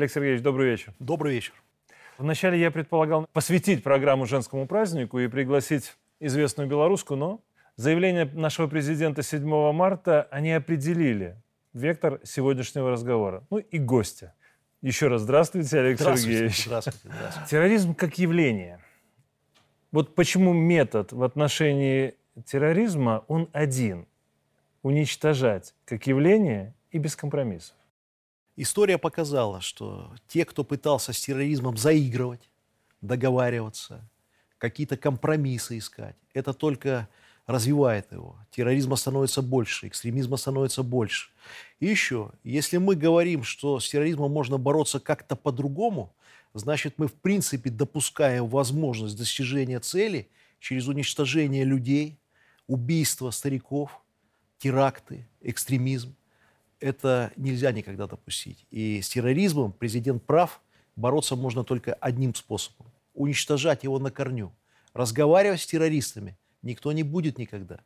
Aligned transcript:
Олег 0.00 0.10
Сергеевич, 0.10 0.40
добрый 0.40 0.70
вечер. 0.70 0.94
Добрый 0.98 1.34
вечер. 1.34 1.52
Вначале 2.16 2.58
я 2.58 2.70
предполагал 2.70 3.26
посвятить 3.34 3.82
программу 3.82 4.24
женскому 4.24 4.66
празднику 4.66 5.18
и 5.18 5.28
пригласить 5.28 5.94
известную 6.20 6.70
белоруску, 6.70 7.16
но 7.16 7.42
заявление 7.76 8.24
нашего 8.24 8.66
президента 8.66 9.22
7 9.22 9.72
марта 9.72 10.26
они 10.30 10.52
определили 10.52 11.36
вектор 11.74 12.18
сегодняшнего 12.24 12.90
разговора. 12.90 13.44
Ну 13.50 13.58
и 13.58 13.78
гостя. 13.78 14.32
Еще 14.80 15.08
раз 15.08 15.20
здравствуйте, 15.20 15.80
Олег 15.80 16.00
здравствуйте, 16.00 16.32
Сергеевич. 16.32 16.64
Здравствуйте, 16.64 16.98
здравствуйте. 17.04 17.50
Терроризм 17.50 17.94
как 17.94 18.16
явление. 18.16 18.80
Вот 19.92 20.14
почему 20.14 20.54
метод 20.54 21.12
в 21.12 21.22
отношении 21.22 22.14
терроризма, 22.46 23.22
он 23.28 23.50
один. 23.52 24.06
Уничтожать 24.82 25.74
как 25.84 26.06
явление 26.06 26.74
и 26.90 26.96
без 26.96 27.16
компромиссов. 27.16 27.76
История 28.62 28.98
показала, 28.98 29.62
что 29.62 30.12
те, 30.28 30.44
кто 30.44 30.64
пытался 30.64 31.14
с 31.14 31.20
терроризмом 31.22 31.78
заигрывать, 31.78 32.50
договариваться, 33.00 34.06
какие-то 34.58 34.98
компромиссы 34.98 35.78
искать, 35.78 36.14
это 36.34 36.52
только 36.52 37.08
развивает 37.46 38.12
его. 38.12 38.36
Терроризма 38.50 38.96
становится 38.96 39.40
больше, 39.40 39.88
экстремизма 39.88 40.36
становится 40.36 40.82
больше. 40.82 41.30
И 41.78 41.86
еще, 41.86 42.32
если 42.44 42.76
мы 42.76 42.96
говорим, 42.96 43.44
что 43.44 43.80
с 43.80 43.88
терроризмом 43.88 44.30
можно 44.30 44.58
бороться 44.58 45.00
как-то 45.00 45.36
по-другому, 45.36 46.14
значит, 46.52 46.98
мы 46.98 47.08
в 47.08 47.14
принципе 47.14 47.70
допускаем 47.70 48.46
возможность 48.46 49.16
достижения 49.16 49.80
цели 49.80 50.28
через 50.58 50.86
уничтожение 50.86 51.64
людей, 51.64 52.18
убийство 52.66 53.30
стариков, 53.30 54.02
теракты, 54.58 55.26
экстремизм. 55.40 56.14
Это 56.80 57.32
нельзя 57.36 57.72
никогда 57.72 58.06
допустить. 58.06 58.66
И 58.70 59.02
с 59.02 59.08
терроризмом 59.08 59.72
президент 59.72 60.24
прав, 60.24 60.60
бороться 60.96 61.36
можно 61.36 61.62
только 61.62 61.94
одним 61.94 62.34
способом. 62.34 62.86
Уничтожать 63.14 63.84
его 63.84 63.98
на 63.98 64.10
корню. 64.10 64.52
Разговаривать 64.94 65.60
с 65.60 65.66
террористами 65.66 66.38
никто 66.62 66.90
не 66.92 67.02
будет 67.02 67.38
никогда. 67.38 67.80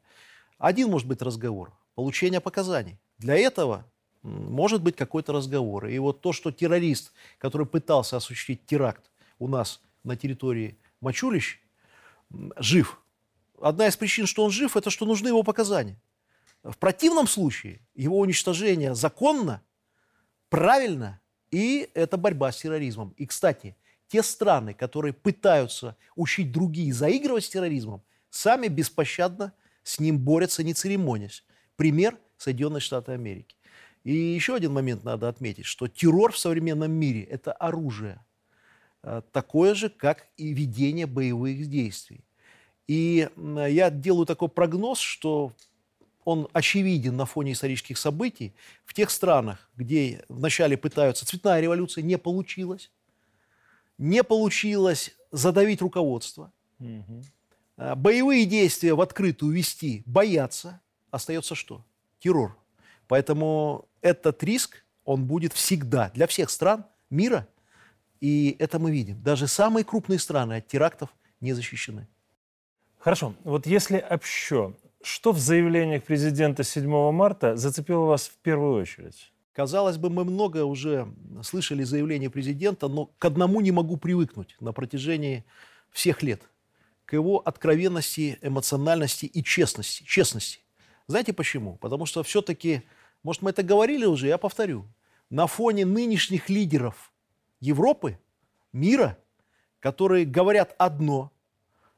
Один 0.58 0.90
может 0.90 1.08
быть 1.08 1.22
разговор. 1.22 1.72
Получение 1.94 2.40
показаний. 2.40 2.98
Для 3.18 3.36
этого 3.36 3.84
может 4.22 4.82
быть 4.82 4.96
какой-то 4.96 5.32
разговор. 5.32 5.86
И 5.86 5.98
вот 5.98 6.20
то, 6.20 6.32
что 6.32 6.50
террорист, 6.50 7.12
который 7.38 7.66
пытался 7.66 8.16
осуществить 8.16 8.64
теракт 8.64 9.10
у 9.38 9.48
нас 9.48 9.80
на 10.02 10.16
территории 10.16 10.78
Мачулищ, 11.00 11.60
жив. 12.56 13.00
Одна 13.60 13.86
из 13.86 13.96
причин, 13.96 14.26
что 14.26 14.44
он 14.44 14.50
жив, 14.50 14.76
это 14.76 14.90
что 14.90 15.04
нужны 15.04 15.28
его 15.28 15.42
показания. 15.42 15.96
В 16.64 16.78
противном 16.78 17.26
случае 17.26 17.80
его 17.94 18.18
уничтожение 18.18 18.94
законно, 18.94 19.62
правильно, 20.48 21.20
и 21.50 21.90
это 21.92 22.16
борьба 22.16 22.52
с 22.52 22.62
терроризмом. 22.62 23.10
И, 23.18 23.26
кстати, 23.26 23.76
те 24.08 24.22
страны, 24.22 24.72
которые 24.72 25.12
пытаются 25.12 25.94
учить 26.16 26.50
другие 26.52 26.92
заигрывать 26.92 27.44
с 27.44 27.50
терроризмом, 27.50 28.02
сами 28.30 28.68
беспощадно 28.68 29.52
с 29.82 30.00
ним 30.00 30.18
борются, 30.18 30.64
не 30.64 30.72
церемонясь. 30.72 31.44
Пример– 31.76 32.16
Соединенные 32.38 32.80
Штаты 32.80 33.12
Америки. 33.12 33.56
И 34.02 34.14
еще 34.14 34.54
один 34.54 34.72
момент 34.72 35.04
надо 35.04 35.28
отметить, 35.28 35.66
что 35.66 35.86
террор 35.86 36.32
в 36.32 36.38
современном 36.38 36.92
мире– 36.92 37.22
это 37.30 37.52
оружие, 37.52 38.24
э, 39.02 39.20
такое 39.32 39.74
же, 39.74 39.90
как 39.90 40.26
и 40.38 40.54
ведение 40.54 41.06
боевых 41.06 41.66
действий. 41.68 42.24
И 42.86 43.28
я 43.36 43.90
делаю 43.90 44.26
такой 44.26 44.48
прогноз, 44.48 44.98
что 44.98 45.52
он 46.24 46.48
очевиден 46.52 47.16
на 47.16 47.26
фоне 47.26 47.52
исторических 47.52 47.98
событий. 47.98 48.54
В 48.84 48.94
тех 48.94 49.10
странах, 49.10 49.70
где 49.76 50.24
вначале 50.28 50.76
пытаются, 50.76 51.26
цветная 51.26 51.60
революция 51.60 52.02
не 52.02 52.18
получилась, 52.18 52.90
не 53.98 54.22
получилось 54.22 55.14
задавить 55.30 55.82
руководство, 55.82 56.52
угу. 56.78 57.22
боевые 57.76 58.46
действия 58.46 58.94
в 58.94 59.00
открытую 59.00 59.52
вести 59.52 60.02
боятся, 60.06 60.80
остается 61.10 61.54
что? 61.54 61.84
Террор. 62.18 62.56
Поэтому 63.06 63.88
этот 64.00 64.42
риск, 64.42 64.84
он 65.04 65.26
будет 65.26 65.52
всегда 65.52 66.10
для 66.14 66.26
всех 66.26 66.50
стран 66.50 66.86
мира. 67.10 67.46
И 68.20 68.56
это 68.58 68.78
мы 68.78 68.90
видим. 68.90 69.22
Даже 69.22 69.46
самые 69.46 69.84
крупные 69.84 70.18
страны 70.18 70.54
от 70.54 70.66
терактов 70.66 71.10
не 71.40 71.52
защищены. 71.52 72.08
Хорошо. 72.98 73.34
Вот 73.44 73.66
если 73.66 73.98
общо, 73.98 74.74
что 75.04 75.32
в 75.32 75.38
заявлениях 75.38 76.02
президента 76.02 76.64
7 76.64 77.12
марта 77.12 77.56
зацепило 77.56 78.04
вас 78.04 78.28
в 78.28 78.36
первую 78.38 78.82
очередь? 78.82 79.32
Казалось 79.52 79.98
бы, 79.98 80.10
мы 80.10 80.24
много 80.24 80.64
уже 80.64 81.06
слышали 81.42 81.84
заявления 81.84 82.30
президента, 82.30 82.88
но 82.88 83.06
к 83.06 83.24
одному 83.24 83.60
не 83.60 83.70
могу 83.70 83.96
привыкнуть 83.96 84.56
на 84.60 84.72
протяжении 84.72 85.44
всех 85.90 86.22
лет. 86.22 86.42
К 87.04 87.12
его 87.12 87.38
откровенности, 87.38 88.38
эмоциональности 88.42 89.26
и 89.26 89.44
честности. 89.44 90.02
честности. 90.04 90.58
Знаете 91.06 91.32
почему? 91.32 91.76
Потому 91.76 92.06
что 92.06 92.22
все-таки 92.22 92.82
может, 93.24 93.40
мы 93.40 93.50
это 93.50 93.62
говорили 93.62 94.04
уже, 94.04 94.28
я 94.28 94.38
повторю. 94.38 94.86
На 95.30 95.46
фоне 95.46 95.86
нынешних 95.86 96.50
лидеров 96.50 97.10
Европы, 97.58 98.20
мира, 98.72 99.18
которые 99.80 100.26
говорят 100.26 100.74
одно, 100.78 101.32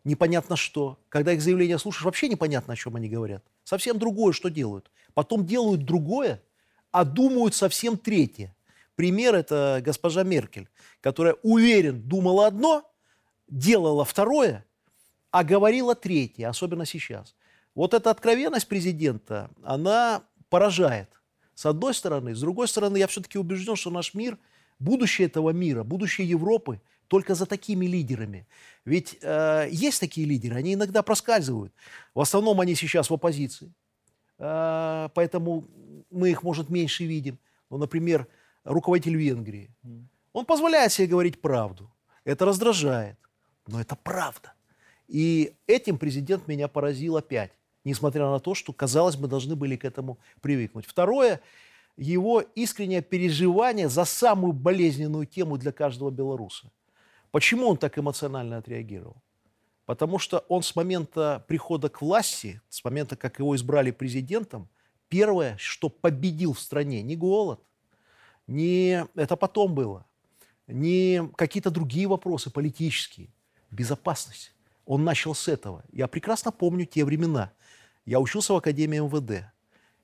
непонятно 0.06 0.56
что. 0.56 0.98
Когда 1.08 1.32
их 1.32 1.42
заявления 1.42 1.78
слушаешь, 1.78 2.04
вообще 2.04 2.28
непонятно, 2.28 2.72
о 2.72 2.76
чем 2.76 2.96
они 2.96 3.08
говорят. 3.08 3.44
Совсем 3.64 3.98
другое, 3.98 4.32
что 4.32 4.48
делают. 4.48 4.90
Потом 5.12 5.44
делают 5.44 5.84
другое, 5.84 6.42
а 6.90 7.04
думают 7.04 7.54
совсем 7.54 7.98
третье. 7.98 8.54
Пример– 8.94 9.34
это 9.36 9.82
госпожа 9.84 10.22
Меркель, 10.22 10.68
которая, 11.00 11.36
уверен, 11.42 12.00
думала 12.00 12.46
одно, 12.46 12.90
делала 13.48 14.04
второе, 14.04 14.64
а 15.30 15.44
говорила 15.44 15.94
третье, 15.94 16.48
особенно 16.48 16.86
сейчас. 16.86 17.34
Вот 17.74 17.92
эта 17.92 18.10
откровенность 18.10 18.68
президента, 18.68 19.50
она 19.62 20.22
поражает. 20.48 21.10
С 21.54 21.66
одной 21.66 21.94
стороны. 21.94 22.34
С 22.34 22.40
другой 22.40 22.68
стороны, 22.68 22.96
я 22.96 23.06
все-таки 23.06 23.38
убежден, 23.38 23.76
что 23.76 23.90
наш 23.90 24.14
мир, 24.14 24.38
будущее 24.78 25.26
этого 25.26 25.50
мира, 25.50 25.84
будущее 25.84 26.28
Европы 26.28 26.80
только 27.08 27.34
за 27.34 27.46
такими 27.46 27.86
лидерами. 27.86 28.46
Ведь 28.84 29.18
э, 29.22 29.68
есть 29.70 30.00
такие 30.00 30.26
лидеры, 30.26 30.56
они 30.56 30.74
иногда 30.74 31.02
проскальзывают. 31.02 31.72
В 32.14 32.20
основном 32.20 32.60
они 32.60 32.74
сейчас 32.74 33.10
в 33.10 33.14
оппозиции. 33.14 33.72
Э, 34.38 35.08
поэтому 35.14 35.64
мы 36.10 36.30
их, 36.30 36.42
может, 36.42 36.70
меньше 36.70 37.04
видим. 37.04 37.38
Ну, 37.70 37.78
например, 37.78 38.26
руководитель 38.64 39.16
Венгрии. 39.16 39.70
Он 40.32 40.44
позволяет 40.44 40.92
себе 40.92 41.08
говорить 41.08 41.40
правду. 41.40 41.92
Это 42.24 42.44
раздражает. 42.44 43.16
Но 43.66 43.80
это 43.80 43.96
правда. 43.96 44.52
И 45.08 45.54
этим 45.66 45.98
президент 45.98 46.48
меня 46.48 46.68
поразил 46.68 47.16
опять 47.16 47.52
несмотря 47.86 48.28
на 48.28 48.40
то, 48.40 48.54
что, 48.54 48.72
казалось, 48.72 49.16
мы 49.16 49.28
должны 49.28 49.54
были 49.54 49.76
к 49.76 49.84
этому 49.84 50.18
привыкнуть. 50.40 50.86
Второе, 50.86 51.40
его 51.96 52.40
искреннее 52.40 53.00
переживание 53.00 53.88
за 53.88 54.04
самую 54.04 54.52
болезненную 54.52 55.24
тему 55.24 55.56
для 55.56 55.70
каждого 55.70 56.10
белоруса. 56.10 56.70
Почему 57.36 57.68
он 57.68 57.76
так 57.76 57.98
эмоционально 57.98 58.56
отреагировал? 58.56 59.22
Потому 59.84 60.18
что 60.18 60.38
он 60.48 60.62
с 60.62 60.74
момента 60.74 61.44
прихода 61.46 61.90
к 61.90 62.00
власти, 62.00 62.62
с 62.70 62.82
момента, 62.82 63.14
как 63.14 63.40
его 63.40 63.54
избрали 63.54 63.90
президентом, 63.90 64.70
первое, 65.10 65.58
что 65.58 65.90
победил 65.90 66.54
в 66.54 66.60
стране, 66.60 67.02
не 67.02 67.14
голод, 67.14 67.60
не 68.46 69.04
это 69.14 69.36
потом 69.36 69.74
было, 69.74 70.06
не 70.66 71.30
какие-то 71.36 71.70
другие 71.70 72.06
вопросы 72.06 72.48
политические, 72.48 73.28
безопасность. 73.70 74.54
Он 74.86 75.04
начал 75.04 75.34
с 75.34 75.46
этого. 75.46 75.84
Я 75.92 76.08
прекрасно 76.08 76.52
помню 76.52 76.86
те 76.86 77.04
времена– 77.04 77.52
я 78.06 78.18
учился 78.18 78.54
в 78.54 78.56
Академии 78.56 79.00
МВД. 79.00 79.44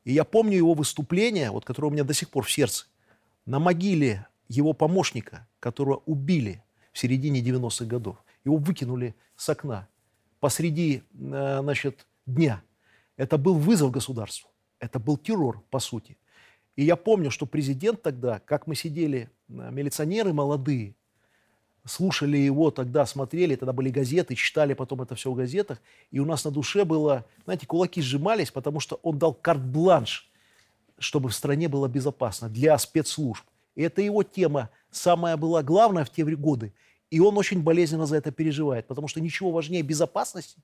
И 0.05 0.13
я 0.13 0.25
помню 0.25 0.59
его 0.59 0.75
выступление, 0.75 1.51
вот, 1.51 1.65
которое 1.65 1.89
у 1.89 1.93
меня 1.93 2.05
до 2.05 2.13
сих 2.13 2.29
пор 2.29 2.45
в 2.45 2.53
сердце, 2.53 2.85
на 3.47 3.59
могиле 3.59 4.27
его 4.49 4.75
помощника, 4.75 5.49
которого 5.61 6.03
убили 6.05 6.63
в 6.93 6.99
середине 6.99 7.41
90-х 7.41 7.85
годов. 7.87 8.17
Его 8.45 8.57
выкинули 8.57 9.15
с 9.37 9.49
окна 9.49 9.89
посреди 10.41 11.03
э, 11.13 11.59
значит, 11.63 12.07
дня. 12.27 12.63
Это 13.17 13.39
был 13.39 13.55
вызов 13.55 13.91
государству. 13.91 14.51
Это 14.79 14.99
был 14.99 15.17
террор, 15.17 15.63
по 15.71 15.79
сути. 15.79 16.19
И 16.75 16.85
я 16.85 16.97
помню, 16.97 17.31
что 17.31 17.47
президент 17.47 18.03
тогда, 18.03 18.41
как 18.41 18.67
мы 18.67 18.75
сидели, 18.75 19.31
э, 19.49 19.71
милиционеры 19.71 20.33
молодые, 20.33 20.95
слушали 21.85 22.37
его 22.37 22.71
тогда, 22.71 23.07
смотрели, 23.07 23.57
тогда 23.57 23.73
были 23.73 23.91
газеты, 23.91 24.35
читали 24.35 24.75
потом 24.75 25.03
это 25.03 25.15
все 25.15 25.31
в 25.31 25.35
газетах, 25.35 25.81
и 26.11 26.21
у 26.21 26.25
нас 26.25 26.45
на 26.45 26.51
душе 26.51 26.85
было, 26.85 27.25
знаете, 27.45 27.67
кулаки 27.67 28.01
сжимались, 28.01 28.51
потому 28.51 28.81
что 28.81 29.01
он 29.03 29.19
дал 29.19 29.35
карт-бланш, 29.35 30.31
чтобы 30.99 31.29
в 31.29 31.35
стране 31.35 31.69
было 31.69 31.89
безопасно 31.89 32.49
для 32.49 32.79
спецслужб. 32.79 33.45
И 33.75 33.83
это 33.83 34.03
его 34.03 34.23
тема 34.23 34.71
самая 34.91 35.37
была 35.37 35.63
главная 35.63 36.05
в 36.05 36.11
те 36.11 36.25
годы, 36.25 36.73
и 37.11 37.21
он 37.21 37.37
очень 37.39 37.63
болезненно 37.63 38.07
за 38.07 38.17
это 38.17 38.31
переживает, 38.31 38.87
потому 38.87 39.09
что 39.09 39.21
ничего 39.21 39.51
важнее 39.51 39.83
безопасности, 39.83 40.59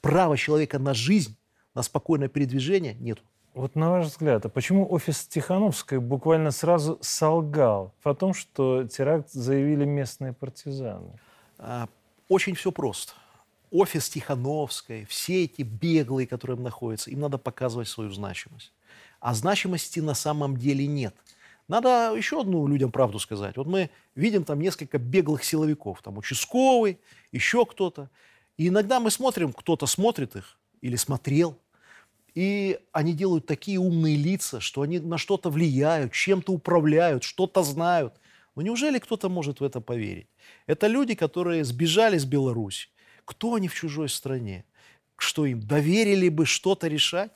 права 0.00 0.36
человека 0.36 0.78
на 0.78 0.94
жизнь, 0.94 1.36
на 1.74 1.82
спокойное 1.82 2.28
передвижение 2.28 2.94
нету. 2.94 3.22
Вот 3.54 3.74
на 3.74 3.90
ваш 3.90 4.06
взгляд, 4.06 4.44
а 4.44 4.48
почему 4.50 4.86
офис 4.92 5.26
Тихановской 5.26 5.98
буквально 5.98 6.50
сразу 6.50 6.98
солгал 7.00 7.94
о 8.02 8.14
том, 8.14 8.34
что 8.34 8.84
теракт 8.84 9.30
заявили 9.30 9.86
местные 9.86 10.34
партизаны? 10.34 11.18
А, 11.58 11.88
очень 12.28 12.54
все 12.54 12.70
просто. 12.70 13.14
Офис 13.70 14.10
Тихановской, 14.10 15.06
все 15.06 15.44
эти 15.44 15.62
беглые, 15.62 16.26
которые 16.26 16.56
там 16.56 16.64
находятся, 16.64 17.10
им 17.10 17.20
надо 17.20 17.38
показывать 17.38 17.88
свою 17.88 18.10
значимость. 18.10 18.72
А 19.20 19.32
значимости 19.32 20.00
на 20.00 20.14
самом 20.14 20.58
деле 20.58 20.86
нет. 20.86 21.14
Надо 21.68 22.14
еще 22.16 22.40
одну 22.40 22.66
людям 22.66 22.92
правду 22.92 23.18
сказать. 23.18 23.56
Вот 23.56 23.66
мы 23.66 23.90
видим 24.14 24.44
там 24.44 24.60
несколько 24.60 24.98
беглых 24.98 25.42
силовиков, 25.42 26.00
там 26.02 26.16
участковый, 26.18 27.00
еще 27.32 27.66
кто-то. 27.66 28.08
И 28.56 28.68
иногда 28.68 29.00
мы 29.00 29.10
смотрим, 29.10 29.52
кто-то 29.52 29.86
смотрит 29.86 30.36
их 30.36 30.58
или 30.80 30.96
смотрел, 30.96 31.58
и 32.34 32.78
они 32.92 33.14
делают 33.14 33.46
такие 33.46 33.78
умные 33.78 34.16
лица, 34.16 34.60
что 34.60 34.82
они 34.82 34.98
на 34.98 35.18
что-то 35.18 35.50
влияют, 35.50 36.12
чем-то 36.12 36.52
управляют, 36.52 37.24
что-то 37.24 37.62
знают. 37.62 38.14
Но 38.54 38.62
неужели 38.62 38.98
кто-то 38.98 39.28
может 39.28 39.60
в 39.60 39.64
это 39.64 39.80
поверить? 39.80 40.28
Это 40.66 40.86
люди, 40.86 41.14
которые 41.14 41.64
сбежали 41.64 42.18
с 42.18 42.24
Беларуси. 42.24 42.88
Кто 43.24 43.54
они 43.54 43.68
в 43.68 43.74
чужой 43.74 44.08
стране? 44.08 44.64
Что 45.16 45.46
им 45.46 45.60
доверили 45.60 46.28
бы 46.28 46.46
что-то 46.46 46.88
решать? 46.88 47.32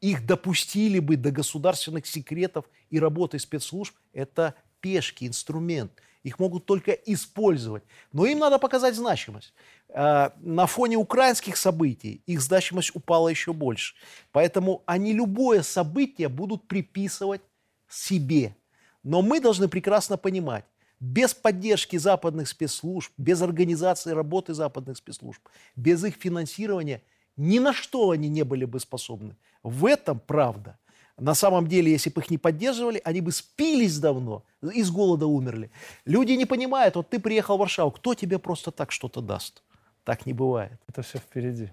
Их 0.00 0.26
допустили 0.26 0.98
бы 0.98 1.16
до 1.16 1.30
государственных 1.30 2.06
секретов 2.06 2.64
и 2.90 2.98
работы 2.98 3.38
спецслужб? 3.38 3.94
Это 4.12 4.54
пешки, 4.80 5.26
инструмент– 5.26 5.92
их 6.22 6.38
могут 6.38 6.66
только 6.66 6.92
использовать. 6.92 7.82
Но 8.12 8.26
им 8.26 8.38
надо 8.38 8.58
показать 8.58 8.94
значимость. 8.94 9.54
А, 9.88 10.34
на 10.40 10.66
фоне 10.66 10.96
украинских 10.96 11.56
событий 11.56 12.22
их 12.26 12.40
значимость 12.40 12.94
упала 12.94 13.28
еще 13.28 13.52
больше. 13.52 13.94
Поэтому 14.32 14.82
они 14.86 15.12
любое 15.12 15.62
событие 15.62 16.28
будут 16.28 16.68
приписывать 16.68 17.40
себе. 17.88 18.54
Но 19.02 19.22
мы 19.22 19.40
должны 19.40 19.68
прекрасно 19.68 20.18
понимать, 20.18 20.64
без 21.00 21.32
поддержки 21.32 21.96
западных 21.96 22.48
спецслужб, 22.48 23.10
без 23.16 23.40
организации 23.40 24.10
работы 24.10 24.52
западных 24.52 24.98
спецслужб, 24.98 25.40
без 25.74 26.04
их 26.04 26.16
финансирования 26.16 27.02
ни 27.40 27.58
на 27.58 27.72
что 27.72 28.10
они 28.10 28.28
не 28.28 28.42
были 28.42 28.66
бы 28.66 28.78
способны. 28.80 29.34
В 29.62 29.86
этом 29.86 30.20
правда. 30.20 30.78
На 31.16 31.34
самом 31.34 31.66
деле, 31.66 31.90
если 31.90 32.10
бы 32.10 32.20
их 32.20 32.30
не 32.30 32.38
поддерживали, 32.38 33.00
они 33.02 33.20
бы 33.20 33.32
спились 33.32 33.98
давно, 33.98 34.44
из 34.62 34.90
голода 34.90 35.26
умерли. 35.26 35.70
Люди 36.04 36.32
не 36.32 36.46
понимают, 36.46 36.96
вот 36.96 37.08
ты 37.08 37.18
приехал 37.18 37.56
в 37.56 37.60
Варшаву, 37.60 37.90
кто 37.90 38.14
тебе 38.14 38.38
просто 38.38 38.70
так 38.70 38.92
что-то 38.92 39.20
даст? 39.20 39.62
Так 40.04 40.26
не 40.26 40.32
бывает. 40.34 40.80
Это 40.86 41.02
все 41.02 41.18
впереди. 41.18 41.70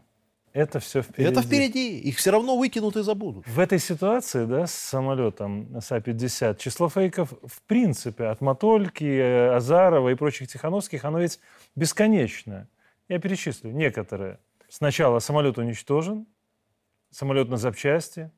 Это 0.54 0.80
все 0.80 1.02
впереди. 1.02 1.32
Это 1.32 1.42
впереди. 1.42 2.00
Их 2.00 2.18
все 2.18 2.32
равно 2.32 2.58
выкинут 2.58 2.96
и 2.96 3.04
забудут. 3.04 3.46
В 3.46 3.60
этой 3.60 3.80
ситуации, 3.80 4.46
да, 4.46 4.68
с 4.68 4.74
самолетом 4.74 5.80
СА-50, 5.82 6.58
число 6.58 6.90
фейков, 6.90 7.34
в 7.44 7.62
принципе, 7.64 8.26
от 8.26 8.42
Матольки, 8.42 9.04
э, 9.04 9.56
Азарова 9.56 10.10
и 10.10 10.16
прочих 10.16 10.48
Тихановских, 10.48 11.06
оно 11.06 11.20
ведь 11.20 11.40
бесконечное. 11.76 12.70
Я 13.10 13.20
перечислю 13.20 13.72
некоторые. 13.72 14.40
Сначала 14.70 15.20
самолет 15.20 15.58
уничтожен, 15.58 16.28
самолет 17.10 17.50
на 17.50 17.58
запчасти, 17.58 18.32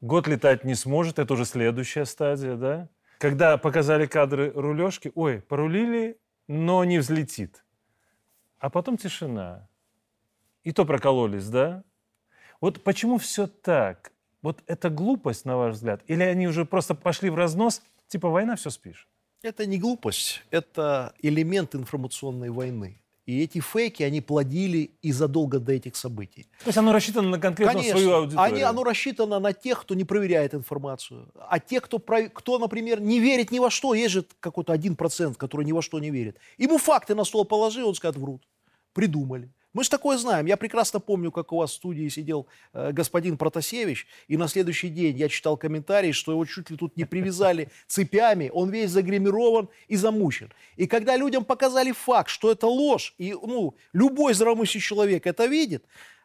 Год 0.00 0.26
летать 0.26 0.64
не 0.64 0.74
сможет, 0.74 1.18
это 1.18 1.34
уже 1.34 1.44
следующая 1.44 2.06
стадия, 2.06 2.56
да? 2.56 2.88
Когда 3.18 3.58
показали 3.58 4.06
кадры 4.06 4.50
рулежки, 4.50 5.12
ой, 5.14 5.42
порулили, 5.42 6.18
но 6.48 6.84
не 6.84 6.98
взлетит. 6.98 7.64
А 8.58 8.70
потом 8.70 8.96
тишина. 8.96 9.68
И 10.64 10.72
то 10.72 10.86
прокололись, 10.86 11.48
да? 11.48 11.84
Вот 12.62 12.82
почему 12.82 13.18
все 13.18 13.46
так? 13.46 14.12
Вот 14.40 14.62
это 14.66 14.88
глупость, 14.88 15.44
на 15.44 15.58
ваш 15.58 15.74
взгляд? 15.74 16.02
Или 16.06 16.22
они 16.22 16.48
уже 16.48 16.64
просто 16.64 16.94
пошли 16.94 17.28
в 17.28 17.34
разнос, 17.34 17.82
типа 18.08 18.30
война 18.30 18.56
все 18.56 18.70
спишь? 18.70 19.06
Это 19.42 19.66
не 19.66 19.78
глупость, 19.78 20.42
это 20.50 21.14
элемент 21.20 21.74
информационной 21.74 22.48
войны. 22.48 23.02
И 23.30 23.44
эти 23.44 23.60
фейки, 23.60 24.02
они 24.02 24.20
плодили 24.20 24.90
и 25.02 25.12
задолго 25.12 25.60
до 25.60 25.72
этих 25.72 25.94
событий. 25.94 26.48
То 26.64 26.70
есть 26.70 26.78
оно 26.78 26.92
рассчитано 26.92 27.28
на 27.28 27.38
конкретно 27.38 27.74
Конечно, 27.74 27.96
свою 28.00 28.16
аудиторию? 28.16 28.42
Они, 28.42 28.62
оно 28.62 28.82
рассчитано 28.82 29.38
на 29.38 29.52
тех, 29.52 29.82
кто 29.82 29.94
не 29.94 30.02
проверяет 30.02 30.52
информацию. 30.52 31.28
А 31.48 31.60
те, 31.60 31.80
кто, 31.80 32.00
кто, 32.00 32.58
например, 32.58 33.00
не 33.00 33.20
верит 33.20 33.52
ни 33.52 33.60
во 33.60 33.70
что, 33.70 33.94
есть 33.94 34.10
же 34.10 34.24
какой-то 34.40 34.72
один 34.72 34.96
процент, 34.96 35.36
который 35.36 35.64
ни 35.64 35.70
во 35.70 35.80
что 35.80 36.00
не 36.00 36.10
верит. 36.10 36.38
Ему 36.58 36.76
факты 36.78 37.14
на 37.14 37.22
стол 37.22 37.44
положи, 37.44 37.84
он 37.84 37.94
скажет, 37.94 38.16
врут. 38.16 38.42
Придумали. 38.94 39.48
Мы 39.72 39.84
же 39.84 39.90
такое 39.90 40.18
знаем. 40.18 40.46
Я 40.46 40.56
прекрасно 40.56 40.98
помню, 40.98 41.30
как 41.30 41.52
у 41.52 41.58
вас 41.58 41.70
в 41.70 41.74
студии 41.74 42.08
сидел 42.08 42.48
э, 42.72 42.90
господин 42.90 43.36
Протасевич, 43.36 44.06
и 44.26 44.36
на 44.36 44.48
следующий 44.48 44.88
день 44.88 45.16
я 45.16 45.28
читал 45.28 45.56
комментарии, 45.56 46.10
что 46.10 46.32
его 46.32 46.44
чуть 46.44 46.70
ли 46.70 46.76
тут 46.76 46.96
не 46.96 47.04
привязали 47.04 47.68
цепями, 47.86 48.50
он 48.52 48.70
весь 48.70 48.90
загримирован 48.90 49.68
и 49.86 49.96
замучен. 49.96 50.52
И 50.76 50.88
когда 50.88 51.16
людям 51.16 51.44
показали 51.44 51.92
факт, 51.92 52.30
что 52.30 52.50
это 52.50 52.66
ложь, 52.66 53.14
и 53.18 53.32
ну, 53.32 53.76
любой 53.92 54.34
здравомыслящий 54.34 54.80
человек 54.80 55.26
это 55.26 55.46
видит, 55.46 55.84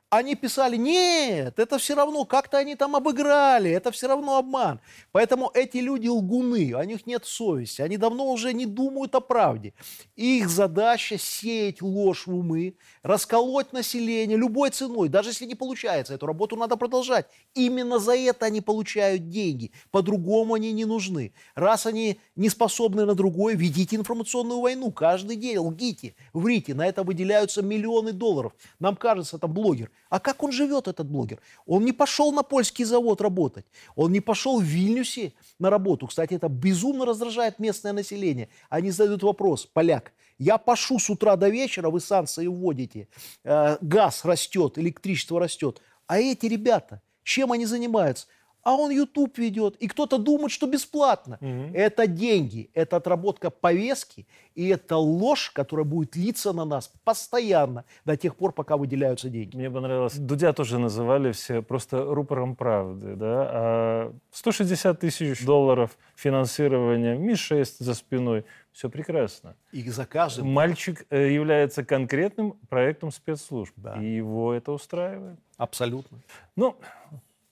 они 0.09 0.35
писали, 0.35 0.77
нет, 0.77 1.59
это 1.59 1.77
все 1.77 1.95
равно, 1.95 2.25
как-то 2.25 2.57
они 2.57 2.75
там 2.75 2.95
обыграли, 2.95 3.71
это 3.71 3.91
все 3.91 4.07
равно 4.07 4.37
обман. 4.37 4.79
Поэтому 5.11 5.51
эти 5.53 5.77
люди 5.77 6.07
лгуны, 6.07 6.73
у 6.73 6.83
них 6.83 7.05
нет 7.05 7.25
совести, 7.25 7.81
они 7.81 7.97
давно 7.97 8.31
уже 8.31 8.53
не 8.53 8.65
думают 8.65 9.15
о 9.15 9.19
правде. 9.19 9.73
Их 10.15 10.49
задача 10.49 11.17
сеять 11.17 11.81
ложь 11.81 12.27
в 12.27 12.35
умы, 12.35 12.75
расколоть 13.03 13.73
население 13.73 14.37
любой 14.37 14.69
ценой, 14.69 15.09
даже 15.09 15.29
если 15.29 15.45
не 15.45 15.55
получается, 15.55 16.13
эту 16.13 16.27
работу 16.27 16.55
надо 16.55 16.77
продолжать. 16.77 17.25
Именно 17.53 17.99
за 17.99 18.15
это 18.15 18.45
они 18.45 18.61
получают 18.61 19.29
деньги, 19.29 19.71
по-другому 19.91 20.53
они 20.53 20.71
не 20.71 20.85
нужны. 20.85 21.33
Раз 21.55 21.85
они 21.85 22.19
не 22.35 22.49
способны 22.49 23.05
на 23.05 23.15
другое, 23.15 23.55
ведите 23.55 23.95
информационную 23.95 24.59
войну 24.59 24.91
каждый 24.91 25.35
день, 25.35 25.57
лгите, 25.57 26.15
врите, 26.33 26.73
на 26.73 26.85
это 26.87 27.03
выделяются 27.03 27.61
миллионы 27.61 28.13
долларов. 28.13 28.53
Нам 28.79 28.95
кажется, 28.95 29.39
там 29.39 29.51
блогер, 29.51 29.89
а 30.09 30.19
как 30.19 30.43
он 30.43 30.51
живет, 30.51 30.87
этот 30.87 31.09
блогер? 31.09 31.39
Он 31.65 31.83
не 31.83 31.91
пошел 31.91 32.31
на 32.31 32.43
польский 32.43 32.85
завод 32.85 33.21
работать. 33.21 33.65
Он 33.95 34.11
не 34.11 34.19
пошел 34.19 34.59
в 34.59 34.63
Вильнюсе 34.63 35.33
на 35.59 35.69
работу. 35.69 36.07
Кстати, 36.07 36.35
это 36.35 36.47
безумно 36.47 37.05
раздражает 37.05 37.59
местное 37.59 37.93
население. 37.93 38.49
Они 38.69 38.91
задают 38.91 39.23
вопрос, 39.23 39.65
поляк, 39.65 40.13
я 40.37 40.57
пашу 40.57 40.99
с 40.99 41.09
утра 41.09 41.35
до 41.35 41.49
вечера, 41.49 41.89
вы 41.89 42.01
санкции 42.01 42.47
вводите, 42.47 43.07
э, 43.43 43.77
газ 43.81 44.25
растет, 44.25 44.77
электричество 44.77 45.39
растет. 45.39 45.81
А 46.07 46.19
эти 46.19 46.45
ребята, 46.45 47.01
чем 47.23 47.51
они 47.51 47.65
занимаются? 47.65 48.27
А 48.65 48.75
он 48.75 48.89
YouTube 48.89 49.37
ведет, 49.37 49.75
и 49.75 49.87
кто-то 49.87 50.17
думает, 50.17 50.51
что 50.51 50.65
бесплатно. 50.65 51.37
Угу. 51.39 51.75
Это 51.75 52.07
деньги, 52.07 52.71
это 52.73 52.97
отработка 52.97 53.51
повестки, 53.51 54.25
и 54.55 54.67
это 54.69 54.97
ложь, 54.97 55.51
которая 55.53 55.85
будет 55.85 56.15
литься 56.15 56.51
на 56.51 56.65
нас 56.65 56.91
постоянно 57.03 57.85
до 58.05 58.17
тех 58.17 58.35
пор, 58.35 58.53
пока 58.53 58.75
выделяются 58.75 59.29
деньги. 59.29 59.55
Мне 59.55 59.69
понравилось. 59.69 60.15
Дудя 60.15 60.51
тоже 60.51 60.79
называли 60.79 61.31
все 61.31 61.61
просто 61.61 62.03
рупором 62.03 62.55
правды. 62.55 63.15
Да? 63.15 63.49
А 63.51 64.13
160 64.31 64.99
тысяч 64.99 65.45
долларов 65.45 65.95
финансирования, 66.15 67.15
Ми-6 67.15 67.75
за 67.79 67.93
спиной, 67.93 68.45
все 68.71 68.89
прекрасно. 68.89 69.55
И 69.73 69.87
за 69.91 70.07
каждым... 70.07 70.51
Мальчик 70.51 71.05
э, 71.11 71.31
является 71.31 71.85
конкретным 71.85 72.53
проектом 72.67 73.11
спецслужб, 73.11 73.73
да. 73.75 74.01
и 74.01 74.15
его 74.15 74.53
это 74.53 74.71
устраивает. 74.71 75.37
Абсолютно. 75.57 76.17
Ну, 76.55 76.75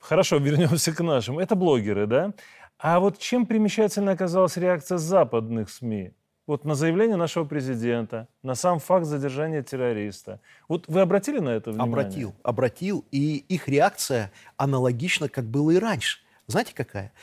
Хорошо, 0.03 0.37
вернемся 0.39 0.93
к 0.93 1.01
нашим. 1.01 1.39
Это 1.39 1.55
блогеры, 1.55 2.05
да? 2.05 2.33
А 2.77 2.99
вот 2.99 3.17
чем 3.17 3.45
примечательно 3.45 4.11
оказалась 4.11 4.57
реакция 4.57 4.97
западных 4.97 5.69
СМИ? 5.69 6.11
Вот 6.45 6.65
на 6.65 6.75
заявление 6.75 7.15
нашего 7.15 7.45
президента, 7.45 8.27
на 8.41 8.55
сам 8.55 8.79
факт 8.79 9.05
задержания 9.05 9.63
террориста. 9.63 10.41
Вот 10.67 10.89
вы 10.89 10.99
обратили 10.99 11.39
на 11.39 11.49
это 11.49 11.71
внимание? 11.71 11.93
Обратил, 11.93 12.35
обратил. 12.43 13.05
И 13.11 13.37
их 13.47 13.69
реакция 13.69 14.29
аналогична, 14.57 15.29
как 15.29 15.45
было 15.45 15.71
и 15.71 15.77
раньше. 15.77 16.19
Знаете, 16.47 16.73
какая? 16.75 17.13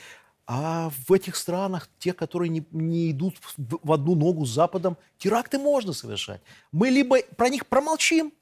А 0.47 0.91
в 1.07 1.13
этих 1.13 1.37
странах, 1.37 1.91
те, 1.99 2.15
которые 2.15 2.49
не, 2.49 2.65
не 2.71 3.11
идут 3.11 3.37
в 3.59 3.93
одну 3.93 4.15
ногу 4.15 4.47
с 4.47 4.51
Западом, 4.55 4.97
теракты 5.19 5.59
можно 5.59 5.93
совершать. 5.93 6.41
Мы 6.73 6.89
либо 6.89 7.19
про 7.37 7.51
них 7.51 7.67
промолчим, 7.67 8.33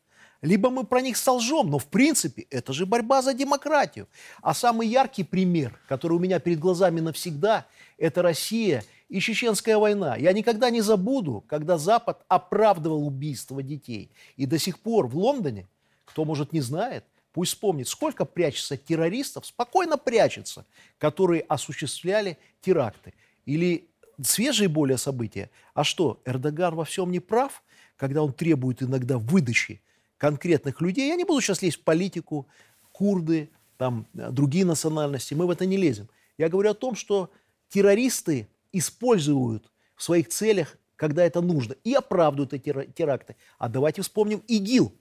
либо 0.41 0.71
мы 0.71 0.85
про 0.85 1.01
них 1.01 1.17
солжем, 1.17 1.71
но 1.71 1.79
в 1.79 1.87
принципе 1.87 2.43
это 2.51 2.73
же 2.73 2.87
борьба 2.87 3.23
за 3.23 3.35
демократию. 3.35 4.09
А 4.41 4.55
самый 4.55 4.87
яркий 4.87 5.25
пример, 5.25 5.81
который 5.89 6.15
у 6.15 6.21
меня 6.21 6.39
перед 6.39 6.61
глазами 6.61 7.01
навсегда, 7.01 7.67
это 7.97 8.23
Россия 8.23 8.85
и 9.09 9.21
Чеченская 9.21 9.79
война. 9.79 10.17
Я 10.17 10.33
никогда 10.33 10.71
не 10.71 10.81
забуду, 10.81 11.45
когда 11.49 11.77
Запад 11.77 12.25
оправдывал 12.29 13.07
убийство 13.07 13.63
детей. 13.63 14.13
И 14.37 14.47
до 14.47 14.59
сих 14.59 14.79
пор 14.79 15.09
в 15.09 15.17
Лондоне, 15.17 15.67
кто, 16.05 16.25
может, 16.25 16.53
не 16.53 16.61
знает, 16.61 17.05
пусть 17.33 17.53
вспомнит, 17.53 17.89
сколько 17.89 18.25
прячется 18.25 18.77
террористов, 18.77 19.45
спокойно 19.45 19.99
прячется, 19.99 20.67
которые 20.99 21.43
осуществляли 21.43 22.39
теракты. 22.61 23.13
Или 23.45 23.89
свежие 24.23 24.69
более 24.69 24.99
события. 24.99 25.51
А 25.75 25.83
что, 25.83 26.21
Эрдоган 26.25 26.77
во 26.77 26.85
всем 26.85 27.11
не 27.11 27.19
прав, 27.19 27.65
когда 27.97 28.23
он 28.23 28.33
требует 28.33 28.85
иногда 28.85 29.19
выдачи 29.19 29.81
конкретных 30.19 30.81
людей. 30.81 31.09
Я 31.09 31.17
не 31.17 31.25
буду 31.25 31.41
сейчас 31.41 31.63
лезть 31.63 31.79
в 31.79 31.85
политику. 31.85 32.47
Курды, 32.93 33.49
там 33.77 34.07
э, 34.15 34.31
другие 34.31 34.65
национальности, 34.65 35.35
мы 35.35 35.47
в 35.47 35.51
это 35.51 35.65
не 35.65 35.77
лезем. 35.77 36.09
Я 36.37 36.49
говорю 36.49 36.71
о 36.71 36.75
том, 36.75 36.97
что 36.97 37.31
террористы 37.69 38.49
используют 38.73 39.71
в 39.95 40.03
своих 40.03 40.29
целях, 40.29 40.77
когда 40.97 41.25
это 41.25 41.41
нужно, 41.41 41.77
и 41.85 41.95
оправдывают 41.95 42.53
эти 42.53 42.91
теракты. 42.93 43.37
А 43.59 43.69
давайте 43.69 44.03
вспомним 44.03 44.43
ИГИЛ. 44.49 44.93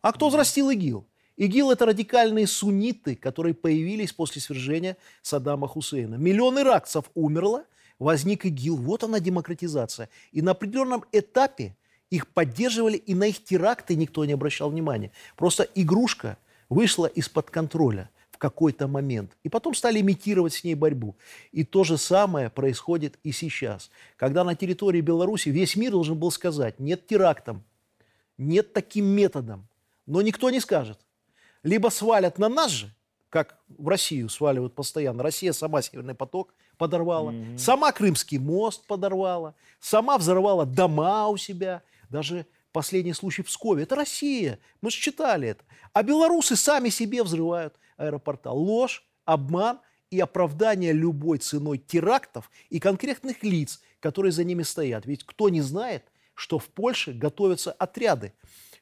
А 0.00 0.12
кто 0.12 0.28
взрастил 0.28 0.70
ИГИЛ? 0.70 1.06
ИГИЛ– 1.36 1.70
это 1.72 1.86
радикальные 1.86 2.46
сунниты, 2.46 3.16
которые 3.16 3.54
появились 3.54 4.12
после 4.12 4.40
свержения 4.40 4.96
Саддама 5.22 5.66
Хусейна. 5.66 6.16
Миллион 6.16 6.60
иракцев 6.60 7.10
умерло, 7.14 7.64
возник 7.98 8.44
ИГИЛ. 8.44 8.76
Вот 8.76 9.04
она 9.04 9.20
демократизация. 9.20 10.08
И 10.32 10.42
на 10.42 10.52
определенном 10.52 11.04
этапе 11.12 11.76
их 12.10 12.26
поддерживали, 12.28 12.96
и 12.96 13.14
на 13.14 13.24
их 13.28 13.42
теракты 13.42 13.94
никто 13.94 14.24
не 14.24 14.32
обращал 14.32 14.70
внимания. 14.70 15.12
Просто 15.36 15.66
игрушка 15.74 16.36
вышла 16.68 17.06
из-под 17.06 17.50
контроля 17.50 18.10
в 18.30 18.38
какой-то 18.38 18.88
момент. 18.88 19.36
И 19.44 19.48
потом 19.48 19.74
стали 19.74 20.00
имитировать 20.00 20.54
с 20.54 20.64
ней 20.64 20.74
борьбу. 20.74 21.16
И 21.52 21.64
то 21.64 21.84
же 21.84 21.96
самое 21.98 22.50
происходит 22.50 23.18
и 23.22 23.32
сейчас. 23.32 23.90
Когда 24.16 24.44
на 24.44 24.54
территории 24.56 25.00
Беларуси 25.00 25.50
весь 25.50 25.76
мир 25.76 25.92
должен 25.92 26.18
был 26.18 26.30
сказать, 26.30 26.80
нет 26.80 27.06
терактам, 27.06 27.62
нет 28.38 28.72
таким 28.72 29.06
методом. 29.06 29.66
Но 30.06 30.22
никто 30.22 30.50
не 30.50 30.60
скажет. 30.60 30.98
Либо 31.62 31.88
свалят 31.88 32.38
на 32.38 32.48
нас 32.48 32.70
же, 32.72 32.94
как 33.28 33.58
в 33.68 33.86
Россию 33.86 34.28
сваливают 34.28 34.74
постоянно. 34.74 35.22
Россия 35.22 35.52
сама 35.52 35.82
Северный 35.82 36.14
поток 36.14 36.54
подорвала, 36.78 37.30
mm-hmm. 37.30 37.58
сама 37.58 37.92
Крымский 37.92 38.38
мост 38.38 38.86
подорвала, 38.86 39.54
сама 39.78 40.16
взорвала 40.18 40.64
дома 40.64 41.28
у 41.28 41.36
себя, 41.36 41.82
даже 42.10 42.46
последний 42.72 43.14
случай 43.14 43.42
в 43.42 43.46
Пскове. 43.46 43.84
Это 43.84 43.96
Россия. 43.96 44.58
Мы 44.82 44.90
же 44.90 44.98
читали 44.98 45.48
это. 45.48 45.64
А 45.92 46.02
белорусы 46.02 46.56
сами 46.56 46.88
себе 46.88 47.22
взрывают 47.22 47.76
аэропорта. 47.96 48.50
Ложь, 48.50 49.04
обман 49.24 49.80
и 50.10 50.20
оправдание 50.20 50.92
любой 50.92 51.38
ценой 51.38 51.78
терактов 51.78 52.50
и 52.68 52.80
конкретных 52.80 53.42
лиц, 53.42 53.80
которые 54.00 54.32
за 54.32 54.44
ними 54.44 54.62
стоят. 54.62 55.06
Ведь 55.06 55.24
кто 55.24 55.48
не 55.48 55.60
знает, 55.60 56.04
что 56.34 56.58
в 56.58 56.66
Польше 56.68 57.12
готовятся 57.12 57.72
отряды. 57.72 58.32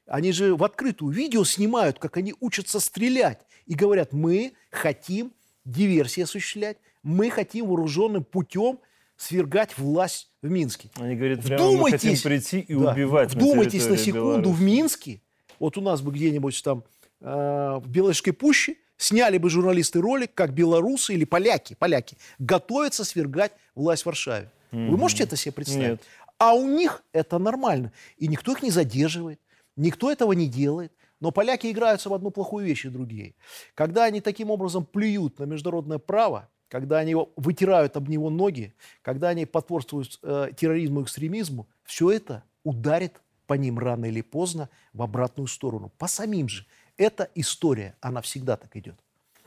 Они 0.06 0.32
же 0.32 0.56
в 0.56 0.64
открытую 0.64 1.12
видео 1.12 1.44
снимают, 1.44 1.98
как 1.98 2.16
они 2.16 2.34
учатся 2.40 2.80
стрелять. 2.80 3.40
И 3.66 3.74
говорят, 3.74 4.12
мы 4.12 4.54
хотим 4.70 5.34
диверсии 5.66 6.22
осуществлять, 6.22 6.78
мы 7.02 7.28
хотим 7.28 7.66
вооруженным 7.66 8.24
путем 8.24 8.80
свергать 9.16 9.76
власть 9.76 10.27
в 10.42 10.50
Минске. 10.50 10.90
Они 10.96 11.16
говорят, 11.16 11.42
прямо 11.42 11.72
мы 11.72 11.90
хотим 11.90 12.16
прийти 12.18 12.60
и 12.60 12.74
да, 12.74 12.92
убивать 12.92 13.34
Вдумайтесь 13.34 13.84
на, 13.84 13.90
на 13.90 13.96
секунду, 13.96 14.28
Беларуси. 14.28 14.52
в 14.52 14.62
Минске, 14.62 15.22
вот 15.58 15.76
у 15.76 15.80
нас 15.80 16.00
бы 16.00 16.12
где-нибудь 16.12 16.62
там 16.62 16.84
э, 17.20 17.78
в 17.82 17.88
Белорусской 17.88 18.32
пуще, 18.32 18.76
сняли 18.96 19.38
бы 19.38 19.50
журналисты 19.50 20.00
ролик, 20.00 20.34
как 20.34 20.52
белорусы 20.52 21.14
или 21.14 21.24
поляки, 21.24 21.74
поляки 21.74 22.16
готовятся 22.38 23.04
свергать 23.04 23.52
власть 23.74 24.02
в 24.02 24.06
Варшаве. 24.06 24.50
Mm-hmm. 24.72 24.88
Вы 24.90 24.96
можете 24.96 25.24
это 25.24 25.36
себе 25.36 25.52
представить? 25.52 25.90
Нет. 25.90 26.02
А 26.38 26.54
у 26.54 26.68
них 26.68 27.02
это 27.12 27.38
нормально. 27.38 27.92
И 28.16 28.28
никто 28.28 28.52
их 28.52 28.62
не 28.62 28.70
задерживает, 28.70 29.40
никто 29.76 30.10
этого 30.10 30.32
не 30.32 30.46
делает. 30.46 30.92
Но 31.20 31.32
поляки 31.32 31.68
играются 31.68 32.08
в 32.08 32.14
одну 32.14 32.30
плохую 32.30 32.64
вещь 32.64 32.84
и 32.84 32.90
другие. 32.90 33.34
Когда 33.74 34.04
они 34.04 34.20
таким 34.20 34.50
образом 34.50 34.86
плюют 34.86 35.40
на 35.40 35.44
международное 35.44 35.98
право, 35.98 36.48
когда 36.68 36.98
они 36.98 37.16
вытирают 37.36 37.96
об 37.96 38.08
него 38.08 38.30
ноги, 38.30 38.74
когда 39.02 39.28
они 39.28 39.46
потворствуют 39.46 40.18
э, 40.22 40.50
терроризму 40.56 41.00
и 41.00 41.02
экстремизму, 41.04 41.66
все 41.84 42.10
это 42.10 42.44
ударит 42.62 43.20
по 43.46 43.54
ним 43.54 43.78
рано 43.78 44.06
или 44.06 44.20
поздно 44.20 44.68
в 44.92 45.02
обратную 45.02 45.46
сторону. 45.46 45.90
По 45.98 46.06
самим 46.06 46.48
же. 46.48 46.66
Эта 46.96 47.28
история, 47.34 47.94
она 48.00 48.20
всегда 48.20 48.56
так 48.56 48.76
идет. 48.76 48.96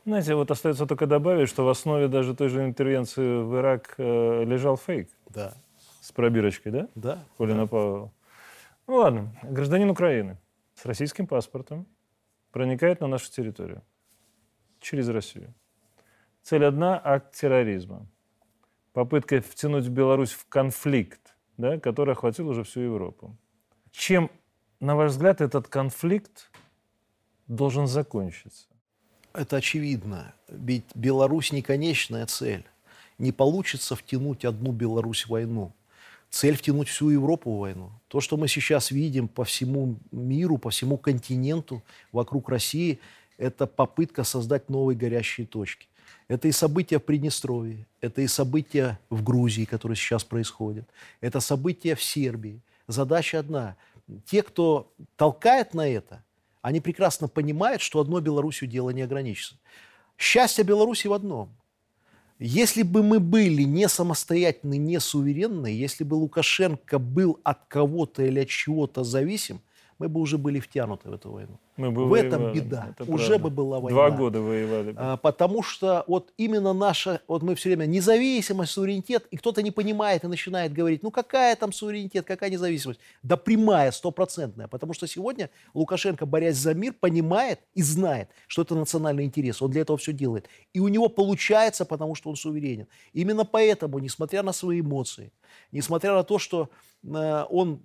Знаете, 0.06 0.34
вот 0.34 0.50
остается 0.50 0.88
только 0.88 1.06
добавить, 1.06 1.50
что 1.50 1.64
в 1.64 1.70
основе 1.70 2.08
даже 2.08 2.34
той 2.36 2.50
же 2.50 2.66
интервенции 2.66 3.44
в 3.44 3.56
Ирак 3.58 3.94
э, 3.98 4.44
лежал 4.46 4.78
фейк. 4.78 5.10
Да. 5.30 5.54
С 6.02 6.12
пробирочкой, 6.12 6.72
да? 6.72 6.88
Да. 6.96 7.24
Колина 7.38 7.62
да. 7.62 7.68
Павлова. 7.68 8.12
Ну 8.88 8.96
ладно, 8.96 9.36
гражданин 9.44 9.90
Украины 9.90 10.38
с 10.74 10.86
российским 10.86 11.28
паспортом 11.28 11.86
проникает 12.52 13.00
на 13.02 13.08
нашу 13.08 13.32
территорию 13.32 13.84
через 14.80 15.08
Россию. 15.10 15.54
Цель 16.44 16.66
одна– 16.66 17.00
акт 17.04 17.36
терроризма. 17.36 18.06
Попытка 18.94 19.42
втянуть 19.42 19.88
Беларусь 19.88 20.32
в 20.32 20.48
конфликт, 20.48 21.36
да, 21.58 21.80
который 21.80 22.14
охватил 22.14 22.50
уже 22.50 22.64
всю 22.64 22.82
Европу. 22.82 23.36
Чем, 23.92 24.30
на 24.80 24.96
ваш 24.96 25.12
взгляд, 25.12 25.42
этот 25.42 25.68
конфликт 25.68 26.52
должен 27.48 27.88
закончиться? 27.88 28.68
Это 29.34 29.58
очевидно. 29.58 30.34
Ведь 30.50 30.86
Беларусь 30.96 31.52
не 31.52 31.62
конечная 31.62 32.26
цель. 32.26 32.66
Не 33.18 33.32
получится 33.32 33.96
втянуть 33.96 34.44
одну 34.44 34.72
Беларусь 34.72 35.26
в 35.26 35.30
войну. 35.30 35.74
Цель 36.30 36.56
втянуть 36.56 36.88
всю 36.88 37.10
Европу 37.10 37.52
в 37.52 37.60
войну. 37.60 37.92
То, 38.08 38.20
что 38.20 38.36
мы 38.36 38.48
сейчас 38.48 38.92
видим 38.92 39.28
по 39.28 39.44
всему 39.44 39.98
миру, 40.12 40.58
по 40.58 40.70
всему 40.70 40.98
континенту 40.98 41.84
вокруг 42.12 42.50
России, 42.50 43.00
это 43.38 43.68
попытка 43.68 44.24
создать 44.24 44.70
новые 44.70 44.98
горящие 44.98 45.46
точки. 45.46 45.88
Это 46.32 46.48
и 46.48 46.54
события 46.54 46.98
в 46.98 47.04
Приднестровье, 47.04 47.86
это 48.00 48.22
и 48.22 48.28
события 48.28 48.98
в 49.10 49.22
Грузии, 49.22 49.66
которые 49.66 49.98
сейчас 49.98 50.24
происходят, 50.24 50.88
это 51.20 51.42
события 51.42 51.94
в 51.94 52.02
Сербии. 52.02 52.62
Задача 52.88 53.40
одна. 53.40 53.76
Те, 54.26 54.42
кто 54.42 54.94
толкает 55.18 55.74
на 55.74 55.86
это, 55.86 56.24
они 56.62 56.80
прекрасно 56.80 57.28
понимают, 57.28 57.82
что 57.82 58.00
одной 58.00 58.22
Беларусью 58.22 58.70
дело 58.70 58.92
не 58.92 59.02
ограничится. 59.02 59.56
Счастье 60.18 60.64
Беларуси 60.64 61.08
в 61.08 61.14
одном. 61.14 61.50
Если 62.40 62.84
бы 62.84 63.04
мы 63.04 63.20
были 63.20 63.64
не 63.64 63.90
самостоятельны, 63.90 64.78
не 64.78 65.02
суверенны, 65.02 65.68
если 65.68 66.06
бы 66.06 66.14
Лукашенко 66.14 66.98
был 66.98 67.42
от 67.44 67.66
кого-то 67.68 68.24
или 68.24 68.40
от 68.40 68.48
чего-то 68.48 69.04
зависим– 69.04 69.60
мы 70.02 70.10
бы 70.10 70.20
уже 70.20 70.40
были 70.40 70.60
втянуты 70.60 71.10
в 71.12 71.14
эту 71.14 71.32
войну. 71.32 71.60
Мы 71.82 71.92
бы 71.92 72.06
в 72.06 72.10
воевали, 72.10 72.28
этом 72.28 72.54
беда. 72.54 72.88
Это 72.98 73.12
уже 73.12 73.28
правда. 73.28 73.44
бы 73.44 73.50
была 73.50 73.80
война. 73.80 73.90
Два 73.90 74.12
года 74.12 74.40
воевали. 74.40 74.94
А, 74.96 75.18
потому 75.18 75.64
что 75.64 76.04
вот 76.08 76.32
именно 76.38 76.74
наша, 76.74 77.22
вот 77.28 77.42
мы 77.42 77.56
все 77.56 77.70
время 77.70 77.86
независимость, 77.86 78.72
суверенитет, 78.72 79.26
и 79.32 79.38
кто-то 79.38 79.64
не 79.64 79.72
понимает 79.72 80.24
и 80.24 80.28
начинает 80.28 80.74
говорить, 80.74 81.02
ну 81.04 81.12
какая 81.12 81.56
там 81.56 81.74
суверенитет, 81.74 82.26
какая 82.26 82.50
независимость? 82.50 83.00
Да 83.24 83.36
прямая, 83.36 83.92
стопроцентная. 83.92 84.68
Потому 84.68 84.94
что 84.94 85.08
сегодня 85.08 85.50
Лукашенко, 85.74 86.26
борясь 86.26 86.58
за 86.58 86.74
мир, 86.74 86.94
понимает 86.94 87.60
и 87.74 87.82
знает, 87.82 88.30
что 88.48 88.62
это 88.62 88.76
национальный 88.76 89.24
интерес. 89.24 89.62
Он 89.62 89.72
для 89.72 89.82
этого 89.82 89.98
все 89.98 90.14
делает. 90.14 90.48
И 90.74 90.80
у 90.80 90.88
него 90.88 91.10
получается, 91.10 91.86
потому 91.86 92.16
что 92.16 92.30
он 92.30 92.36
суверенен. 92.36 92.88
Именно 93.14 93.46
поэтому, 93.46 94.00
несмотря 94.00 94.44
на 94.44 94.54
свои 94.54 94.82
эмоции, 94.82 95.32
несмотря 95.72 96.14
на 96.14 96.24
то, 96.24 96.38
что 96.40 96.70
э, 97.04 97.46
он 97.50 97.82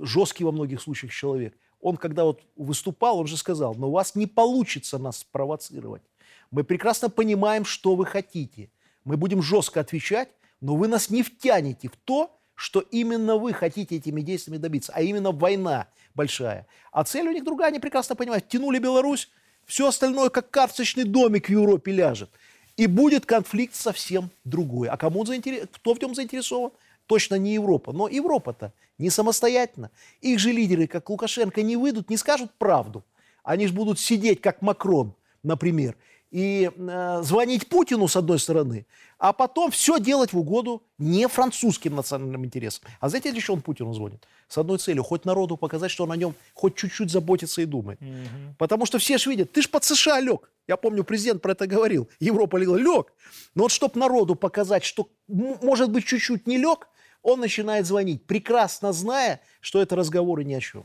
жесткий 0.00 0.44
во 0.44 0.52
многих 0.52 0.80
случаях 0.80 1.12
человек, 1.12 1.54
он 1.80 1.96
когда 1.96 2.24
вот 2.24 2.42
выступал, 2.56 3.18
он 3.18 3.26
же 3.26 3.36
сказал, 3.36 3.74
но 3.74 3.88
у 3.88 3.92
вас 3.92 4.14
не 4.14 4.26
получится 4.26 4.98
нас 4.98 5.18
спровоцировать. 5.18 6.02
Мы 6.50 6.64
прекрасно 6.64 7.10
понимаем, 7.10 7.64
что 7.64 7.94
вы 7.94 8.06
хотите. 8.06 8.70
Мы 9.04 9.16
будем 9.16 9.42
жестко 9.42 9.80
отвечать, 9.80 10.28
но 10.60 10.76
вы 10.76 10.88
нас 10.88 11.10
не 11.10 11.22
втянете 11.22 11.88
в 11.88 11.96
то, 11.96 12.36
что 12.54 12.80
именно 12.80 13.36
вы 13.36 13.52
хотите 13.52 13.96
этими 13.96 14.22
действиями 14.22 14.58
добиться, 14.58 14.92
а 14.94 15.02
именно 15.02 15.30
война 15.30 15.88
большая. 16.14 16.66
А 16.90 17.04
цель 17.04 17.28
у 17.28 17.32
них 17.32 17.44
другая, 17.44 17.68
они 17.68 17.78
прекрасно 17.78 18.16
понимают. 18.16 18.48
Тянули 18.48 18.78
Беларусь, 18.78 19.28
все 19.66 19.88
остальное 19.88 20.30
как 20.30 20.50
карточный 20.50 21.04
домик 21.04 21.46
в 21.46 21.50
Европе 21.50 21.92
ляжет. 21.92 22.30
И 22.76 22.86
будет 22.86 23.26
конфликт 23.26 23.74
совсем 23.74 24.30
другой. 24.44 24.88
А 24.88 24.96
кому 24.96 25.24
заинтерес... 25.24 25.68
кто 25.72 25.94
в 25.94 26.00
нем 26.00 26.14
заинтересован? 26.14 26.72
Точно 27.06 27.36
не 27.36 27.54
Европа. 27.54 27.92
Но 27.92 28.08
Европа-то 28.08 28.72
не 28.98 29.10
самостоятельно. 29.10 29.90
Их 30.20 30.38
же 30.38 30.52
лидеры, 30.52 30.86
как 30.86 31.08
Лукашенко, 31.10 31.62
не 31.62 31.76
выйдут, 31.76 32.10
не 32.10 32.16
скажут 32.16 32.50
правду. 32.58 33.04
Они 33.42 33.66
же 33.66 33.72
будут 33.72 34.00
сидеть, 34.00 34.40
как 34.40 34.62
Макрон, 34.62 35.14
например, 35.42 35.96
и 36.30 36.70
э, 36.76 37.22
звонить 37.22 37.68
Путину 37.68 38.08
с 38.08 38.16
одной 38.16 38.38
стороны, 38.38 38.86
а 39.18 39.32
потом 39.32 39.70
все 39.70 39.98
делать 39.98 40.32
в 40.32 40.38
угоду 40.38 40.82
не 40.98 41.28
французским 41.28 41.94
национальным 41.94 42.44
интересам. 42.44 42.84
А 43.00 43.08
знаете, 43.08 43.32
чего 43.40 43.54
он 43.54 43.62
Путину 43.62 43.92
звонит? 43.94 44.26
С 44.48 44.58
одной 44.58 44.78
целью, 44.78 45.04
хоть 45.04 45.24
народу 45.24 45.56
показать, 45.56 45.90
что 45.90 46.04
он 46.04 46.12
о 46.12 46.16
нем 46.16 46.34
хоть 46.52 46.74
чуть-чуть 46.74 47.10
заботится 47.10 47.62
и 47.62 47.64
думает. 47.64 48.00
Угу. 48.02 48.56
Потому 48.58 48.86
что 48.86 48.98
все 48.98 49.18
же 49.18 49.30
видят, 49.30 49.52
ты 49.52 49.62
ж 49.62 49.70
под 49.70 49.84
США 49.84 50.20
лег. 50.20 50.50
Я 50.66 50.76
помню, 50.76 51.04
президент 51.04 51.42
про 51.42 51.52
это 51.52 51.66
говорил. 51.66 52.08
Европа 52.18 52.56
легла, 52.56 52.76
лег. 52.76 53.12
Но 53.54 53.62
вот 53.62 53.72
чтобы 53.72 53.98
народу 53.98 54.34
показать, 54.34 54.84
что 54.84 55.08
может 55.28 55.90
быть 55.90 56.04
чуть-чуть 56.04 56.46
не 56.46 56.58
лег, 56.58 56.88
он 57.26 57.40
начинает 57.40 57.86
звонить, 57.86 58.24
прекрасно 58.24 58.92
зная, 58.92 59.40
что 59.60 59.82
это 59.82 59.96
разговоры 59.96 60.44
ни 60.44 60.54
о 60.54 60.60
чем. 60.60 60.84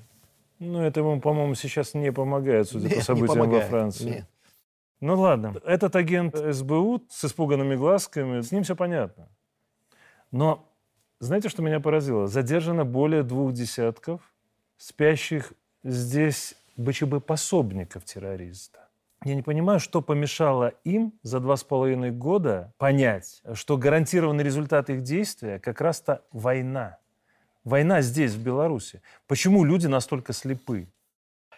Ну, 0.58 0.82
это 0.82 1.02
ему, 1.02 1.22
по-моему, 1.22 1.54
сейчас 1.54 1.94
не 1.94 2.12
помогает, 2.12 2.68
судя 2.68 2.88
Нет, 2.88 2.98
по 2.98 3.04
событиям 3.04 3.50
во 3.50 3.62
Франции. 3.62 4.10
Нет. 4.10 4.26
Ну 5.02 5.20
ладно, 5.20 5.56
этот 5.64 5.96
агент 5.96 6.36
СБУ 6.36 7.04
с 7.10 7.26
испуганными 7.26 7.76
глазками, 7.76 8.42
с 8.42 8.52
ним 8.52 8.64
все 8.64 8.76
понятно. 8.76 9.28
Но 10.32 10.68
знаете, 11.20 11.48
что 11.50 11.62
меня 11.62 11.80
поразило? 11.80 12.26
Задержано 12.26 12.86
более 12.86 13.22
двух 13.22 13.54
десятков 13.54 14.22
спящих 14.78 15.54
здесь 15.84 16.56
БЧБ-пособников 16.76 18.04
террориста. 18.04 18.90
Я 19.24 19.36
не 19.36 19.44
понимаю, 19.44 19.80
что 19.80 20.02
помешало 20.02 20.74
им 20.84 21.14
за 21.22 21.40
два 21.40 21.56
с 21.56 21.64
половиной 21.64 22.10
года 22.10 22.74
понять, 22.80 23.44
что 23.54 23.78
гарантированный 23.78 24.44
результат 24.44 24.90
их 24.90 25.04
действия 25.04 25.60
как 25.60 25.80
раз-то 25.80 26.24
война. 26.32 26.98
Война 27.64 28.02
здесь, 28.02 28.32
в 28.32 28.44
Беларуси. 28.44 29.04
Почему 29.28 29.64
люди 29.64 29.86
настолько 29.86 30.34
слепы? 30.34 30.88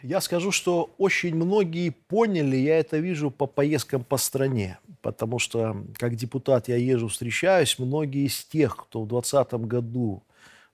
Я 0.02 0.20
скажу, 0.20 0.52
что 0.52 0.94
очень 0.98 1.34
многие 1.34 1.92
поняли, 1.92 2.58
я 2.58 2.80
это 2.80 2.98
вижу 2.98 3.32
по 3.32 3.46
поездкам 3.46 4.04
по 4.04 4.18
стране, 4.18 4.78
потому 5.02 5.40
что 5.40 5.86
как 5.96 6.16
депутат 6.16 6.68
я 6.68 6.76
езжу, 6.76 7.08
встречаюсь, 7.08 7.80
многие 7.80 8.26
из 8.26 8.44
тех, 8.44 8.76
кто 8.76 9.04
в 9.04 9.08
2020 9.08 9.54
году 9.66 10.24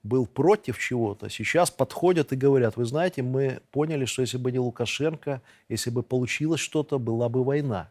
был 0.02 0.26
против 0.26 0.78
чего-то, 0.78 1.28
сейчас 1.28 1.70
подходят 1.70 2.32
и 2.32 2.36
говорят, 2.36 2.76
вы 2.76 2.84
знаете, 2.84 3.22
мы 3.22 3.60
поняли, 3.70 4.06
что 4.06 4.22
если 4.22 4.38
бы 4.38 4.50
не 4.50 4.58
Лукашенко, 4.58 5.42
если 5.68 5.90
бы 5.90 6.02
получилось 6.02 6.60
что-то, 6.60 6.98
была 6.98 7.28
бы 7.28 7.44
война. 7.44 7.90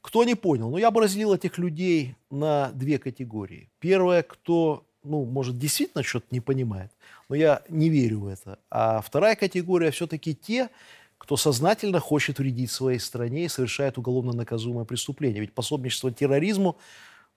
Кто 0.00 0.24
не 0.24 0.34
понял? 0.34 0.70
Ну, 0.70 0.76
я 0.76 0.90
бы 0.90 1.00
разделил 1.00 1.34
этих 1.34 1.58
людей 1.58 2.14
на 2.30 2.70
две 2.72 2.98
категории. 2.98 3.70
Первое, 3.78 4.22
кто, 4.22 4.84
ну, 5.02 5.24
может, 5.24 5.58
действительно 5.58 6.02
что-то 6.02 6.26
не 6.30 6.40
понимает, 6.40 6.90
но 7.28 7.36
я 7.36 7.62
не 7.68 7.88
верю 7.88 8.20
в 8.20 8.26
это. 8.26 8.58
А 8.70 9.00
вторая 9.00 9.34
категория 9.34 9.90
все-таки 9.90 10.34
те, 10.34 10.68
кто 11.16 11.38
сознательно 11.38 12.00
хочет 12.00 12.38
вредить 12.38 12.70
своей 12.70 12.98
стране 12.98 13.46
и 13.46 13.48
совершает 13.48 13.96
уголовно 13.96 14.32
наказуемое 14.32 14.84
преступление. 14.84 15.40
Ведь 15.40 15.54
пособничество 15.54 16.12
терроризму, 16.12 16.76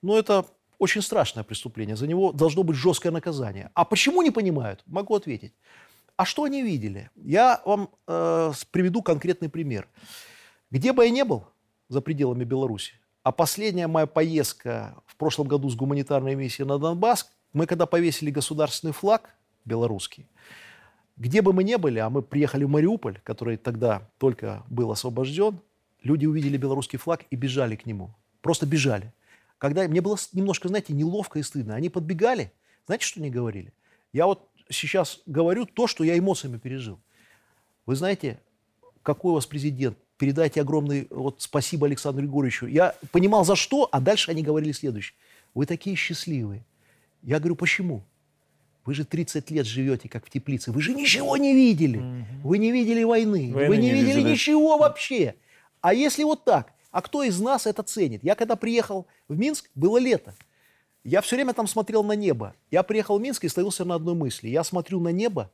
ну, 0.01 0.17
это 0.17 0.45
очень 0.79 1.01
страшное 1.01 1.43
преступление. 1.43 1.95
За 1.95 2.07
него 2.07 2.31
должно 2.31 2.63
быть 2.63 2.77
жесткое 2.77 3.11
наказание. 3.11 3.71
А 3.73 3.85
почему 3.85 4.21
не 4.21 4.31
понимают? 4.31 4.83
Могу 4.85 5.15
ответить. 5.15 5.53
А 6.15 6.25
что 6.25 6.43
они 6.43 6.63
видели? 6.63 7.09
Я 7.15 7.61
вам 7.65 7.89
э, 8.07 8.51
приведу 8.71 9.01
конкретный 9.01 9.49
пример. 9.49 9.87
Где 10.71 10.93
бы 10.93 11.05
я 11.05 11.11
не 11.11 11.23
был 11.23 11.45
за 11.89 12.01
пределами 12.01 12.43
Беларуси, 12.43 12.93
а 13.23 13.31
последняя 13.31 13.87
моя 13.87 14.07
поездка 14.07 14.95
в 15.05 15.15
прошлом 15.15 15.47
году 15.47 15.69
с 15.69 15.75
гуманитарной 15.75 16.35
миссией 16.35 16.67
на 16.67 16.79
Донбасс, 16.79 17.29
мы 17.53 17.65
когда 17.65 17.85
повесили 17.85 18.31
государственный 18.31 18.93
флаг 18.93 19.35
белорусский, 19.65 20.27
где 21.17 21.41
бы 21.41 21.53
мы 21.53 21.63
ни 21.63 21.75
были, 21.75 21.99
а 21.99 22.09
мы 22.09 22.21
приехали 22.21 22.63
в 22.63 22.69
Мариуполь, 22.69 23.19
который 23.23 23.57
тогда 23.57 24.09
только 24.17 24.63
был 24.69 24.91
освобожден, 24.91 25.59
люди 26.03 26.25
увидели 26.25 26.57
белорусский 26.57 26.99
флаг 26.99 27.25
и 27.29 27.35
бежали 27.35 27.75
к 27.75 27.85
нему. 27.85 28.13
Просто 28.41 28.65
бежали. 28.65 29.13
Когда 29.57 29.87
мне 29.87 30.01
было 30.01 30.17
немножко, 30.33 30.67
знаете, 30.67 30.93
неловко 30.93 31.39
и 31.39 31.43
стыдно. 31.43 31.75
Они 31.75 31.89
подбегали, 31.89 32.51
знаете, 32.85 33.05
что 33.05 33.19
они 33.19 33.29
говорили? 33.29 33.73
Я 34.13 34.25
вот 34.25 34.49
сейчас 34.69 35.19
говорю 35.25 35.65
то, 35.65 35.87
что 35.87 36.03
я 36.03 36.17
эмоциями 36.17 36.57
пережил. 36.57 36.99
Вы 37.85 37.95
знаете, 37.95 38.39
какой 39.03 39.31
у 39.31 39.35
вас 39.35 39.45
президент? 39.45 39.97
Передайте 40.17 40.61
огромное 40.61 41.07
вот, 41.09 41.41
спасибо 41.41 41.87
Александру 41.87 42.23
Григорьевичу. 42.23 42.65
Я 42.67 42.95
понимал, 43.11 43.45
за 43.45 43.55
что, 43.55 43.87
а 43.91 43.99
дальше 43.99 44.31
они 44.31 44.41
говорили 44.41 44.71
следующее. 44.71 45.15
Вы 45.53 45.65
такие 45.65 45.95
счастливые. 45.95 46.65
Я 47.23 47.39
говорю, 47.39 47.55
почему? 47.55 48.03
Вы 48.85 48.93
же 48.93 49.05
30 49.05 49.51
лет 49.51 49.65
живете, 49.65 50.07
как 50.07 50.25
в 50.25 50.29
теплице. 50.29 50.71
Вы 50.71 50.81
же 50.81 50.93
ничего 50.93 51.35
не 51.37 51.53
видели. 51.53 52.25
Вы 52.43 52.57
не 52.57 52.71
видели 52.71 53.03
войны. 53.03 53.51
войны 53.53 53.69
вы 53.69 53.77
не, 53.77 53.87
не 53.87 53.93
видели, 53.93 54.15
видели 54.15 54.31
ничего 54.31 54.77
вообще. 54.77 55.35
А 55.81 55.93
если 55.93 56.23
вот 56.23 56.45
так? 56.45 56.73
А 56.97 57.01
кто 57.03 57.21
из 57.21 57.39
нас 57.39 57.67
это 57.67 57.83
ценит? 57.83 58.23
Я 58.23 58.33
когда 58.33 58.55
приехал 58.55 59.05
в 59.27 59.37
Минск, 59.37 59.69
было 59.75 59.99
лето. 59.99 60.33
Я 61.03 61.21
все 61.21 61.35
время 61.35 61.53
там 61.53 61.67
смотрел 61.67 62.03
на 62.03 62.13
небо. 62.13 62.55
Я 62.71 62.81
приехал 62.81 63.19
в 63.19 63.21
Минск 63.21 63.43
и 63.43 63.49
стоялся 63.49 63.85
на 63.85 63.93
одной 63.93 64.15
мысли. 64.15 64.47
Я 64.47 64.63
смотрю 64.63 64.99
на 64.99 65.09
небо 65.09 65.51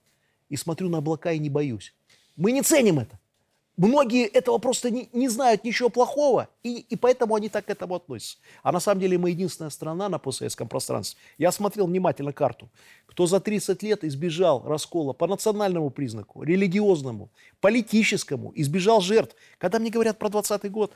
и 0.47 0.55
смотрю 0.55 0.87
на 0.87 0.99
облака 0.99 1.33
и 1.33 1.39
не 1.39 1.49
боюсь. 1.49 1.93
Мы 2.37 2.53
не 2.53 2.61
ценим 2.61 2.99
это. 2.99 3.19
Многие 3.75 4.25
этого 4.25 4.57
просто 4.59 4.89
не, 4.89 5.09
не 5.11 5.27
знают 5.27 5.63
ничего 5.63 5.89
плохого, 5.89 6.47
и, 6.61 6.77
и 6.77 6.95
поэтому 6.95 7.33
они 7.33 7.49
так 7.49 7.65
к 7.65 7.69
этому 7.71 7.95
относятся. 7.95 8.37
А 8.61 8.71
на 8.71 8.79
самом 8.79 9.01
деле 9.01 9.17
мы 9.17 9.31
единственная 9.31 9.71
страна 9.71 10.07
на 10.09 10.19
постсоветском 10.19 10.69
пространстве. 10.69 11.19
Я 11.39 11.51
смотрел 11.51 11.87
внимательно 11.87 12.31
карту. 12.31 12.69
Кто 13.07 13.25
за 13.25 13.39
30 13.39 13.83
лет 13.83 14.03
избежал 14.03 14.63
раскола 14.63 15.11
по 15.13 15.27
национальному 15.27 15.89
признаку, 15.89 16.43
религиозному, 16.43 17.31
политическому, 17.59 18.53
избежал 18.55 19.01
жертв. 19.01 19.35
Когда 19.57 19.79
мне 19.79 19.89
говорят 19.89 20.19
про 20.19 20.29
20 20.29 20.71
год, 20.71 20.93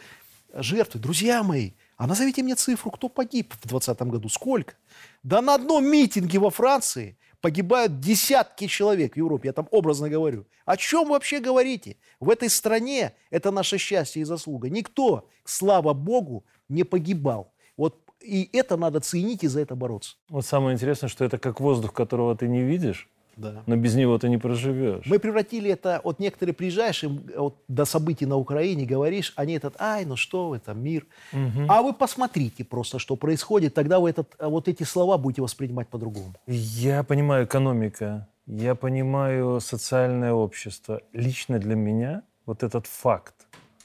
жертвы, 0.53 0.99
друзья 0.99 1.43
мои, 1.43 1.71
а 1.97 2.07
назовите 2.07 2.43
мне 2.43 2.55
цифру, 2.55 2.91
кто 2.91 3.09
погиб 3.09 3.53
в 3.53 3.67
2020 3.67 4.01
году, 4.03 4.29
сколько? 4.29 4.75
Да 5.23 5.41
на 5.41 5.55
одном 5.55 5.85
митинге 5.85 6.39
во 6.39 6.49
Франции 6.49 7.17
погибают 7.41 7.99
десятки 7.99 8.67
человек 8.67 9.13
в 9.13 9.17
Европе, 9.17 9.49
я 9.49 9.53
там 9.53 9.67
образно 9.71 10.09
говорю. 10.09 10.45
О 10.65 10.77
чем 10.77 11.05
вы 11.05 11.11
вообще 11.11 11.39
говорите? 11.39 11.97
В 12.19 12.29
этой 12.29 12.49
стране 12.49 13.13
это 13.29 13.51
наше 13.51 13.77
счастье 13.77 14.21
и 14.21 14.25
заслуга. 14.25 14.69
Никто, 14.69 15.27
слава 15.43 15.93
Богу, 15.93 16.45
не 16.69 16.83
погибал. 16.83 17.53
Вот 17.77 18.01
и 18.21 18.49
это 18.53 18.77
надо 18.77 18.99
ценить 18.99 19.43
и 19.43 19.47
за 19.47 19.61
это 19.61 19.75
бороться. 19.75 20.15
Вот 20.29 20.45
самое 20.45 20.73
интересное, 20.73 21.07
что 21.07 21.23
это 21.23 21.37
как 21.37 21.59
воздух, 21.59 21.93
которого 21.93 22.35
ты 22.35 22.47
не 22.47 22.63
видишь, 22.63 23.09
да. 23.37 23.63
Но 23.65 23.75
без 23.75 23.95
него 23.95 24.17
ты 24.17 24.29
не 24.29 24.37
проживешь. 24.37 25.05
Мы 25.05 25.19
превратили 25.19 25.71
это, 25.71 26.01
вот 26.03 26.19
некоторые 26.19 26.53
приезжаешь, 26.53 27.03
им, 27.03 27.21
вот, 27.35 27.55
до 27.67 27.85
событий 27.85 28.25
на 28.25 28.35
Украине 28.35 28.85
говоришь, 28.85 29.33
они 29.35 29.53
этот, 29.53 29.79
ай, 29.79 30.05
ну 30.05 30.15
что 30.15 30.49
вы 30.49 30.59
там, 30.59 30.83
мир. 30.83 31.05
Угу. 31.33 31.67
А 31.69 31.81
вы 31.81 31.93
посмотрите 31.93 32.63
просто, 32.63 32.99
что 32.99 33.15
происходит, 33.15 33.73
тогда 33.73 33.99
вы 33.99 34.09
этот, 34.09 34.35
вот 34.39 34.67
эти 34.67 34.83
слова 34.83 35.17
будете 35.17 35.41
воспринимать 35.41 35.87
по-другому. 35.87 36.33
Я 36.47 37.03
понимаю 37.03 37.45
экономика, 37.45 38.27
я 38.47 38.75
понимаю 38.75 39.59
социальное 39.59 40.33
общество. 40.33 41.01
Лично 41.13 41.59
для 41.59 41.75
меня 41.75 42.23
вот 42.45 42.63
этот 42.63 42.87
факт, 42.87 43.35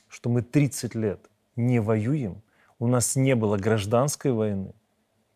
что 0.08 0.30
мы 0.30 0.42
30 0.42 0.94
лет 0.94 1.20
не 1.56 1.80
воюем, 1.80 2.42
у 2.78 2.86
нас 2.86 3.16
не 3.16 3.34
было 3.34 3.56
гражданской 3.58 4.32
войны, 4.32 4.72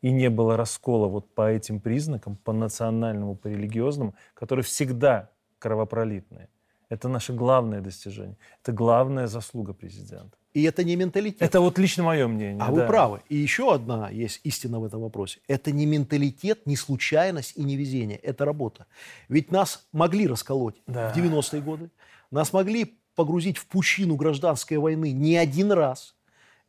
и 0.02 0.10
не 0.10 0.30
было 0.30 0.56
раскола 0.56 1.08
вот 1.08 1.34
по 1.34 1.50
этим 1.50 1.80
признакам, 1.80 2.36
по 2.36 2.52
национальному, 2.52 3.34
по 3.34 3.48
религиозному, 3.48 4.14
которые 4.34 4.64
всегда 4.64 5.30
кровопролитные. 5.58 6.48
Это 6.88 7.08
наше 7.08 7.32
главное 7.32 7.80
достижение. 7.80 8.36
Это 8.62 8.72
главная 8.72 9.26
заслуга 9.26 9.72
президента. 9.72 10.36
И 10.54 10.62
это 10.62 10.84
не 10.84 10.96
менталитет. 10.96 11.42
Это 11.42 11.60
вот 11.60 11.78
лично 11.78 12.04
мое 12.04 12.26
мнение. 12.28 12.62
А 12.62 12.66
да. 12.68 12.72
вы 12.72 12.86
правы. 12.86 13.20
И 13.28 13.36
еще 13.36 13.74
одна 13.74 14.08
есть 14.08 14.40
истина 14.44 14.80
в 14.80 14.84
этом 14.84 15.02
вопросе. 15.02 15.40
Это 15.48 15.70
не 15.70 15.84
менталитет, 15.84 16.66
не 16.66 16.76
случайность 16.76 17.56
и 17.56 17.64
не 17.64 17.76
везение. 17.76 18.16
Это 18.16 18.44
работа. 18.44 18.86
Ведь 19.28 19.50
нас 19.50 19.86
могли 19.92 20.26
расколоть 20.26 20.76
да. 20.86 21.12
в 21.12 21.16
90-е 21.16 21.60
годы. 21.60 21.90
Нас 22.30 22.52
могли 22.54 22.98
погрузить 23.14 23.58
в 23.58 23.66
пучину 23.66 24.16
гражданской 24.16 24.78
войны 24.78 25.12
не 25.12 25.36
один 25.36 25.72
раз 25.72 26.15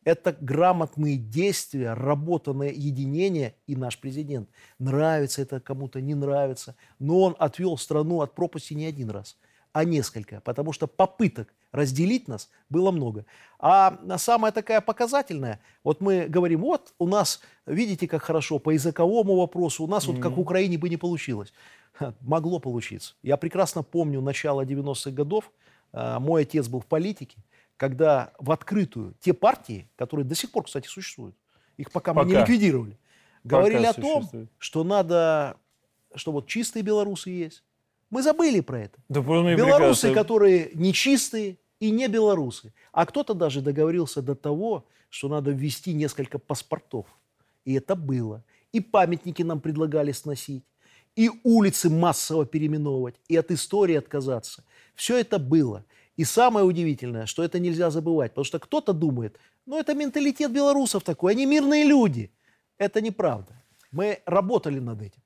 это 0.08 0.34
грамотные 0.40 1.18
действия, 1.18 1.92
работанное 1.92 2.70
единение 2.70 3.54
и 3.66 3.76
наш 3.76 3.98
президент. 3.98 4.48
Нравится 4.78 5.42
это 5.42 5.60
кому-то, 5.60 6.00
не 6.00 6.14
нравится. 6.14 6.76
Но 6.98 7.20
он 7.20 7.36
отвел 7.38 7.76
страну 7.76 8.22
от 8.22 8.34
пропасти 8.34 8.72
не 8.72 8.86
один 8.86 9.10
раз, 9.10 9.36
а 9.72 9.84
несколько. 9.84 10.40
Потому 10.40 10.72
что 10.72 10.86
попыток 10.86 11.52
разделить 11.72 12.26
нас 12.26 12.48
было 12.70 12.90
много. 12.90 13.26
А 13.58 13.98
самая 14.16 14.50
такая 14.50 14.80
показательная, 14.80 15.60
вот 15.84 16.00
мы 16.00 16.24
говорим, 16.26 16.62
вот 16.62 16.94
у 16.98 17.06
нас, 17.06 17.42
видите, 17.66 18.08
как 18.08 18.22
хорошо, 18.22 18.58
по 18.58 18.70
языковому 18.70 19.36
вопросу, 19.36 19.84
у 19.84 19.86
нас 19.86 20.04
mm-hmm. 20.04 20.12
вот 20.14 20.22
как 20.22 20.32
в 20.32 20.40
Украине 20.40 20.78
бы 20.78 20.88
не 20.88 20.96
получилось. 20.96 21.52
Могло 22.20 22.60
получиться. 22.60 23.12
Я 23.22 23.36
прекрасно 23.36 23.82
помню 23.82 24.22
начало 24.22 24.64
90-х 24.64 25.10
годов. 25.10 25.52
А, 25.92 26.18
мой 26.18 26.42
отец 26.42 26.66
был 26.66 26.80
в 26.80 26.86
политике 26.86 27.36
когда 27.78 28.32
в 28.38 28.50
открытую 28.50 29.14
те 29.20 29.32
партии, 29.32 29.88
которые 29.96 30.26
до 30.26 30.34
сих 30.34 30.50
пор, 30.50 30.64
кстати, 30.64 30.86
существуют, 30.86 31.34
их 31.78 31.90
пока, 31.90 32.12
пока. 32.12 32.26
мы 32.26 32.34
не 32.34 32.40
ликвидировали, 32.40 32.98
говорили 33.44 33.86
пока 33.86 33.90
о 33.90 33.94
том, 33.94 34.22
существует. 34.22 34.48
что 34.58 34.84
надо, 34.84 35.56
что 36.14 36.32
вот 36.32 36.46
чистые 36.46 36.82
белорусы 36.82 37.30
есть. 37.30 37.62
Мы 38.10 38.22
забыли 38.22 38.60
про 38.60 38.80
это. 38.80 38.98
Да, 39.08 39.20
белорусы, 39.20 40.12
которые 40.12 40.70
нечистые 40.74 41.58
и 41.78 41.90
не 41.90 42.08
белорусы. 42.08 42.74
А 42.92 43.06
кто-то 43.06 43.32
даже 43.32 43.60
договорился 43.60 44.22
до 44.22 44.34
того, 44.34 44.86
что 45.08 45.28
надо 45.28 45.52
ввести 45.52 45.94
несколько 45.94 46.38
паспортов. 46.38 47.06
И 47.64 47.74
это 47.74 47.94
было. 47.94 48.42
И 48.72 48.80
памятники 48.80 49.42
нам 49.42 49.60
предлагали 49.60 50.12
сносить, 50.12 50.64
и 51.14 51.30
улицы 51.44 51.90
массово 51.90 52.44
переименовывать, 52.44 53.14
и 53.28 53.36
от 53.36 53.50
истории 53.50 53.94
отказаться. 53.94 54.64
Все 54.94 55.18
это 55.18 55.38
было. 55.38 55.84
И 56.18 56.24
самое 56.24 56.66
удивительное, 56.66 57.26
что 57.26 57.44
это 57.44 57.60
нельзя 57.60 57.90
забывать, 57.90 58.32
потому 58.32 58.44
что 58.44 58.58
кто-то 58.58 58.92
думает, 58.92 59.38
ну 59.66 59.78
это 59.78 59.94
менталитет 59.94 60.52
белорусов 60.52 61.04
такой, 61.04 61.30
они 61.30 61.46
мирные 61.46 61.84
люди. 61.84 62.32
Это 62.76 63.00
неправда. 63.00 63.62
Мы 63.92 64.20
работали 64.26 64.80
над 64.80 65.00
этим. 65.00 65.22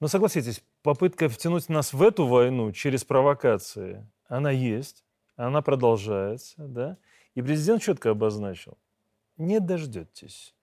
Но 0.00 0.08
согласитесь, 0.08 0.62
попытка 0.82 1.30
втянуть 1.30 1.70
нас 1.70 1.94
в 1.94 2.02
эту 2.02 2.26
войну 2.26 2.72
через 2.72 3.04
провокации, 3.04 4.06
она 4.28 4.50
есть, 4.50 5.02
она 5.36 5.62
продолжается, 5.62 6.56
да? 6.58 6.98
И 7.34 7.40
президент 7.40 7.82
четко 7.82 8.10
обозначил, 8.10 8.76
не 9.38 9.60
дождетесь. 9.60 10.54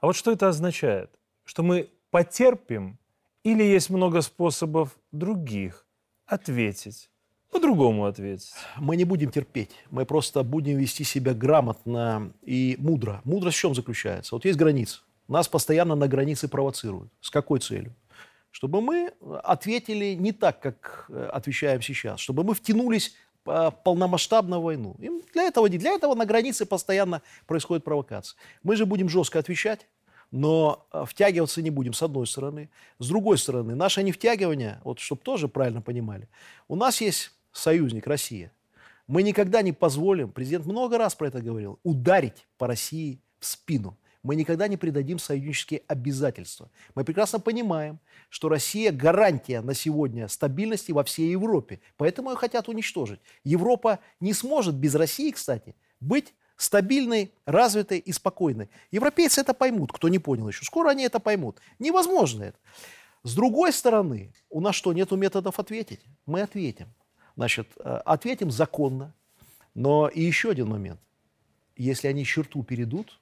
А 0.00 0.06
вот 0.06 0.16
что 0.16 0.32
это 0.32 0.48
означает? 0.48 1.10
Что 1.44 1.62
мы 1.62 1.90
потерпим 2.10 2.98
или 3.42 3.62
есть 3.62 3.90
много 3.90 4.22
способов 4.22 4.96
других 5.10 5.86
ответить 6.24 7.10
по-другому 7.52 8.06
ответить. 8.06 8.52
Мы 8.78 8.96
не 8.96 9.04
будем 9.04 9.30
терпеть. 9.30 9.70
Мы 9.90 10.04
просто 10.06 10.42
будем 10.42 10.78
вести 10.78 11.04
себя 11.04 11.34
грамотно 11.34 12.32
и 12.42 12.76
мудро. 12.78 13.20
Мудрость 13.24 13.58
в 13.58 13.60
чем 13.60 13.74
заключается? 13.74 14.34
Вот 14.34 14.44
есть 14.44 14.58
граница. 14.58 15.00
Нас 15.28 15.48
постоянно 15.48 15.94
на 15.94 16.08
границе 16.08 16.48
провоцируют. 16.48 17.12
С 17.20 17.30
какой 17.30 17.60
целью? 17.60 17.94
Чтобы 18.50 18.80
мы 18.80 19.12
ответили 19.44 20.14
не 20.14 20.32
так, 20.32 20.60
как 20.60 21.06
э, 21.08 21.28
отвечаем 21.32 21.82
сейчас. 21.82 22.20
Чтобы 22.20 22.42
мы 22.42 22.54
втянулись 22.54 23.14
в 23.44 23.74
полномасштабную 23.84 24.60
войну. 24.60 24.96
И 24.98 25.10
для, 25.32 25.44
этого, 25.44 25.68
для 25.68 25.92
этого 25.92 26.14
на 26.14 26.24
границе 26.24 26.64
постоянно 26.64 27.22
происходит 27.46 27.84
провокация. 27.84 28.36
Мы 28.62 28.76
же 28.76 28.86
будем 28.86 29.08
жестко 29.08 29.38
отвечать 29.38 29.86
но 30.32 30.86
э, 30.92 31.04
втягиваться 31.06 31.60
не 31.60 31.68
будем, 31.70 31.92
с 31.92 32.02
одной 32.02 32.26
стороны. 32.26 32.70
С 32.98 33.06
другой 33.08 33.36
стороны, 33.36 33.74
наше 33.74 34.02
невтягивание, 34.02 34.80
вот 34.82 34.98
чтобы 34.98 35.20
тоже 35.20 35.46
правильно 35.46 35.82
понимали, 35.82 36.26
у 36.68 36.74
нас 36.74 37.02
есть 37.02 37.32
союзник 37.52 38.06
Россия. 38.06 38.52
Мы 39.06 39.22
никогда 39.22 39.62
не 39.62 39.72
позволим, 39.72 40.32
президент 40.32 40.66
много 40.66 40.98
раз 40.98 41.14
про 41.14 41.28
это 41.28 41.40
говорил, 41.40 41.78
ударить 41.82 42.46
по 42.56 42.66
России 42.66 43.20
в 43.38 43.46
спину. 43.46 43.98
Мы 44.22 44.36
никогда 44.36 44.68
не 44.68 44.76
предадим 44.76 45.18
союзнические 45.18 45.82
обязательства. 45.88 46.70
Мы 46.94 47.04
прекрасно 47.04 47.40
понимаем, 47.40 47.98
что 48.28 48.48
Россия 48.48 48.92
гарантия 48.92 49.60
на 49.60 49.74
сегодня 49.74 50.28
стабильности 50.28 50.92
во 50.92 51.02
всей 51.02 51.32
Европе. 51.32 51.80
Поэтому 51.96 52.30
ее 52.30 52.36
хотят 52.36 52.68
уничтожить. 52.68 53.20
Европа 53.42 53.98
не 54.20 54.32
сможет 54.32 54.76
без 54.76 54.94
России, 54.94 55.32
кстати, 55.32 55.74
быть 55.98 56.34
стабильной, 56.56 57.32
развитой 57.46 57.98
и 57.98 58.12
спокойной. 58.12 58.70
Европейцы 58.92 59.40
это 59.40 59.54
поймут, 59.54 59.92
кто 59.92 60.08
не 60.08 60.20
понял 60.20 60.48
еще. 60.48 60.64
Скоро 60.64 60.90
они 60.90 61.02
это 61.02 61.18
поймут. 61.18 61.58
Невозможно 61.80 62.44
это. 62.44 62.58
С 63.24 63.34
другой 63.34 63.72
стороны, 63.72 64.32
у 64.50 64.60
нас 64.60 64.76
что, 64.76 64.92
нету 64.92 65.16
методов 65.16 65.58
ответить? 65.58 66.00
Мы 66.26 66.42
ответим. 66.42 66.88
Значит, 67.36 67.68
э, 67.78 68.00
ответим 68.04 68.50
законно. 68.50 69.12
Но 69.74 70.08
и 70.08 70.20
еще 70.20 70.50
один 70.50 70.68
момент. 70.68 71.00
Если 71.76 72.06
они 72.08 72.24
черту 72.24 72.62
перейдут, 72.62 73.18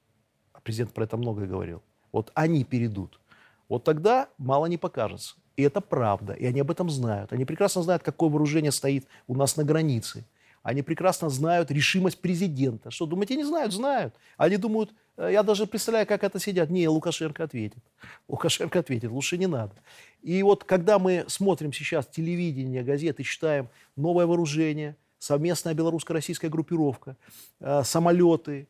а 0.53 0.61
президент 0.61 0.92
про 0.92 1.05
это 1.05 1.16
много 1.16 1.46
говорил, 1.46 1.83
вот 2.11 2.33
они 2.35 2.64
перейдут, 2.64 3.20
вот 3.68 3.85
тогда 3.85 4.29
мало 4.37 4.66
не 4.66 4.77
покажется. 4.77 5.37
И 5.57 5.62
это 5.62 5.81
правда, 5.81 6.33
и 6.33 6.46
они 6.46 6.61
об 6.61 6.70
этом 6.70 6.90
знают. 6.90 7.33
Они 7.33 7.44
прекрасно 7.44 7.83
знают, 7.83 8.03
какое 8.03 8.31
вооружение 8.31 8.73
стоит 8.73 9.07
у 9.29 9.37
нас 9.37 9.57
на 9.57 9.64
границе. 9.64 10.25
Они 10.62 10.83
прекрасно 10.83 11.31
знают 11.31 11.70
решимость 11.70 12.18
президента. 12.18 12.90
Что, 12.90 13.07
думаете, 13.07 13.37
не 13.37 13.44
знают? 13.44 13.73
Знают. 13.73 14.14
Они 14.37 14.57
думают, 14.57 14.92
э, 15.16 15.31
я 15.33 15.42
даже 15.42 15.66
представляю, 15.66 16.07
как 16.07 16.23
это 16.23 16.38
сидят. 16.38 16.68
Не, 16.70 16.87
Лукашенко 16.88 17.44
ответит. 17.44 17.83
Лукашенко 18.29 18.81
ответит, 18.81 19.11
лучше 19.11 19.38
не 19.38 19.46
надо. 19.46 19.75
И 20.23 20.42
вот 20.42 20.64
когда 20.64 20.99
мы 20.99 21.25
смотрим 21.29 21.73
сейчас 21.73 22.07
телевидение, 22.07 22.83
газеты, 22.83 23.23
читаем 23.23 23.68
новое 23.96 24.27
вооружение, 24.27 24.96
совместная 25.18 25.73
белорусско-российская 25.73 26.51
группировка, 26.51 27.16
э, 27.61 27.83
самолеты, 27.85 28.68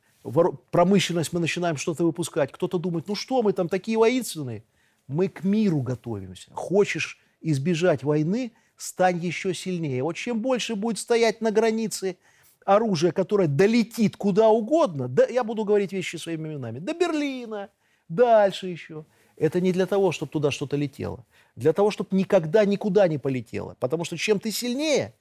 промышленность, 0.71 1.33
мы 1.33 1.41
начинаем 1.41 1.77
что-то 1.77 2.05
выпускать. 2.05 2.53
Кто-то 2.53 2.79
думает, 2.79 3.09
ну 3.09 3.15
что 3.15 3.43
мы 3.43 3.53
там 3.53 3.69
такие 3.69 3.99
воинственные? 3.99 4.65
Мы 5.09 5.29
к 5.29 5.43
миру 5.43 5.81
готовимся. 5.81 6.51
Хочешь 6.53 7.19
избежать 7.41 8.05
войны, 8.05 8.53
стань 8.81 9.19
еще 9.19 9.53
сильнее. 9.55 10.03
Вот 10.03 10.17
чем 10.17 10.41
больше 10.41 10.75
будет 10.75 10.99
стоять 10.99 11.41
на 11.41 11.51
границе 11.51 12.17
оружие, 12.65 13.13
которое 13.13 13.49
долетит 13.49 14.17
куда 14.17 14.49
угодно, 14.49 15.09
да, 15.09 15.27
я 15.27 15.45
буду 15.45 15.65
говорить 15.65 15.93
вещи 15.93 16.17
своими 16.17 16.49
именами, 16.49 16.79
до 16.79 16.95
Берлина, 16.95 17.71
дальше 18.09 18.69
еще. 18.69 19.05
Это 19.37 19.61
не 19.61 19.73
для 19.73 19.87
того, 19.87 20.13
чтобы 20.13 20.33
туда 20.33 20.51
что-то 20.51 20.77
летело. 20.77 21.25
Для 21.57 21.73
того, 21.73 21.91
чтобы 21.91 22.17
никогда 22.17 22.65
никуда 22.65 23.09
не 23.09 23.19
полетело. 23.19 23.77
Потому 23.81 24.05
что 24.05 24.17
чем 24.17 24.39
ты 24.39 24.51
сильнее, 24.51 25.15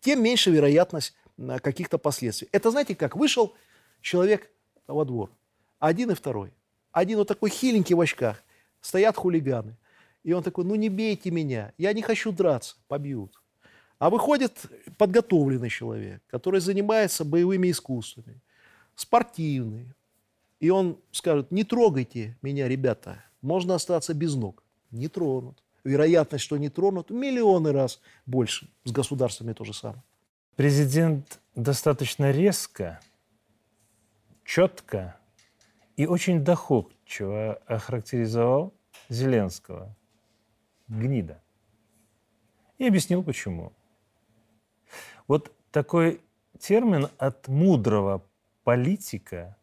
тем 0.00 0.22
меньше 0.22 0.50
вероятность 0.50 1.14
каких-то 1.62 1.98
последствий. 1.98 2.48
Это 2.52 2.70
знаете 2.70 2.94
как? 2.94 3.16
Вышел 3.16 3.54
человек 4.00 4.50
во 4.86 5.04
двор, 5.04 5.30
один 5.78 6.10
и 6.10 6.14
второй. 6.14 6.52
Один 6.92 7.18
вот 7.18 7.28
такой 7.28 7.48
хиленький 7.50 7.94
в 7.94 8.00
очках. 8.00 8.42
Стоят 8.82 9.16
хулиганы. 9.16 9.76
И 10.24 10.32
он 10.32 10.42
такой, 10.42 10.64
ну 10.64 10.74
не 10.74 10.88
бейте 10.88 11.30
меня, 11.30 11.72
я 11.78 11.92
не 11.92 12.02
хочу 12.02 12.32
драться, 12.32 12.76
побьют. 12.88 13.40
А 13.98 14.10
выходит 14.10 14.66
подготовленный 14.98 15.68
человек, 15.68 16.22
который 16.28 16.60
занимается 16.60 17.24
боевыми 17.24 17.70
искусствами, 17.70 18.40
спортивный. 18.94 19.92
И 20.60 20.70
он 20.70 20.98
скажет, 21.10 21.50
не 21.50 21.64
трогайте 21.64 22.36
меня, 22.42 22.68
ребята, 22.68 23.24
можно 23.40 23.74
остаться 23.74 24.14
без 24.14 24.34
ног. 24.34 24.64
Не 24.90 25.08
тронут. 25.08 25.62
Вероятность, 25.84 26.44
что 26.44 26.56
не 26.56 26.68
тронут, 26.68 27.10
миллионы 27.10 27.72
раз 27.72 28.00
больше. 28.26 28.68
С 28.84 28.92
государствами 28.92 29.52
то 29.52 29.64
же 29.64 29.72
самое. 29.72 30.02
Президент 30.54 31.40
достаточно 31.54 32.30
резко, 32.30 33.00
четко 34.44 35.16
и 35.96 36.06
очень 36.06 36.44
доходчиво 36.44 37.54
охарактеризовал 37.66 38.74
Зеленского 39.08 39.96
гнида. 40.92 41.40
И 42.78 42.86
объяснил, 42.86 43.22
почему. 43.22 43.72
Вот 45.26 45.52
такой 45.70 46.20
термин 46.58 47.08
от 47.18 47.48
мудрого 47.48 48.22
политика– 48.64 49.56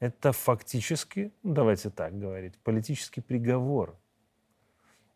это 0.00 0.32
фактически, 0.32 1.32
ну, 1.42 1.54
давайте 1.54 1.90
так 1.90 2.18
говорить, 2.18 2.54
политический 2.58 3.20
приговор. 3.20 3.96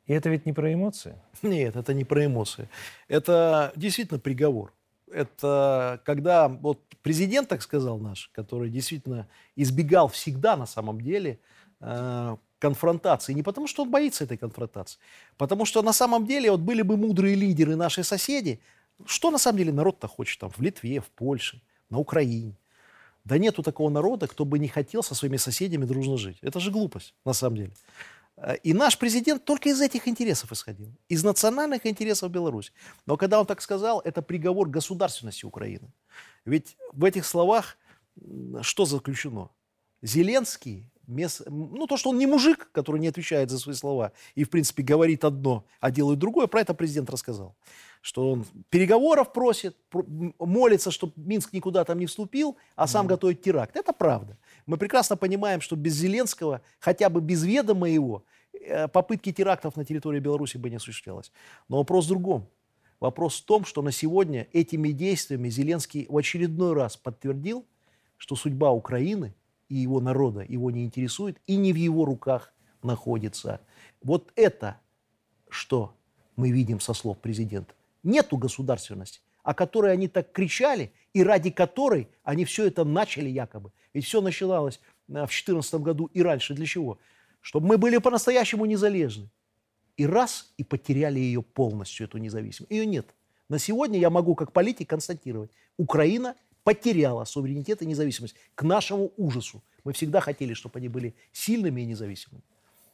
И 0.07 0.13
это 0.13 0.31
ведь 0.31 0.47
не 0.47 0.53
про 0.53 0.73
эмоции? 0.73 1.21
Нет, 1.43 1.77
это 1.77 1.95
не 1.95 2.05
про 2.05 2.25
эмоции. 2.25 2.69
Это 3.07 3.73
действительно 3.77 4.19
приговор. 4.19 4.73
Это 5.13 6.01
когда 6.05 6.49
вот 6.49 6.81
президент 7.03 7.49
так 7.49 7.63
сказал 7.63 7.99
наш, 7.99 8.29
который 8.29 8.71
действительно 8.71 9.29
избегал 9.57 10.09
всегда 10.09 10.57
на 10.57 10.67
самом 10.67 11.01
деле 11.01 11.39
э, 11.81 12.37
конфронтации. 12.61 13.33
Не 13.35 13.43
потому, 13.43 13.67
что 13.67 13.83
он 13.83 13.91
боится 13.91 14.25
этой 14.25 14.37
конфронтации, 14.37 14.99
потому 15.37 15.65
что 15.65 15.83
на 15.83 15.93
самом 15.93 16.27
деле 16.27 16.51
вот 16.51 16.61
были 16.61 16.83
бы 16.83 16.97
мудрые 16.97 17.35
лидеры, 17.35 17.77
наши 17.77 18.05
соседи, 18.05 18.61
что 19.07 19.31
на 19.31 19.39
самом 19.39 19.59
деле 19.59 19.73
народ-то 19.73 20.09
хочет 20.09 20.41
там 20.41 20.51
в 20.51 20.61
Литве, 20.61 21.01
в 21.01 21.07
Польше, 21.07 21.61
на 21.91 21.99
Украине? 21.99 22.55
Да 23.25 23.39
нету 23.39 23.63
такого 23.63 23.91
народа, 23.91 24.27
кто 24.27 24.45
бы 24.45 24.59
не 24.59 24.69
хотел 24.69 25.03
со 25.03 25.15
своими 25.15 25.39
соседями 25.39 25.85
дружно 25.85 26.17
жить. 26.17 26.39
Это 26.43 26.61
же 26.61 26.71
глупость, 26.71 27.15
на 27.25 27.33
самом 27.33 27.57
деле. 27.57 27.73
Э, 28.37 28.57
и 28.63 28.73
наш 28.73 28.99
президент 28.99 29.45
только 29.45 29.69
из 29.69 29.81
этих 29.81 30.09
интересов 30.09 30.53
исходил, 30.53 30.89
из 31.09 31.25
национальных 31.25 31.87
интересов 31.87 32.31
Беларуси. 32.31 32.73
Но 33.07 33.17
когда 33.17 33.41
он 33.41 33.47
так 33.47 33.63
сказал, 33.63 34.01
это 34.05 34.23
приговор 34.23 34.69
государственности 34.69 35.47
Украины. 35.47 35.93
Ведь 36.45 36.77
в 36.93 37.05
этих 37.05 37.27
словах 37.27 37.77
что 38.63 38.85
заключено? 38.85 39.51
Зеленский 40.03 40.87
ну, 41.47 41.87
то, 41.87 41.97
что 41.97 42.11
он 42.11 42.19
не 42.19 42.27
мужик, 42.27 42.71
который 42.73 43.01
не 43.01 43.09
отвечает 43.09 43.51
за 43.51 43.59
свои 43.59 43.75
слова 43.75 44.13
и, 44.35 44.45
в 44.45 44.51
принципе, 44.51 44.83
говорит 44.83 45.25
одно, 45.25 45.65
а 45.81 45.91
делает 45.91 46.19
другое, 46.19 46.47
про 46.47 46.61
это 46.61 46.75
президент 46.75 47.11
рассказал. 47.11 47.57
Что 48.01 48.31
он 48.31 48.47
переговоров 48.71 49.33
просит, 49.33 49.77
молится, 50.39 50.91
чтобы 50.91 51.13
Минск 51.17 51.53
никуда 51.53 51.85
там 51.85 51.99
не 51.99 52.07
вступил, 52.07 52.57
а 52.77 52.87
сам 52.87 53.07
mm. 53.07 53.09
готовит 53.11 53.43
теракт. 53.43 53.77
Это 53.77 53.93
правда. 53.93 54.39
Мы 54.67 54.79
прекрасно 54.79 55.17
понимаем, 55.17 55.61
что 55.61 55.77
без 55.77 55.95
Зеленского, 55.95 56.63
хотя 56.79 57.11
бы 57.11 57.21
без 57.21 57.45
ведома 57.45 57.91
его, 57.91 58.25
э, 58.53 58.89
попытки 58.89 59.33
терактов 59.33 59.77
на 59.77 59.85
территории 59.85 60.21
Беларуси 60.21 60.57
бы 60.57 60.71
не 60.71 60.77
осуществлялось. 60.77 61.31
Но 61.69 61.79
вопрос 61.79 62.07
в 62.07 62.09
другом. 62.09 62.49
Вопрос 63.01 63.41
в 63.41 63.45
том, 63.45 63.65
что 63.65 63.83
на 63.83 63.93
сегодня 63.93 64.47
этими 64.53 64.91
действиями 64.93 65.51
Зеленский 65.51 66.07
в 66.09 66.17
очередной 66.17 66.75
раз 66.75 66.97
подтвердил, 66.97 67.67
что 68.17 68.37
судьба 68.37 68.71
Украины– 68.71 69.35
и 69.71 69.77
его 69.77 70.01
народа 70.01 70.45
его 70.47 70.71
не 70.71 70.85
интересует 70.85 71.41
и 71.47 71.57
не 71.57 71.73
в 71.73 71.77
его 71.77 72.05
руках 72.05 72.53
находится. 72.83 73.61
Вот 74.03 74.33
это, 74.37 74.79
что 75.49 75.95
мы 76.37 76.51
видим 76.51 76.81
со 76.81 76.93
слов 76.93 77.19
президента. 77.19 77.73
Нету 78.03 78.37
государственности, 78.37 79.21
о 79.43 79.55
которой 79.55 79.93
они 79.93 80.09
так 80.09 80.33
кричали 80.33 80.93
и 81.15 81.23
ради 81.23 81.51
которой 81.51 82.09
они 82.25 82.45
все 82.45 82.67
это 82.67 82.85
начали 82.85 83.29
якобы. 83.29 83.73
Ведь 83.95 84.05
все 84.05 84.21
начиналось 84.21 84.81
э, 85.09 85.13
в 85.13 85.31
2014 85.31 85.75
году 85.77 86.11
и 86.13 86.21
раньше. 86.23 86.55
Для 86.55 86.67
чего? 86.67 86.99
Чтобы 87.41 87.69
мы 87.69 87.79
были 87.79 87.99
по-настоящему 87.99 88.67
незалежны. 88.67 89.31
И 89.97 90.07
раз, 90.07 90.53
и 90.57 90.65
потеряли 90.65 91.21
ее 91.21 91.43
полностью, 91.43 92.07
эту 92.07 92.19
независимость. 92.19 92.73
Ее 92.73 92.87
нет. 92.87 93.15
На 93.49 93.59
сегодня 93.59 93.99
я 93.99 94.11
могу 94.11 94.35
как 94.35 94.53
политик 94.53 94.89
констатировать, 94.89 95.51
Украина 95.77 96.35
потеряла 96.71 97.25
суверенитет 97.25 97.83
и 97.83 97.87
независимость 97.87 98.37
к 98.55 98.63
нашему 98.63 99.11
ужасу. 99.17 99.61
Мы 99.83 99.93
всегда 99.93 100.21
хотели, 100.21 100.55
чтобы 100.55 100.79
они 100.79 100.89
были 100.89 101.17
сильными 101.33 101.81
и 101.81 101.85
независимыми. 101.85 102.45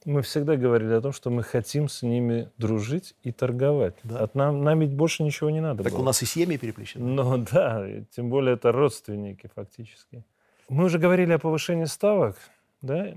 Мы 0.06 0.22
всегда 0.22 0.56
говорили 0.56 0.94
о 0.94 1.00
том, 1.02 1.12
что 1.12 1.28
мы 1.28 1.42
хотим 1.42 1.90
с 1.90 2.02
ними 2.02 2.48
дружить 2.56 3.14
и 3.22 3.32
торговать. 3.32 3.94
Да. 4.02 4.20
От 4.20 4.34
нам, 4.34 4.64
нам 4.64 4.80
ведь 4.80 4.94
больше 4.94 5.24
ничего 5.24 5.50
не 5.50 5.60
надо 5.60 5.82
Так 5.84 5.92
было. 5.92 6.00
у 6.00 6.04
нас 6.04 6.22
и 6.22 6.26
семьи 6.26 6.56
переплещены. 6.56 7.04
Ну 7.04 7.36
да, 7.52 7.86
тем 8.12 8.30
более 8.30 8.54
это 8.54 8.72
родственники 8.72 9.50
фактически. 9.54 10.24
Мы 10.70 10.84
уже 10.84 10.98
говорили 10.98 11.32
о 11.32 11.38
повышении 11.38 11.84
ставок, 11.84 12.36
да? 12.80 13.12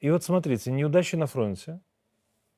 И 0.00 0.10
вот 0.10 0.22
смотрите, 0.22 0.70
неудачи 0.70 1.16
на 1.16 1.26
фронте 1.26 1.80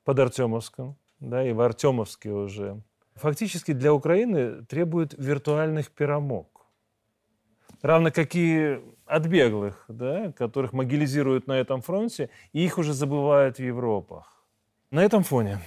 под 0.03 0.19
Артемовском, 0.19 0.97
да, 1.21 1.47
и 1.47 1.53
в 1.53 1.61
Артемовске 1.61 2.31
уже 2.31 2.81
фактически 3.15 3.71
для 3.71 3.93
Украины 3.93 4.65
требует 4.65 5.13
виртуальных 5.17 5.91
перемог. 5.91 6.58
Равно 7.81 8.11
как 8.11 8.35
и 8.35 8.79
от 9.05 9.25
беглых, 9.25 9.85
да, 9.87 10.31
которых 10.33 10.73
могилизируют 10.73 11.47
на 11.47 11.53
этом 11.53 11.81
фронте, 11.81 12.29
и 12.51 12.63
их 12.63 12.77
уже 12.77 12.93
забывают 12.93 13.57
в 13.57 13.63
Европах. 13.63 14.45
На 14.91 15.03
этом 15.03 15.23
фоне 15.23 15.59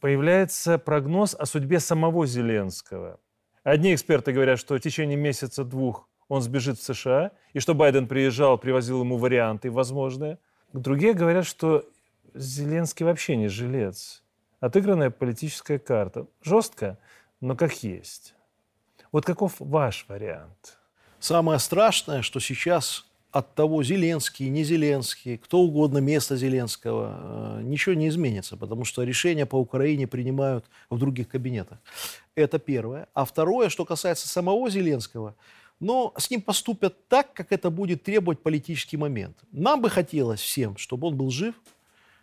появляется 0.00 0.78
прогноз 0.78 1.34
о 1.34 1.46
судьбе 1.46 1.80
самого 1.80 2.26
Зеленского. 2.26 3.18
Одни 3.64 3.94
эксперты 3.94 4.32
говорят, 4.32 4.58
что 4.58 4.74
в 4.76 4.80
течение 4.80 5.16
месяца-двух 5.16 6.08
он 6.28 6.42
сбежит 6.42 6.78
в 6.78 6.82
США, 6.82 7.32
и 7.52 7.60
что 7.60 7.74
Байден 7.74 8.08
приезжал, 8.08 8.58
привозил 8.58 9.00
ему 9.00 9.16
варианты 9.16 9.70
возможные. 9.70 10.38
Другие 10.72 11.14
говорят, 11.14 11.46
что 11.46 11.84
Зеленский 12.34 13.04
вообще 13.04 13.36
не 13.36 13.48
жилец. 13.48 14.22
Отыгранная 14.60 15.10
политическая 15.10 15.78
карта. 15.78 16.26
Жестко, 16.42 16.98
но 17.40 17.56
как 17.56 17.82
есть. 17.82 18.34
Вот 19.10 19.24
каков 19.24 19.54
ваш 19.58 20.06
вариант? 20.08 20.78
Самое 21.22 21.60
страшное, 21.60 22.22
что 22.22 22.40
сейчас 22.40 23.06
от 23.30 23.54
того, 23.54 23.84
Зеленский, 23.84 24.48
не 24.48 24.64
Зеленский, 24.64 25.38
кто 25.38 25.60
угодно 25.60 25.98
место 25.98 26.36
Зеленского, 26.36 27.60
э, 27.60 27.62
ничего 27.62 27.94
не 27.94 28.08
изменится, 28.08 28.56
потому 28.56 28.84
что 28.84 29.04
решения 29.04 29.46
по 29.46 29.54
Украине 29.54 30.08
принимают 30.08 30.64
в 30.90 30.98
других 30.98 31.28
кабинетах. 31.28 31.78
Это 32.34 32.58
первое. 32.58 33.06
А 33.14 33.24
второе, 33.24 33.68
что 33.68 33.84
касается 33.84 34.26
самого 34.26 34.68
Зеленского, 34.68 35.36
но 35.78 36.12
с 36.18 36.28
ним 36.28 36.42
поступят 36.42 37.06
так, 37.06 37.32
как 37.32 37.52
это 37.52 37.70
будет 37.70 38.02
требовать 38.02 38.40
политический 38.40 38.96
момент. 38.96 39.36
Нам 39.52 39.80
бы 39.80 39.90
хотелось 39.90 40.40
всем, 40.40 40.76
чтобы 40.76 41.06
он 41.06 41.16
был 41.16 41.30
жив, 41.30 41.54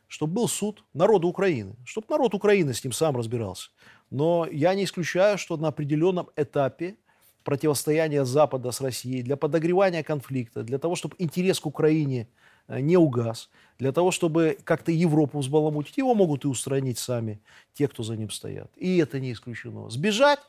чтобы 0.09 0.33
был 0.33 0.49
суд 0.49 0.83
народа 0.93 1.25
Украины, 1.25 1.73
чтобы 1.85 2.07
народ 2.09 2.33
Украины 2.33 2.73
с 2.73 2.83
ним 2.83 2.91
сам 2.91 3.15
разбирался. 3.15 3.69
Но 4.09 4.45
я 4.51 4.75
не 4.75 4.83
исключаю, 4.83 5.37
что 5.37 5.55
на 5.55 5.69
определенном 5.69 6.27
этапе 6.35 6.97
противостояния 7.43 8.25
Запада 8.25 8.71
с 8.71 8.81
Россией, 8.81 9.23
для 9.23 9.37
подогревания 9.37 10.03
конфликта, 10.03 10.63
для 10.63 10.77
того, 10.77 10.95
чтобы 10.95 11.15
интерес 11.17 11.59
к 11.59 11.65
Украине 11.65 12.27
э, 12.67 12.79
не 12.79 12.97
угас, 12.97 13.49
для 13.77 13.91
того, 13.91 14.11
чтобы 14.11 14.57
как-то 14.63 14.91
Европу 14.91 15.39
взбаламутить, 15.39 15.97
его 15.97 16.13
могут 16.15 16.45
и 16.45 16.47
устранить 16.47 16.97
сами 16.97 17.39
те, 17.73 17.87
кто 17.87 18.03
за 18.03 18.15
ним 18.15 18.29
стоят. 18.29 18.71
И 18.75 18.97
это 18.97 19.19
не 19.19 19.31
исключено. 19.31 19.89
Сбежать, 19.89 20.39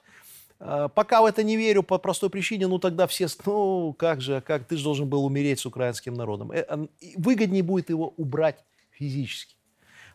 э, 0.59 0.89
пока 0.95 1.23
в 1.23 1.27
это 1.27 1.43
не 1.43 1.57
верю 1.57 1.83
по 1.83 1.99
простой 1.99 2.31
причине, 2.31 2.67
ну 2.67 2.79
тогда 2.79 3.07
все, 3.07 3.27
ну 3.47 3.95
как 3.95 4.21
же, 4.21 4.41
как 4.41 4.65
ты 4.65 4.77
же 4.77 4.85
должен 4.85 5.09
был 5.09 5.25
умереть 5.25 5.61
с 5.61 5.67
украинским 5.67 6.15
народом. 6.15 6.53
Э, 6.53 6.87
выгоднее 7.17 7.63
будет 7.63 7.91
его 7.91 8.13
убрать 8.17 8.65
физически. 8.91 9.55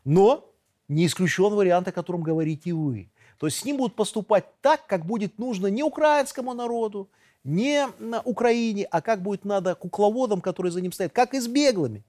Но 0.03 0.51
не 0.87 1.05
исключен 1.07 1.53
вариант, 1.53 1.87
о 1.87 1.91
котором 1.91 2.21
говорите 2.21 2.73
вы. 2.73 3.09
То 3.37 3.47
есть 3.47 3.59
с 3.59 3.65
ним 3.65 3.77
будут 3.77 3.95
поступать 3.95 4.45
так, 4.61 4.85
как 4.87 5.05
будет 5.05 5.37
нужно 5.39 5.67
не 5.67 5.83
украинскому 5.83 6.53
народу, 6.53 7.09
не 7.43 7.87
на 7.99 8.21
Украине, 8.21 8.85
а 8.85 9.01
как 9.01 9.21
будет 9.21 9.45
надо 9.45 9.75
кукловодам, 9.75 10.41
которые 10.41 10.71
за 10.71 10.81
ним 10.81 10.91
стоят, 10.91 11.11
как 11.11 11.33
и 11.33 11.39
с 11.39 11.47
беглыми. 11.47 12.03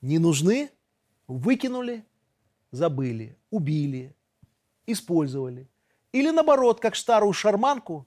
Не 0.00 0.18
нужны, 0.18 0.70
выкинули, 1.26 2.04
забыли, 2.70 3.36
убили, 3.50 4.14
использовали. 4.86 5.68
Или 6.12 6.30
наоборот, 6.30 6.80
как 6.80 6.96
старую 6.96 7.32
шарманку 7.32 8.06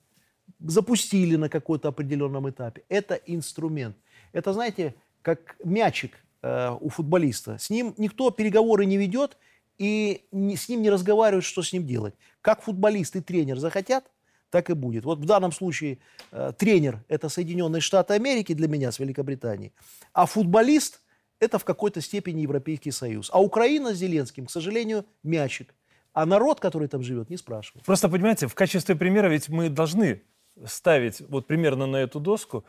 запустили 0.60 1.36
на 1.36 1.50
какой-то 1.50 1.90
определенном 1.90 2.50
этапе. 2.50 2.84
Это 2.90 3.16
инструмент. 3.16 3.96
Это, 4.32 4.54
знаете, 4.54 4.96
как 5.22 5.56
мячик 5.64 6.14
э, 6.42 6.72
у 6.80 6.90
футболиста. 6.90 7.58
С 7.58 7.70
ним 7.70 7.94
никто 7.98 8.32
переговоры 8.32 8.86
не 8.86 8.98
ведет, 8.98 9.38
и 9.78 10.26
с 10.32 10.70
ним 10.70 10.82
не 10.82 10.90
разговаривают, 10.90 11.46
что 11.46 11.62
с 11.62 11.74
ним 11.74 11.86
делать. 11.86 12.16
Как 12.46 12.62
футболист 12.62 13.16
и 13.16 13.22
тренер 13.22 13.58
захотят, 13.58 14.06
так 14.52 14.70
и 14.70 14.74
будет. 14.74 15.04
Вот 15.04 15.18
в 15.18 15.26
данном 15.26 15.52
случае 15.52 15.98
э, 16.32 16.54
тренер– 16.56 17.04
это 17.08 17.28
Соединенные 17.28 17.82
Штаты 17.82 18.14
Америки 18.14 18.54
для 18.54 18.68
меня 18.68 18.92
с 18.92 19.00
Великобританией, 19.00 19.74
а 20.14 20.28
футболист– 20.28 21.02
это 21.40 21.58
в 21.58 21.66
какой-то 21.66 22.02
степени 22.02 22.42
Европейский 22.42 22.92
Союз. 22.92 23.32
А 23.34 23.42
Украина 23.42 23.96
с 23.96 23.98
Зеленским, 23.98 24.46
к 24.46 24.52
сожалению, 24.52 25.08
мячик. 25.24 25.74
А 26.14 26.28
народ, 26.28 26.60
который 26.60 26.88
там 26.88 27.02
живет, 27.02 27.32
не 27.32 27.38
спрашивает. 27.38 27.84
Просто, 27.84 28.10
понимаете, 28.10 28.46
в 28.46 28.54
качестве 28.54 28.96
примера 28.96 29.28
ведь 29.28 29.50
мы 29.50 29.70
должны 29.70 30.22
ставить 30.66 31.22
вот 31.22 31.48
примерно 31.48 31.88
на 31.88 31.98
эту 31.98 32.20
доску. 32.20 32.64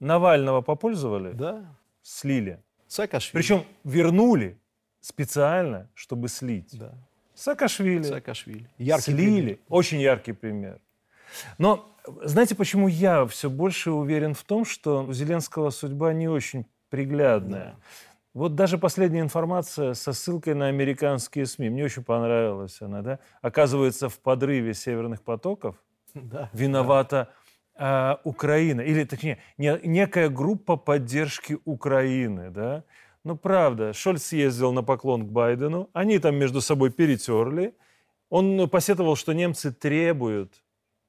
Навального 0.00 0.60
попользовали, 0.60 1.34
да. 1.34 1.72
слили. 2.02 2.58
Саакашвили. 2.88 3.40
Причем 3.40 3.64
вернули 3.84 4.58
специально, 5.00 5.88
чтобы 5.94 6.26
слить. 6.26 6.76
Да. 6.76 6.94
Саакашвили. 7.40 8.02
Саакашвили. 8.02 8.66
Яркий 8.76 9.12
слили. 9.12 9.40
Пример. 9.40 9.58
Очень 9.70 10.00
яркий 10.00 10.32
пример. 10.32 10.78
Но 11.56 11.96
знаете, 12.22 12.54
почему 12.54 12.86
я 12.86 13.24
все 13.26 13.48
больше 13.48 13.92
уверен 13.92 14.34
в 14.34 14.42
том, 14.44 14.66
что 14.66 15.04
у 15.04 15.12
Зеленского 15.14 15.70
судьба 15.70 16.12
не 16.12 16.28
очень 16.28 16.66
приглядная? 16.90 17.64
Да. 17.64 17.76
Вот 18.34 18.54
даже 18.56 18.76
последняя 18.76 19.22
информация 19.22 19.94
со 19.94 20.12
ссылкой 20.12 20.54
на 20.54 20.66
американские 20.66 21.46
СМИ, 21.46 21.70
мне 21.70 21.84
очень 21.84 22.04
понравилась 22.04 22.82
она, 22.82 23.00
да? 23.00 23.18
Оказывается, 23.40 24.10
в 24.10 24.18
подрыве 24.18 24.74
северных 24.74 25.22
потоков 25.22 25.76
да, 26.12 26.50
виновата 26.52 27.30
да. 27.78 28.18
э, 28.22 28.28
Украина, 28.28 28.82
или 28.82 29.04
точнее, 29.04 29.38
не, 29.56 29.80
некая 29.82 30.28
группа 30.28 30.76
поддержки 30.76 31.58
Украины, 31.64 32.50
да? 32.50 32.84
Ну, 33.22 33.36
правда, 33.36 33.92
Шольц 33.92 34.24
съездил 34.24 34.72
на 34.72 34.82
поклон 34.82 35.26
к 35.26 35.30
Байдену, 35.30 35.90
они 35.92 36.18
там 36.18 36.36
между 36.36 36.60
собой 36.60 36.90
перетерли. 36.90 37.74
Он 38.30 38.68
посетовал, 38.68 39.16
что 39.16 39.32
немцы 39.32 39.72
требуют 39.72 40.52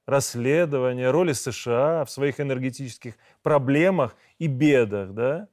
расследования 0.06 1.10
роли 1.12 1.32
США 1.34 2.04
в 2.04 2.12
своих 2.12 2.40
энергетических 2.40 3.16
проблемах 3.44 4.16
и 4.40 4.48
бедах, 4.48 5.14
да? 5.14 5.48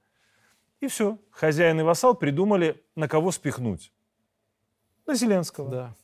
И 0.80 0.88
все. 0.88 1.18
Хозяин 1.30 1.80
и 1.80 1.82
вассал 1.82 2.14
придумали, 2.14 2.82
на 2.96 3.08
кого 3.08 3.30
спихнуть. 3.30 3.92
На 5.06 5.14
Зеленского. 5.14 5.70
Да. 5.70 5.94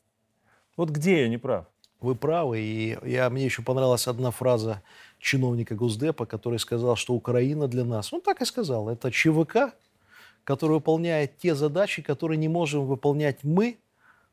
Вот 0.76 0.90
где 0.90 1.22
я 1.22 1.28
не 1.28 1.38
прав? 1.38 1.66
Вы 2.00 2.14
правы. 2.14 2.60
И 2.60 2.98
я, 3.02 3.30
мне 3.30 3.44
еще 3.44 3.62
понравилась 3.62 4.06
одна 4.06 4.30
фраза 4.30 4.82
чиновника 5.18 5.74
Госдепа, 5.74 6.26
который 6.26 6.58
сказал, 6.58 6.96
что 6.96 7.14
Украина 7.14 7.66
для 7.66 7.84
нас, 7.84 8.12
он 8.12 8.20
так 8.20 8.42
и 8.42 8.44
сказал, 8.44 8.88
это 8.88 9.10
ЧВК, 9.10 9.74
который 10.44 10.72
выполняет 10.72 11.38
те 11.38 11.54
задачи, 11.54 12.02
которые 12.02 12.38
не 12.38 12.48
можем 12.48 12.86
выполнять 12.86 13.42
мы 13.42 13.78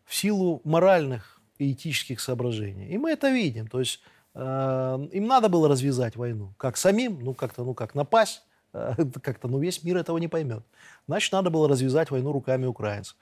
в 0.06 0.16
силу 0.16 0.62
моральных 0.64 1.42
и 1.58 1.72
этических 1.72 2.20
соображений. 2.20 2.88
И 2.90 2.98
мы 2.98 3.12
это 3.12 3.30
видим. 3.30 3.68
То 3.68 3.80
есть 3.80 4.02
э, 4.34 5.08
им 5.12 5.28
надо 5.28 5.48
было 5.50 5.70
развязать 5.70 6.16
войну. 6.16 6.54
Как 6.58 6.78
самим, 6.78 7.20
ну 7.22 7.34
как-то, 7.34 7.64
ну 7.64 7.74
как 7.74 7.96
напасть, 7.96 8.44
э, 8.74 8.94
как-то, 9.22 9.48
ну 9.48 9.60
весь 9.60 9.84
мир 9.84 9.98
этого 9.98 10.18
не 10.18 10.28
поймет. 10.28 10.64
Значит, 11.08 11.32
надо 11.32 11.50
было 11.50 11.70
развязать 11.70 12.12
войну 12.12 12.32
руками 12.32 12.66
украинцев. 12.66 13.16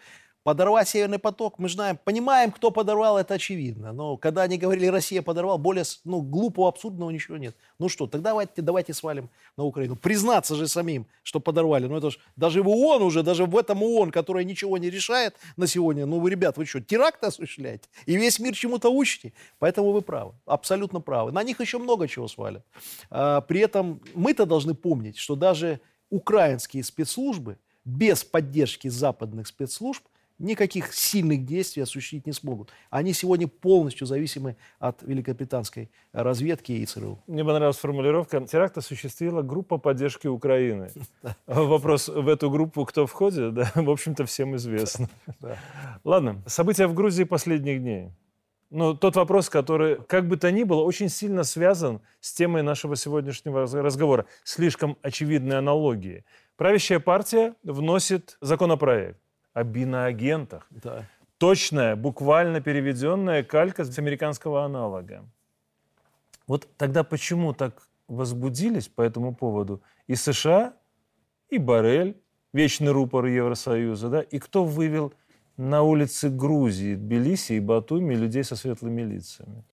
Подорвать 0.49 0.89
Северный 0.89 1.19
поток, 1.19 1.59
мы 1.59 1.69
знаем, 1.69 1.99
понимаем, 2.03 2.51
кто 2.51 2.71
подорвал, 2.71 3.19
это 3.19 3.35
очевидно. 3.35 3.93
Но 3.93 4.17
когда 4.17 4.41
они 4.41 4.57
говорили, 4.57 4.87
Россия 4.87 5.21
подорвал, 5.21 5.59
более 5.59 5.83
ну, 6.05 6.23
глупого, 6.23 6.67
абсурдного 6.67 7.11
ничего 7.11 7.37
нет. 7.37 7.55
Ну 7.77 7.87
что, 7.87 8.07
тогда 8.07 8.31
давайте, 8.31 8.63
давайте 8.63 8.95
свалим 8.95 9.29
на 9.57 9.65
Украину. 9.65 9.95
Признаться 9.95 10.55
же 10.55 10.67
самим, 10.67 11.05
что 11.21 11.39
подорвали. 11.39 11.85
Ну 11.85 11.95
это 11.95 12.09
же 12.09 12.17
даже 12.35 12.63
в 12.63 12.67
ООН 12.67 13.03
уже, 13.03 13.21
даже 13.21 13.45
в 13.45 13.55
этом 13.55 13.83
ООН, 13.83 14.09
которая 14.09 14.43
ничего 14.43 14.79
не 14.79 14.89
решает 14.89 15.35
на 15.55 15.67
сегодня. 15.67 16.07
Ну 16.07 16.19
вы, 16.19 16.31
ребят, 16.31 16.57
вы 16.57 16.65
что, 16.65 16.81
теракты 16.81 17.27
осуществляете? 17.27 17.87
И 18.07 18.17
весь 18.17 18.39
мир 18.39 18.55
чему-то 18.55 18.89
учите? 18.89 19.33
Поэтому 19.59 19.91
вы 19.91 20.01
правы, 20.01 20.33
абсолютно 20.47 20.99
правы. 20.99 21.31
На 21.31 21.43
них 21.43 21.61
еще 21.61 21.77
много 21.77 22.07
чего 22.07 22.27
свалят. 22.27 22.65
А, 23.11 23.41
при 23.41 23.59
этом 23.59 24.01
мы-то 24.15 24.47
должны 24.47 24.73
помнить, 24.73 25.19
что 25.19 25.35
даже 25.35 25.79
украинские 26.09 26.83
спецслужбы 26.83 27.59
без 27.85 28.23
поддержки 28.23 28.87
западных 28.87 29.45
спецслужб– 29.45 30.03
никаких 30.39 30.93
сильных 30.93 31.45
действий 31.45 31.83
осуществить 31.83 32.25
не 32.25 32.33
смогут. 32.33 32.71
Они 32.89 33.13
сегодня 33.13 33.47
полностью 33.47 34.07
зависимы 34.07 34.55
от 34.79 35.03
великобританской 35.03 35.91
разведки 36.13 36.71
и 36.71 36.85
ЦРУ. 36.85 37.19
Мне 37.27 37.43
понравилась 37.43 37.77
формулировка. 37.77 38.41
Теракт 38.41 38.77
осуществила 38.77 39.41
группа 39.41 39.77
поддержки 39.77 40.27
Украины. 40.27 40.89
Вопрос 41.45 42.07
в 42.07 42.27
эту 42.27 42.49
группу, 42.49 42.85
кто 42.85 43.05
входит, 43.05 43.53
да, 43.53 43.71
в 43.75 43.89
общем-то, 43.89 44.25
всем 44.25 44.55
известно. 44.55 45.09
Ладно, 46.03 46.41
события 46.47 46.87
в 46.87 46.93
Грузии 46.93 47.25
последних 47.25 47.81
дней. 47.81 48.11
Ну, 48.71 48.93
тот 48.93 49.15
вопрос, 49.15 49.49
который, 49.49 49.97
как 50.03 50.27
бы 50.27 50.37
то 50.37 50.51
ни 50.51 50.63
было, 50.63 50.83
очень 50.83 51.09
сильно 51.09 51.43
связан 51.43 52.01
с 52.19 52.33
темой 52.33 52.61
нашего 52.61 52.95
сегодняшнего 52.95 53.61
разговора. 53.61 54.27
Слишком 54.43 54.95
очевидные 55.01 55.57
аналогии. 55.57 56.23
Правящая 56.55 56.99
партия 56.99 57.55
вносит 57.63 58.37
законопроект 58.41 59.19
о 59.53 59.63
биноагентах. 59.63 60.67
Да. 60.69 61.05
Точная, 61.37 61.95
буквально 61.95 62.61
переведенная 62.61 63.43
калька 63.43 63.85
с 63.85 63.97
американского 63.97 64.65
аналога. 64.65 65.25
Вот 66.47 66.67
тогда 66.77 67.03
почему 67.03 67.53
так 67.53 67.87
возбудились 68.07 68.87
по 68.87 69.01
этому 69.01 69.33
поводу 69.33 69.81
и 70.07 70.15
США, 70.15 70.73
и 71.49 71.57
Барель, 71.57 72.17
вечный 72.53 72.91
рупор 72.91 73.25
Евросоюза, 73.25 74.09
да, 74.09 74.21
и 74.21 74.39
кто 74.39 74.65
вывел 74.65 75.13
на 75.57 75.83
улице 75.83 76.29
Грузии, 76.29 76.95
Тбилиси 76.95 77.53
и 77.53 77.59
Батуми 77.59 78.15
людей 78.15 78.43
со 78.43 78.55
светлыми 78.55 79.03
лицами? 79.03 79.63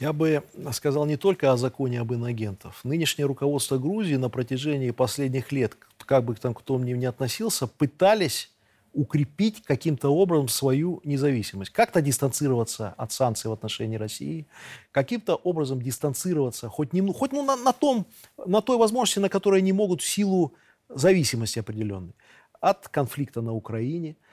Я 0.00 0.12
бы 0.12 0.44
сказал 0.72 1.06
не 1.06 1.16
только 1.16 1.52
о 1.52 1.56
законе 1.56 2.00
об 2.00 2.12
иноагентов. 2.12 2.80
Нынешнее 2.84 3.26
руководство 3.26 3.78
Грузии 3.78 4.14
на 4.14 4.30
протяжении 4.30 4.92
последних 4.92 5.50
лет, 5.50 5.76
как 5.98 6.24
бы 6.24 6.34
там 6.34 6.54
кто 6.54 6.78
мне 6.78 6.92
не 6.92 7.06
относился, 7.06 7.66
пытались 7.66 8.52
укрепить 8.98 9.62
каким-то 9.62 10.08
образом 10.08 10.48
свою 10.48 11.00
независимость. 11.04 11.70
Как-то 11.70 12.02
дистанцироваться 12.02 12.94
от 12.96 13.12
санкций 13.12 13.48
в 13.48 13.52
отношении 13.52 13.96
России, 13.96 14.48
каким-то 14.90 15.36
образом 15.36 15.80
дистанцироваться 15.80 16.68
хоть, 16.68 16.92
не, 16.92 17.12
хоть 17.12 17.32
ну, 17.32 17.44
на, 17.44 17.54
на, 17.54 17.72
том, 17.72 18.06
на 18.44 18.60
той 18.60 18.76
возможности, 18.76 19.20
на 19.20 19.28
которой 19.28 19.60
они 19.60 19.72
могут 19.72 20.02
в 20.02 20.06
силу 20.06 20.54
зависимости 20.88 21.60
определенной 21.60 22.14
от 22.60 22.88
конфликта 22.88 23.40
на 23.40 23.52
Украине– 23.52 24.16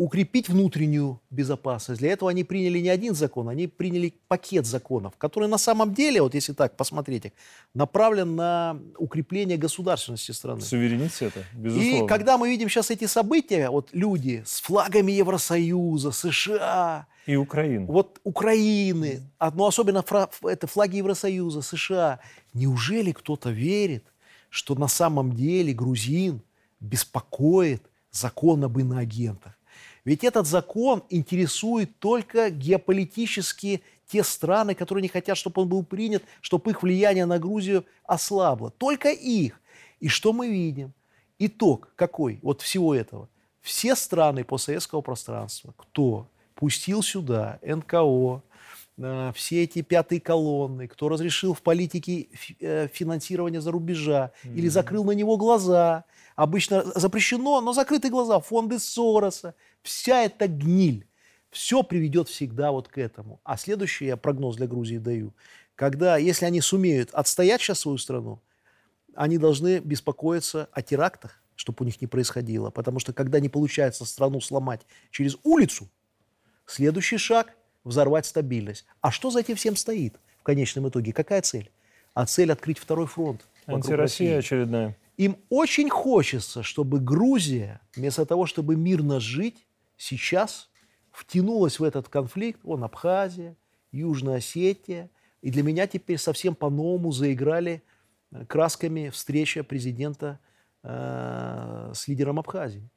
укрепить 0.00 0.48
внутреннюю 0.48 1.20
безопасность. 1.28 2.00
Для 2.00 2.12
этого 2.12 2.30
они 2.30 2.42
приняли 2.42 2.78
не 2.78 2.88
один 2.88 3.14
закон, 3.14 3.50
они 3.50 3.66
приняли 3.66 4.14
пакет 4.28 4.64
законов, 4.64 5.12
который 5.18 5.46
на 5.46 5.58
самом 5.58 5.92
деле, 5.92 6.22
вот 6.22 6.34
если 6.34 6.54
так 6.54 6.74
посмотреть 6.74 7.26
их, 7.26 7.32
направлен 7.74 8.34
на 8.34 8.80
укрепление 8.96 9.58
государственности 9.58 10.32
страны. 10.32 10.62
Суверенитета, 10.62 11.44
безусловно. 11.52 12.04
И 12.04 12.08
когда 12.08 12.38
мы 12.38 12.48
видим 12.48 12.70
сейчас 12.70 12.90
эти 12.90 13.04
события, 13.04 13.68
вот 13.68 13.90
люди 13.92 14.42
с 14.46 14.62
флагами 14.62 15.12
Евросоюза, 15.12 16.12
США, 16.12 17.06
и 17.26 17.36
Украины. 17.36 17.84
Вот 17.84 18.20
Украины, 18.24 19.20
но 19.38 19.66
особенно 19.66 20.02
это 20.44 20.66
флаги 20.66 20.96
Евросоюза, 20.96 21.60
США. 21.60 22.20
Неужели 22.54 23.12
кто-то 23.12 23.50
верит, 23.50 24.06
что 24.48 24.74
на 24.74 24.88
самом 24.88 25.34
деле 25.34 25.74
грузин 25.74 26.40
беспокоит 26.80 27.82
закон 28.10 28.64
об 28.64 28.78
иноагентах? 28.78 29.58
Ведь 30.04 30.24
этот 30.24 30.46
закон 30.46 31.02
интересует 31.10 31.98
только 31.98 32.50
геополитически 32.50 33.82
те 34.10 34.24
страны, 34.24 34.74
которые 34.74 35.02
не 35.02 35.08
хотят, 35.08 35.36
чтобы 35.36 35.62
он 35.62 35.68
был 35.68 35.84
принят, 35.84 36.22
чтобы 36.40 36.70
их 36.70 36.82
влияние 36.82 37.26
на 37.26 37.38
Грузию 37.38 37.84
ослабло. 38.04 38.70
Только 38.70 39.10
их. 39.10 39.60
И 40.00 40.08
что 40.08 40.32
мы 40.32 40.48
видим? 40.48 40.92
Итог 41.38 41.92
какой 41.96 42.38
вот 42.42 42.60
всего 42.60 42.94
этого? 42.94 43.28
Все 43.60 43.94
страны 43.94 44.42
постсоветского 44.44 45.02
пространства, 45.02 45.74
кто 45.76 46.26
пустил 46.54 47.02
сюда 47.02 47.58
НКО, 47.62 48.42
э, 48.98 49.32
все 49.34 49.62
эти 49.62 49.82
пятые 49.82 50.20
колонны, 50.20 50.88
кто 50.88 51.08
разрешил 51.08 51.54
в 51.54 51.62
политике 51.62 52.28
э, 52.60 52.88
финансирование 52.92 53.60
за 53.60 53.70
рубежа 53.70 54.32
mm-hmm. 54.44 54.54
или 54.54 54.68
закрыл 54.68 55.04
на 55.04 55.12
него 55.12 55.36
глаза. 55.36 56.04
Обычно 56.36 56.84
запрещено, 56.94 57.60
но 57.60 57.72
закрыты 57.72 58.08
глаза. 58.08 58.40
Фонды 58.40 58.78
Сороса, 58.78 59.54
Вся 59.82 60.24
эта 60.24 60.46
гниль, 60.48 61.06
все 61.50 61.82
приведет 61.82 62.28
всегда 62.28 62.70
вот 62.70 62.88
к 62.88 62.98
этому. 62.98 63.40
А 63.44 63.56
следующий 63.56 64.06
я 64.06 64.16
прогноз 64.16 64.56
для 64.56 64.66
Грузии 64.66 64.98
даю. 64.98 65.34
Когда, 65.74 66.16
если 66.16 66.44
они 66.44 66.60
сумеют 66.60 67.10
отстоять 67.12 67.60
сейчас 67.60 67.80
свою 67.80 67.98
страну, 67.98 68.40
они 69.14 69.38
должны 69.38 69.78
беспокоиться 69.80 70.68
о 70.72 70.82
терактах, 70.82 71.42
чтобы 71.56 71.78
у 71.80 71.84
них 71.84 72.00
не 72.00 72.06
происходило. 72.06 72.70
Потому 72.70 73.00
что 73.00 73.12
когда 73.12 73.40
не 73.40 73.48
получается 73.48 74.04
страну 74.04 74.40
сломать 74.40 74.82
через 75.10 75.36
улицу, 75.42 75.88
следующий 76.66 77.16
шаг– 77.16 77.54
взорвать 77.84 78.26
стабильность. 78.26 78.84
А 79.00 79.10
что 79.10 79.30
за 79.30 79.40
этим 79.40 79.56
всем 79.56 79.76
стоит 79.76 80.20
в 80.38 80.42
конечном 80.42 80.88
итоге? 80.88 81.12
Какая 81.12 81.42
цель? 81.42 81.70
А 82.14 82.26
цель– 82.26 82.52
открыть 82.52 82.78
второй 82.78 83.06
фронт. 83.06 83.46
Антироссия 83.66 84.38
очередная. 84.38 84.96
Им 85.16 85.36
очень 85.48 85.90
хочется, 85.90 86.62
чтобы 86.62 86.98
Грузия, 87.00 87.80
вместо 87.94 88.24
того, 88.24 88.46
чтобы 88.46 88.76
мирно 88.76 89.20
жить, 89.20 89.66
сейчас 90.00 90.70
втянулась 91.12 91.78
в 91.78 91.84
этот 91.84 92.08
конфликт, 92.08 92.60
он 92.64 92.82
Абхазия, 92.82 93.56
Южная 93.92 94.36
Осетия, 94.36 95.10
и 95.42 95.50
для 95.50 95.62
меня 95.62 95.86
теперь 95.86 96.18
совсем 96.18 96.54
по-новому 96.54 97.12
заиграли 97.12 97.82
э, 98.32 98.44
красками 98.46 99.10
встреча 99.10 99.62
президента 99.62 100.38
э, 100.82 101.92
с 101.94 102.08
лидером 102.08 102.38
Абхазии. 102.38 102.88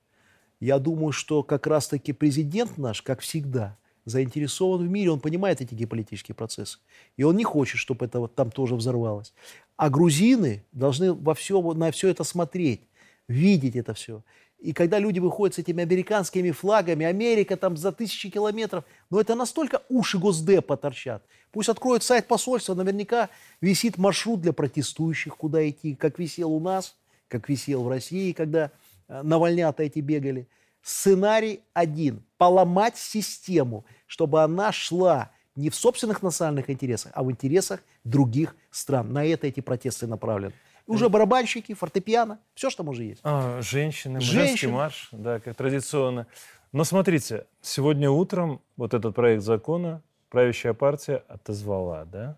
Я 0.59 0.79
думаю, 0.79 1.11
что 1.11 1.43
как 1.43 1.67
раз-таки 1.67 2.13
президент 2.13 2.77
наш, 2.77 3.01
как 3.01 3.19
всегда, 3.19 3.77
заинтересован 4.05 4.85
в 4.85 4.89
мире, 4.89 5.11
он 5.11 5.19
понимает 5.19 5.61
эти 5.61 5.73
геополитические 5.73 6.35
процессы. 6.35 6.79
И 7.17 7.23
он 7.23 7.35
не 7.35 7.43
хочет, 7.43 7.79
чтобы 7.79 8.05
это 8.05 8.19
вот 8.19 8.35
там 8.35 8.51
тоже 8.51 8.75
взорвалось. 8.75 9.33
А 9.75 9.89
грузины 9.89 10.63
должны 10.71 11.13
во 11.13 11.33
все, 11.33 11.61
на 11.73 11.91
все 11.91 12.09
это 12.09 12.23
смотреть, 12.23 12.81
видеть 13.27 13.75
это 13.75 13.93
все. 13.93 14.23
И 14.63 14.71
когда 14.71 14.97
люди 14.97 15.19
выходят 15.19 15.55
с 15.55 15.59
этими 15.59 15.83
американскими 15.83 16.51
флагами, 16.51 17.05
Америка 17.05 17.57
там 17.57 17.75
за 17.75 17.91
тысячи 17.91 18.29
километров, 18.29 18.85
но 19.09 19.19
это 19.19 19.35
настолько 19.35 19.81
уши 19.89 20.17
Госдепа 20.17 20.77
торчат. 20.77 21.21
Пусть 21.51 21.67
откроют 21.67 22.01
сайт 22.01 22.27
посольства, 22.27 22.73
наверняка 22.73 23.29
висит 23.59 23.97
маршрут 23.97 24.39
для 24.39 24.53
протестующих, 24.53 25.35
куда 25.35 25.67
идти, 25.69 25.95
как 25.95 26.17
висел 26.17 26.53
у 26.53 26.61
нас, 26.61 26.95
как 27.27 27.49
висел 27.49 27.83
в 27.83 27.89
России, 27.89 28.31
когда 28.31 28.71
э, 29.09 29.21
навальнята 29.21 29.83
эти 29.83 29.99
бегали. 29.99 30.47
Сценарий 30.81 31.59
один– 31.73 32.23
поломать 32.37 32.95
систему, 32.95 33.83
чтобы 34.07 34.43
она 34.43 34.71
шла 34.71 35.31
не 35.57 35.69
в 35.69 35.75
собственных 35.75 36.23
национальных 36.23 36.69
интересах, 36.69 37.11
а 37.15 37.23
в 37.23 37.29
интересах 37.29 37.83
других 38.05 38.55
стран. 38.71 39.11
На 39.11 39.25
это 39.25 39.45
эти 39.45 39.59
протесты 39.59 40.07
направлены. 40.07 40.53
Уже 40.85 41.09
барабанщики, 41.09 41.73
фортепиано, 41.73 42.39
все, 42.55 42.69
что 42.69 42.83
там 42.83 42.89
уже 42.89 43.03
есть. 43.03 43.21
А, 43.23 43.61
женщины, 43.61 44.19
женщины, 44.19 44.45
женский 44.45 44.67
марш, 44.67 45.09
да, 45.11 45.39
как 45.39 45.55
традиционно. 45.55 46.27
Но 46.71 46.83
смотрите, 46.83 47.45
сегодня 47.61 48.09
утром 48.09 48.61
вот 48.75 48.93
этот 48.93 49.15
проект 49.15 49.43
закона 49.43 50.01
правящая 50.29 50.73
партия 50.73 51.23
отозвала, 51.27 52.05
да? 52.05 52.37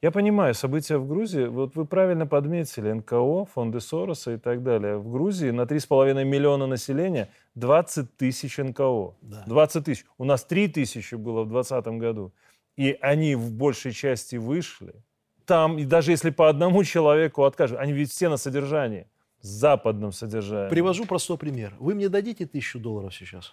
Я 0.00 0.10
понимаю, 0.10 0.54
события 0.54 0.96
в 0.96 1.06
Грузии, 1.06 1.44
вот 1.44 1.76
вы 1.76 1.84
правильно 1.84 2.26
подметили, 2.26 2.90
НКО, 2.90 3.44
фонды 3.44 3.80
Сороса 3.80 4.32
и 4.32 4.38
так 4.38 4.62
далее. 4.62 4.96
В 4.96 5.12
Грузии 5.12 5.50
на 5.50 5.62
3,5 5.62 6.24
миллиона 6.24 6.66
населения 6.66 7.28
20 7.54 8.16
тысяч 8.16 8.56
НКО. 8.56 9.14
Да. 9.20 9.44
20 9.46 9.84
тысяч. 9.84 10.06
У 10.16 10.24
нас 10.24 10.44
3 10.44 10.68
тысячи 10.68 11.14
было 11.14 11.42
в 11.42 11.48
2020 11.48 11.86
году. 12.00 12.32
И 12.76 12.96
они 13.00 13.34
в 13.34 13.52
большей 13.52 13.92
части 13.92 14.36
вышли 14.36 14.94
там, 15.46 15.78
и 15.78 15.84
даже 15.84 16.10
если 16.10 16.30
по 16.30 16.48
одному 16.48 16.84
человеку 16.84 17.44
откажут, 17.44 17.78
они 17.78 17.92
ведь 17.92 18.10
все 18.10 18.28
на 18.28 18.36
содержании, 18.36 19.06
западном 19.40 20.12
содержании. 20.12 20.70
Привожу 20.70 21.04
простой 21.04 21.38
пример. 21.38 21.74
Вы 21.78 21.94
мне 21.94 22.08
дадите 22.08 22.46
тысячу 22.46 22.78
долларов 22.78 23.14
сейчас? 23.14 23.52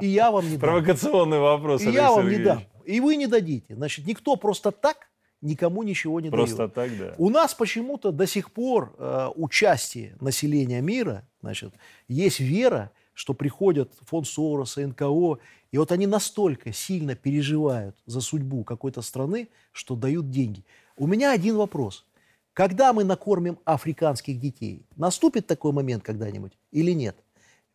И 0.00 0.06
я 0.06 0.30
вам 0.30 0.44
не 0.44 0.56
дам. 0.56 0.60
Провокационный 0.60 1.38
вопрос, 1.38 1.82
И 1.82 1.90
я 1.90 2.10
вам 2.10 2.28
не 2.28 2.38
дам. 2.38 2.62
И 2.84 3.00
вы 3.00 3.16
не 3.16 3.26
дадите. 3.26 3.74
Значит, 3.74 4.06
никто 4.06 4.36
просто 4.36 4.70
так 4.70 5.08
никому 5.40 5.82
ничего 5.82 6.20
не 6.20 6.30
просто 6.30 6.56
дает. 6.56 6.74
Просто 6.74 6.96
так, 6.96 6.98
да. 6.98 7.14
У 7.18 7.30
нас 7.30 7.54
почему-то 7.54 8.12
до 8.12 8.26
сих 8.26 8.52
пор 8.52 8.94
э, 8.98 9.28
участие 9.36 10.16
населения 10.20 10.80
мира, 10.80 11.26
значит, 11.40 11.72
есть 12.08 12.40
вера, 12.40 12.90
что 13.14 13.34
приходят 13.34 13.92
фонд 14.06 14.26
Сороса, 14.26 14.86
НКО, 14.86 15.38
и 15.72 15.78
вот 15.78 15.92
они 15.92 16.06
настолько 16.06 16.72
сильно 16.72 17.14
переживают 17.14 17.96
за 18.06 18.20
судьбу 18.20 18.64
какой-то 18.64 19.02
страны, 19.02 19.48
что 19.72 19.94
дают 19.94 20.30
деньги. 20.30 20.64
У 20.96 21.06
меня 21.06 21.32
один 21.32 21.56
вопрос. 21.56 22.06
Когда 22.52 22.92
мы 22.92 23.04
накормим 23.04 23.58
африканских 23.64 24.40
детей? 24.40 24.84
Наступит 24.96 25.46
такой 25.46 25.72
момент 25.72 26.02
когда-нибудь 26.02 26.58
или 26.72 26.90
нет? 26.90 27.16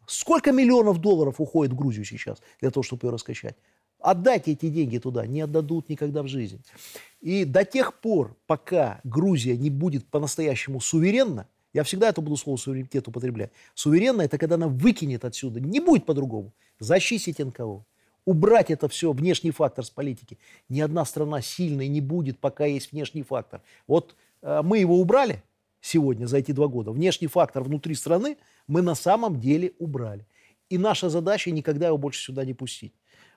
Сколько 0.05 0.51
миллионов 0.51 0.99
долларов 0.99 1.39
уходит 1.39 1.73
в 1.73 1.77
Грузию 1.77 2.05
сейчас 2.05 2.39
для 2.59 2.69
того, 2.69 2.83
чтобы 2.83 3.07
ее 3.07 3.11
раскачать? 3.11 3.55
Отдайте 3.99 4.51
эти 4.51 4.69
деньги 4.69 4.97
туда, 4.97 5.25
не 5.25 5.41
отдадут 5.41 5.89
никогда 5.89 6.21
в 6.21 6.27
жизни. 6.27 6.59
И 7.21 7.45
до 7.45 7.63
тех 7.63 7.99
пор, 8.01 8.37
пока 8.45 8.99
Грузия 9.03 9.57
не 9.57 9.69
будет 9.69 10.05
по-настоящему 10.05 10.79
суверенна, 10.81 11.47
я 11.73 11.83
всегда 11.83 12.09
это 12.09 12.21
буду 12.21 12.37
слово 12.37 12.57
суверенитет 12.57 13.07
употреблять. 13.07 13.51
Суверенно– 13.73 14.21
это 14.23 14.37
когда 14.37 14.55
она 14.55 14.67
выкинет 14.67 15.25
отсюда. 15.25 15.59
Не 15.59 15.79
будет 15.79 16.05
по-другому. 16.05 16.53
Зачистить 16.79 17.39
НКО. 17.39 17.83
Убрать 18.25 18.71
это 18.71 18.87
все, 18.87 19.11
внешний 19.11 19.51
фактор 19.51 19.85
с 19.85 19.89
политики. 19.89 20.39
Ни 20.67 20.81
одна 20.81 21.05
страна 21.05 21.41
сильной 21.41 21.87
не 21.87 22.01
будет, 22.01 22.39
пока 22.39 22.65
есть 22.65 22.91
внешний 22.91 23.21
фактор. 23.21 23.61
Вот 23.87 24.15
э, 24.41 24.61
мы 24.63 24.79
его 24.79 24.99
убрали 24.99 25.43
сегодня, 25.79 26.25
за 26.25 26.37
эти 26.37 26.51
два 26.51 26.67
года. 26.67 26.91
Внешний 26.91 27.27
фактор 27.27 27.63
внутри 27.63 27.93
страны 27.93 28.37
мы 28.67 28.81
на 28.81 28.95
самом 28.95 29.39
деле 29.39 29.73
убрали. 29.77 30.25
И 30.69 30.79
наша 30.79 31.09
задача 31.09 31.51
никогда 31.51 31.87
его 31.87 31.99
больше 31.99 32.23
сюда 32.23 32.43
не 32.43 32.55
пустить. 32.55 32.93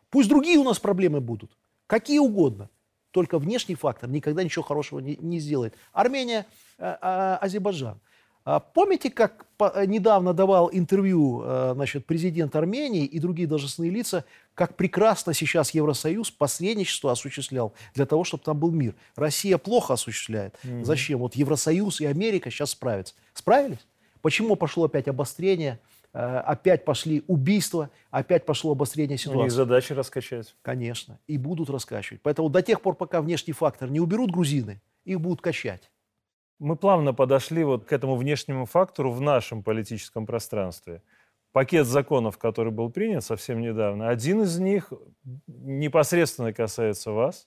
Пусть 0.08 0.30
другие 0.30 0.56
у 0.58 0.64
нас 0.64 0.78
проблемы 0.78 1.20
будут. 1.20 1.50
Какие 1.86 2.18
угодно. 2.18 2.70
Только 3.10 3.38
внешний 3.38 3.74
фактор 3.74 4.08
никогда 4.08 4.42
ничего 4.42 4.62
хорошего 4.62 5.00
не, 5.00 5.16
не 5.16 5.38
сделает. 5.38 5.74
Армения, 5.92 6.46
э, 6.78 6.86
э, 6.86 7.38
Азербайджан. 7.40 8.00
А 8.48 8.60
помните, 8.60 9.10
как 9.10 9.44
э, 9.60 9.84
недавно 9.84 10.32
давал 10.32 10.70
интервью 10.72 11.42
э, 11.44 11.72
значит, 11.74 12.06
президент 12.06 12.56
Армении 12.56 13.04
и 13.04 13.18
другие 13.18 13.46
должностные 13.46 13.90
лица, 13.90 14.24
как 14.54 14.74
прекрасно 14.74 15.34
сейчас 15.34 15.72
Евросоюз 15.74 16.30
посредничество 16.30 17.12
осуществлял 17.12 17.74
для 17.94 18.06
того, 18.06 18.24
чтобы 18.24 18.42
там 18.42 18.58
был 18.58 18.70
мир. 18.70 18.94
Россия 19.16 19.58
плохо 19.58 19.94
осуществляет. 19.94 20.54
Mm-hmm. 20.62 20.84
Зачем? 20.84 21.18
Вот 21.18 21.34
Евросоюз 21.34 22.00
и 22.00 22.06
Америка 22.06 22.50
сейчас 22.50 22.70
справятся. 22.70 23.14
Справились? 23.34 23.86
Почему 24.22 24.56
пошло 24.56 24.84
опять 24.84 25.08
обострение 25.08 25.78
Э, 26.14 26.38
опять 26.38 26.84
пошли 26.84 27.22
убийства, 27.26 27.90
опять 28.10 28.46
пошло 28.46 28.72
обострение 28.72 29.18
ситуации. 29.18 29.40
У 29.40 29.42
них 29.42 29.52
задача 29.52 29.94
раскачать. 29.94 30.56
Конечно, 30.62 31.18
и 31.26 31.36
будут 31.36 31.68
раскачивать. 31.68 32.22
Поэтому 32.22 32.48
до 32.48 32.62
тех 32.62 32.80
пор, 32.80 32.94
пока 32.94 33.20
внешний 33.20 33.52
фактор 33.52 33.90
не 33.90 34.00
уберут 34.00 34.30
грузины, 34.30 34.80
их 35.04 35.20
будут 35.20 35.42
качать. 35.42 35.90
Мы 36.58 36.76
плавно 36.76 37.14
подошли 37.14 37.62
вот 37.64 37.84
к 37.84 37.92
этому 37.92 38.16
внешнему 38.16 38.66
фактору 38.66 39.12
в 39.12 39.20
нашем 39.20 39.62
политическом 39.62 40.26
пространстве. 40.26 41.02
Пакет 41.52 41.86
законов, 41.86 42.36
который 42.36 42.72
был 42.72 42.90
принят 42.90 43.24
совсем 43.24 43.60
недавно, 43.60 44.08
один 44.08 44.42
из 44.42 44.58
них 44.58 44.92
непосредственно 45.46 46.52
касается 46.52 47.12
вас, 47.12 47.46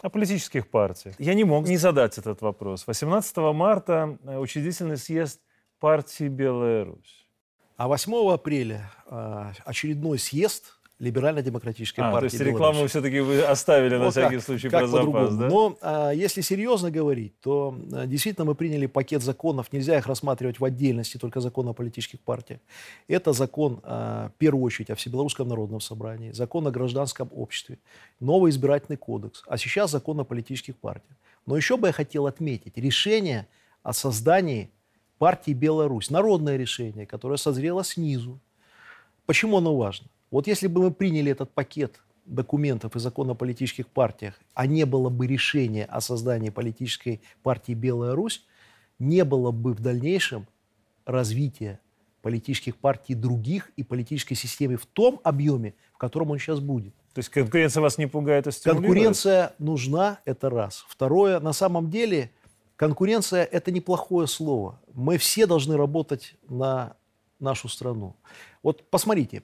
о 0.00 0.10
политических 0.10 0.68
партиях. 0.68 1.16
Я 1.18 1.34
не 1.34 1.44
мог 1.44 1.66
не 1.66 1.76
задать 1.76 2.18
этот 2.18 2.40
вопрос. 2.40 2.86
18 2.86 3.36
марта 3.52 4.16
э, 4.22 4.38
учредительный 4.38 4.96
съезд 4.96 5.40
партии 5.80 6.28
«Белая 6.28 6.84
Русь». 6.84 7.28
А 7.76 7.88
8 7.88 8.32
апреля 8.32 8.92
э, 9.06 9.52
очередной 9.64 10.18
съезд 10.18 10.77
Либерально-демократической 10.98 12.00
а, 12.00 12.10
партии. 12.10 12.28
То 12.28 12.34
есть 12.34 12.44
рекламу 12.44 12.86
все-таки 12.88 13.20
вы 13.20 13.40
оставили 13.42 13.96
вот 13.96 14.04
на 14.06 14.10
всякий 14.10 14.36
как, 14.36 14.44
случай 14.44 14.68
как 14.68 14.80
про 14.80 14.86
запас, 14.88 15.36
да? 15.36 15.48
Но 15.48 15.78
а, 15.80 16.10
если 16.10 16.40
серьезно 16.40 16.90
говорить, 16.90 17.38
то 17.40 17.78
а, 17.92 18.06
действительно 18.06 18.44
мы 18.46 18.56
приняли 18.56 18.86
пакет 18.86 19.22
законов, 19.22 19.72
нельзя 19.72 19.96
их 19.96 20.06
рассматривать 20.08 20.58
в 20.58 20.64
отдельности, 20.64 21.16
только 21.16 21.40
закон 21.40 21.68
о 21.68 21.72
политических 21.72 22.18
партиях. 22.18 22.58
Это 23.06 23.32
закон, 23.32 23.80
а, 23.84 24.30
в 24.30 24.38
первую 24.38 24.64
очередь, 24.64 24.90
о 24.90 24.96
Всебелорусском 24.96 25.46
народном 25.46 25.80
собрании, 25.80 26.32
закон 26.32 26.66
о 26.66 26.72
гражданском 26.72 27.30
обществе, 27.32 27.78
новый 28.18 28.50
избирательный 28.50 28.96
кодекс, 28.96 29.44
а 29.46 29.56
сейчас 29.56 29.92
закон 29.92 30.18
о 30.18 30.24
политических 30.24 30.76
партиях. 30.76 31.16
Но 31.46 31.56
еще 31.56 31.76
бы 31.76 31.86
я 31.86 31.92
хотел 31.92 32.26
отметить 32.26 32.76
решение 32.76 33.46
о 33.84 33.92
создании 33.92 34.70
партии 35.18 35.52
Беларусь, 35.52 36.10
народное 36.10 36.56
решение, 36.56 37.06
которое 37.06 37.36
созрело 37.36 37.84
снизу. 37.84 38.40
Почему 39.26 39.58
оно 39.58 39.76
важно? 39.76 40.08
Вот 40.30 40.46
если 40.46 40.66
бы 40.66 40.82
мы 40.82 40.90
приняли 40.90 41.32
этот 41.32 41.52
пакет 41.52 42.00
документов 42.26 42.94
и 42.96 43.00
закон 43.00 43.30
о 43.30 43.34
политических 43.34 43.86
партиях, 43.86 44.34
а 44.54 44.66
не 44.66 44.84
было 44.84 45.08
бы 45.08 45.26
решения 45.26 45.84
о 45.84 46.00
создании 46.00 46.50
политической 46.50 47.22
партии 47.42 47.72
«Белая 47.72 48.14
Русь», 48.14 48.44
не 48.98 49.24
было 49.24 49.50
бы 49.50 49.72
в 49.72 49.80
дальнейшем 49.80 50.46
развития 51.06 51.80
политических 52.20 52.76
партий 52.76 53.14
других 53.14 53.70
и 53.76 53.82
политической 53.82 54.34
системы 54.34 54.76
в 54.76 54.86
том 54.86 55.20
объеме, 55.24 55.74
в 55.94 55.98
котором 55.98 56.30
он 56.32 56.38
сейчас 56.38 56.60
будет. 56.60 56.94
То 57.14 57.20
есть 57.20 57.30
конкуренция 57.30 57.80
вас 57.80 57.96
не 57.96 58.06
пугает, 58.06 58.46
а 58.46 58.52
стимулирует? 58.52 58.86
Конкуренция 58.86 59.54
нужна, 59.58 60.20
это 60.24 60.50
раз. 60.50 60.84
Второе, 60.88 61.40
на 61.40 61.52
самом 61.52 61.90
деле, 61.90 62.30
конкуренция– 62.76 63.44
это 63.52 63.70
неплохое 63.70 64.26
слово. 64.26 64.78
Мы 64.92 65.16
все 65.16 65.46
должны 65.46 65.76
работать 65.76 66.34
на 66.48 66.96
нашу 67.40 67.68
страну. 67.68 68.16
Вот 68.62 68.88
посмотрите, 68.90 69.42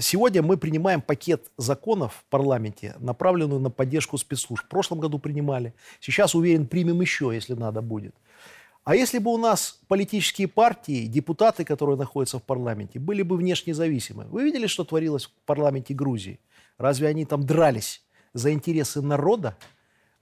Сегодня 0.00 0.42
мы 0.42 0.56
принимаем 0.56 1.00
пакет 1.00 1.50
законов 1.56 2.14
в 2.14 2.24
парламенте, 2.30 2.96
направленную 2.98 3.60
на 3.60 3.70
поддержку 3.70 4.18
спецслужб. 4.18 4.64
В 4.64 4.68
прошлом 4.68 4.98
году 4.98 5.18
принимали. 5.18 5.72
Сейчас, 6.00 6.34
уверен, 6.34 6.66
примем 6.66 7.00
еще, 7.00 7.30
если 7.32 7.54
надо 7.54 7.80
будет. 7.80 8.14
А 8.84 8.96
если 8.96 9.18
бы 9.18 9.32
у 9.32 9.36
нас 9.36 9.80
политические 9.86 10.48
партии, 10.48 11.06
депутаты, 11.06 11.64
которые 11.64 11.96
находятся 11.96 12.38
в 12.38 12.42
парламенте, 12.42 12.98
были 12.98 13.22
бы 13.22 13.36
внешне 13.36 13.74
зависимы? 13.74 14.24
Вы 14.24 14.44
видели, 14.44 14.66
что 14.66 14.84
творилось 14.84 15.26
в 15.26 15.32
парламенте 15.44 15.94
Грузии? 15.94 16.40
Разве 16.78 17.08
они 17.08 17.24
там 17.24 17.44
дрались 17.44 18.02
за 18.32 18.52
интересы 18.52 19.02
народа? 19.02 19.56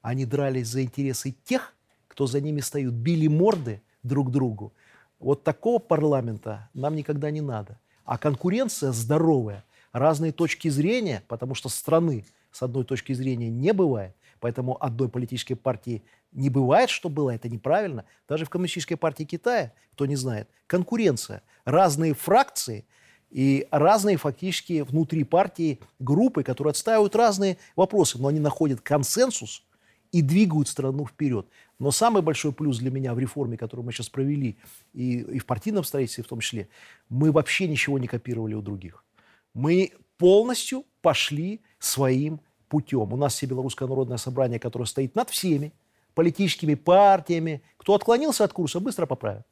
Они 0.03 0.27
дрались 0.27 0.69
за 0.69 0.83
интересы 0.83 1.35
тех, 1.45 1.75
кто 2.09 2.27
за 2.27 2.41
ними 2.41 2.61
стоит, 2.61 2.93
били 2.93 3.29
морды 3.29 3.83
друг 4.03 4.31
другу. 4.31 4.73
Вот 5.19 5.45
такого 5.45 5.79
парламента 5.79 6.69
нам 6.75 6.95
никогда 6.95 7.31
не 7.31 7.41
надо. 7.41 7.79
А 8.07 8.19
конкуренция 8.19 8.93
здоровая, 8.93 9.65
разные 9.93 10.33
точки 10.33 10.69
зрения, 10.69 11.25
потому 11.27 11.55
что 11.55 11.69
страны 11.69 12.25
с 12.53 12.63
одной 12.63 12.85
точки 12.85 13.13
зрения 13.13 13.51
не 13.51 13.73
бывает, 13.73 14.15
поэтому 14.41 14.83
одной 14.83 15.09
политической 15.09 15.55
партии 15.55 16.03
не 16.33 16.49
бывает, 16.49 16.89
что 16.89 17.09
было, 17.09 17.31
это 17.31 17.49
неправильно. 17.49 18.05
Даже 18.29 18.45
в 18.45 18.51
Коммунистической 18.51 18.97
партии 18.97 19.25
Китая, 19.25 19.73
кто 19.93 20.07
не 20.07 20.17
знает, 20.17 20.49
конкуренция. 20.69 21.43
Разные 21.65 22.15
фракции 22.15 22.85
и 23.31 23.67
разные 23.73 24.17
фактически 24.17 24.83
внутри 24.83 25.25
партии 25.25 25.81
группы, 25.99 26.45
которые 26.45 26.71
отстаивают 26.71 27.17
разные 27.17 27.59
вопросы, 27.75 28.19
но 28.19 28.29
они 28.29 28.39
находят 28.39 28.81
консенсус 28.81 29.65
и 30.13 30.23
двигают 30.23 30.69
страну 30.69 31.07
вперед. 31.07 31.47
Но 31.79 31.91
самый 31.91 32.23
большой 32.23 32.53
плюс 32.53 32.79
для 32.79 32.91
меня 32.91 33.15
в 33.15 33.19
реформе, 33.19 33.57
которую 33.57 33.85
мы 33.85 33.93
сейчас 33.93 34.09
провели, 34.09 34.57
и, 34.95 35.19
и 35.19 35.39
в 35.39 35.47
партийном 35.47 35.85
строительстве 35.85 36.25
в 36.25 36.29
том 36.29 36.41
числе, 36.41 36.69
мы 37.09 37.33
вообще 37.33 37.69
ничего 37.69 37.99
не 37.99 38.07
копировали 38.07 38.55
у 38.55 38.63
других. 38.63 39.05
Мы 39.53 39.93
полностью 40.17 40.85
пошли 41.03 41.61
своим 41.79 42.41
путем. 42.69 43.13
У 43.13 43.17
нас 43.17 43.35
все 43.35 43.47
Белорусское 43.47 43.89
народное 43.89 44.17
собрание, 44.17 44.59
которое 44.59 44.87
стоит 44.87 45.15
над 45.15 45.31
всеми 45.31 45.73
политическими 46.15 46.75
партиями. 46.75 47.63
Кто 47.77 47.95
отклонился 47.95 48.45
от 48.45 48.53
курса, 48.53 48.81
быстро 48.81 49.05
поправит. 49.05 49.45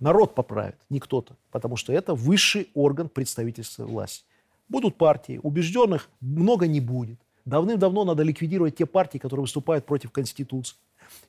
Народ 0.00 0.34
поправит, 0.34 0.76
не 0.90 1.00
кто-то, 1.00 1.36
потому 1.50 1.76
что 1.76 1.92
это 1.92 2.14
высший 2.14 2.68
орган 2.74 3.08
представительства 3.08 3.84
власти. 3.84 4.24
Будут 4.68 4.96
партии, 4.96 5.40
убежденных 5.42 6.08
много 6.20 6.66
не 6.66 6.80
будет. 6.80 7.20
Давным-давно 7.44 8.04
надо 8.04 8.22
ликвидировать 8.22 8.76
те 8.76 8.86
партии, 8.86 9.18
которые 9.18 9.42
выступают 9.42 9.86
против 9.86 10.10
Конституции 10.10 10.76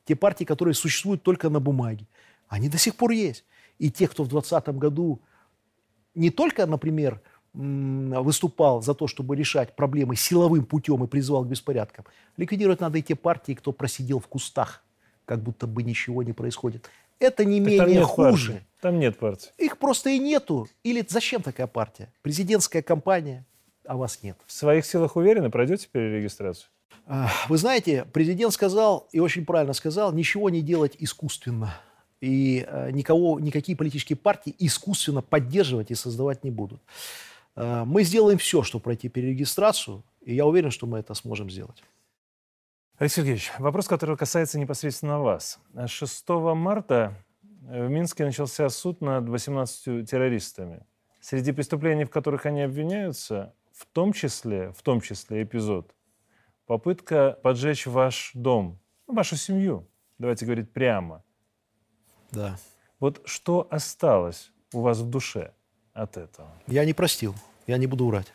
те 0.05 0.15
партии, 0.15 0.45
которые 0.45 0.73
существуют 0.73 1.23
только 1.23 1.49
на 1.49 1.59
бумаге, 1.59 2.05
они 2.47 2.69
до 2.69 2.77
сих 2.77 2.95
пор 2.95 3.11
есть. 3.11 3.43
И 3.79 3.91
те, 3.91 4.07
кто 4.07 4.23
в 4.23 4.29
2020 4.29 4.77
году 4.77 5.19
не 6.13 6.29
только, 6.29 6.65
например, 6.65 7.21
выступал 7.53 8.81
за 8.81 8.93
то, 8.93 9.07
чтобы 9.07 9.35
решать 9.35 9.75
проблемы 9.75 10.15
силовым 10.15 10.65
путем 10.65 11.03
и 11.03 11.07
призывал 11.07 11.45
к 11.45 11.47
беспорядкам, 11.47 12.05
ликвидировать 12.37 12.81
надо 12.81 12.97
и 12.97 13.01
те 13.01 13.15
партии, 13.15 13.53
кто 13.53 13.71
просидел 13.71 14.19
в 14.19 14.27
кустах, 14.27 14.83
как 15.25 15.41
будто 15.41 15.67
бы 15.67 15.83
ничего 15.83 16.23
не 16.23 16.33
происходит. 16.33 16.89
Это 17.19 17.45
не 17.45 17.59
так 17.59 17.87
менее 17.87 18.01
там 18.01 18.09
хуже. 18.09 18.51
Партии. 18.51 18.67
Там 18.81 18.99
нет 18.99 19.17
партий. 19.17 19.49
Их 19.57 19.77
просто 19.77 20.09
и 20.09 20.19
нету. 20.19 20.67
Или 20.83 21.05
зачем 21.07 21.41
такая 21.41 21.67
партия? 21.67 22.11
Президентская 22.21 22.81
кампания, 22.81 23.45
а 23.85 23.95
вас 23.95 24.21
нет. 24.21 24.37
В 24.45 24.51
своих 24.51 24.85
силах 24.85 25.15
уверены, 25.15 25.49
пройдете 25.49 25.87
перерегистрацию? 25.89 26.69
Вы 27.49 27.57
знаете, 27.57 28.05
президент 28.11 28.53
сказал, 28.53 29.07
и 29.11 29.19
очень 29.19 29.45
правильно 29.45 29.73
сказал, 29.73 30.11
ничего 30.13 30.49
не 30.49 30.61
делать 30.61 30.95
искусственно. 30.99 31.75
И 32.21 32.65
э, 32.67 32.91
никого, 32.91 33.39
никакие 33.39 33.77
политические 33.77 34.17
партии 34.17 34.55
искусственно 34.57 35.21
поддерживать 35.21 35.91
и 35.91 35.95
создавать 35.95 36.43
не 36.43 36.49
будут. 36.49 36.81
Э, 37.55 37.83
мы 37.85 38.03
сделаем 38.03 38.37
все, 38.37 38.63
чтобы 38.63 38.83
пройти 38.83 39.09
перерегистрацию, 39.09 40.03
и 40.21 40.33
я 40.33 40.45
уверен, 40.45 40.71
что 40.71 40.87
мы 40.87 40.99
это 40.99 41.13
сможем 41.13 41.49
сделать. 41.49 41.83
Алексей 42.97 43.17
Сергеевич, 43.17 43.51
вопрос, 43.59 43.87
который 43.87 44.17
касается 44.17 44.57
непосредственно 44.57 45.19
вас. 45.19 45.59
6 45.85 46.29
марта 46.55 47.13
в 47.41 47.89
Минске 47.89 48.25
начался 48.25 48.69
суд 48.69 49.01
над 49.01 49.27
18 49.27 50.09
террористами. 50.09 50.85
Среди 51.19 51.51
преступлений, 51.51 52.05
в 52.05 52.09
которых 52.09 52.45
они 52.45 52.61
обвиняются, 52.61 53.53
в 53.73 53.85
том 53.85 54.13
числе, 54.13 54.71
в 54.71 54.81
том 54.81 55.01
числе 55.01 55.43
эпизод 55.43 55.93
попытка 56.65 57.37
поджечь 57.43 57.85
ваш 57.85 58.31
дом, 58.33 58.79
ну, 59.07 59.13
вашу 59.13 59.35
семью, 59.35 59.87
давайте 60.17 60.45
говорить 60.45 60.71
прямо. 60.71 61.23
Да. 62.31 62.57
Вот 62.99 63.21
что 63.25 63.67
осталось 63.69 64.51
у 64.73 64.81
вас 64.81 64.99
в 64.99 65.09
душе 65.09 65.53
от 65.93 66.17
этого? 66.17 66.49
Я 66.67 66.85
не 66.85 66.93
простил, 66.93 67.35
я 67.67 67.77
не 67.77 67.87
буду 67.87 68.07
врать. 68.07 68.31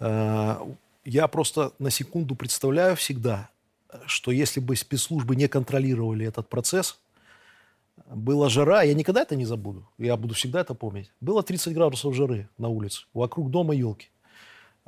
Э, 0.00 0.56
я 1.04 1.28
просто 1.28 1.72
на 1.78 1.90
секунду 1.90 2.34
представляю 2.34 2.96
всегда, 2.96 3.50
что 4.06 4.30
если 4.30 4.60
бы 4.60 4.76
спецслужбы 4.76 5.36
не 5.36 5.48
контролировали 5.48 6.26
этот 6.26 6.48
процесс, 6.48 7.00
была 8.06 8.48
жара, 8.48 8.82
я 8.82 8.94
никогда 8.94 9.22
это 9.22 9.36
не 9.36 9.44
забуду, 9.44 9.88
я 9.98 10.16
буду 10.16 10.34
всегда 10.34 10.60
это 10.60 10.74
помнить. 10.74 11.10
Было 11.20 11.42
30 11.42 11.74
градусов 11.74 12.14
жары 12.14 12.48
на 12.58 12.68
улице, 12.68 13.04
вокруг 13.12 13.50
дома 13.50 13.74
елки. 13.74 14.10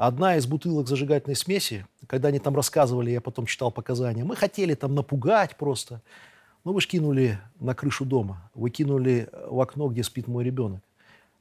Одна 0.01 0.37
из 0.39 0.47
бутылок 0.47 0.89
зажигательной 0.89 1.37
смеси, 1.37 1.87
когда 2.07 2.29
они 2.29 2.39
там 2.39 2.57
рассказывали, 2.57 3.11
я 3.11 3.21
потом 3.21 3.45
читал 3.45 3.71
показания, 3.71 4.25
мы 4.25 4.35
хотели 4.35 4.73
там 4.73 4.95
напугать 4.95 5.59
просто. 5.59 6.01
Ну, 6.65 6.73
вы 6.73 6.81
же 6.81 6.89
кинули 6.89 7.39
на 7.59 7.75
крышу 7.75 8.07
дома, 8.07 8.51
вы 8.55 8.71
кинули 8.71 9.29
в 9.47 9.61
окно, 9.61 9.89
где 9.89 10.03
спит 10.03 10.27
мой 10.27 10.43
ребенок. 10.43 10.83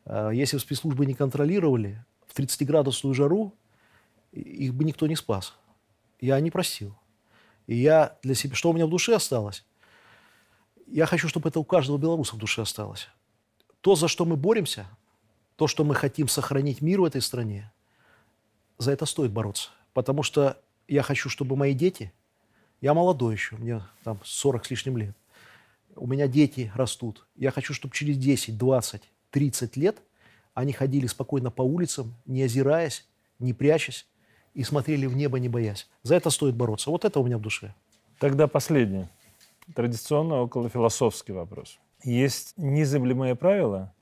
А 0.03 0.31
если 0.31 0.57
бы 0.57 0.61
спецслужбы 0.61 1.05
не 1.05 1.13
контролировали, 1.13 2.03
в 2.27 2.37
30-градусную 2.37 3.13
жару 3.13 3.53
их 4.33 4.73
бы 4.73 4.83
никто 4.83 5.07
не 5.07 5.15
спас. 5.15 5.55
Я 6.19 6.37
не 6.41 6.51
просил. 6.51 6.93
И 7.65 7.77
я 7.77 8.17
для 8.23 8.35
себя... 8.35 8.55
Что 8.55 8.71
у 8.71 8.73
меня 8.73 8.87
в 8.87 8.89
душе 8.89 9.15
осталось? 9.15 9.63
Я 10.85 11.05
хочу, 11.05 11.29
чтобы 11.29 11.47
это 11.47 11.61
у 11.61 11.63
каждого 11.63 11.97
белоруса 11.97 12.35
в 12.35 12.39
душе 12.39 12.63
осталось. 12.63 13.07
То, 13.79 13.95
за 13.95 14.09
что 14.09 14.25
мы 14.25 14.35
боремся, 14.35 14.85
то, 15.55 15.67
что 15.67 15.85
мы 15.85 15.95
хотим 15.95 16.27
сохранить 16.27 16.81
мир 16.81 16.99
в 16.99 17.05
этой 17.05 17.21
стране, 17.21 17.71
за 18.79 18.91
это 18.91 19.05
стоит 19.05 19.31
бороться. 19.31 19.69
Потому 19.93 20.23
что 20.23 20.57
я 20.87 21.03
хочу, 21.03 21.29
чтобы 21.29 21.55
мои 21.55 21.73
дети, 21.73 22.11
я 22.81 22.93
молодой 22.93 23.35
еще, 23.35 23.57
мне 23.57 23.83
там 24.03 24.19
40 24.23 24.65
с 24.65 24.69
лишним 24.71 24.97
лет, 24.97 25.15
у 25.95 26.07
меня 26.07 26.27
дети 26.27 26.71
растут. 26.75 27.27
Я 27.35 27.51
хочу, 27.51 27.73
чтобы 27.73 27.93
через 27.93 28.17
10, 28.17 28.57
20, 28.57 29.01
30 29.31 29.77
лет 29.77 30.01
Они 30.53 30.73
ходили 30.73 31.07
спокойно 31.07 31.51
по 31.51 31.61
улицам, 31.61 32.15
не 32.25 32.43
озираясь, 32.43 33.05
не 33.37 33.53
прячась, 33.53 34.07
и 34.53 34.63
смотрели 34.63 35.05
в 35.05 35.15
небо, 35.15 35.39
не 35.39 35.49
боясь. 35.49 35.87
За 36.03 36.15
это 36.15 36.29
стоит 36.29 36.55
бороться. 36.55 36.89
Вот 36.89 37.05
это 37.05 37.19
у 37.19 37.25
меня 37.25 37.37
в 37.37 37.41
душе. 37.41 37.73
Тогда 38.17 38.47
последний, 38.47 39.07
традиционно 39.75 40.41
около 40.41 40.69
философский 40.69 41.31
вопрос. 41.31 41.79
Есть 42.03 42.53
незыблемые 42.57 43.35
правила, 43.35 43.93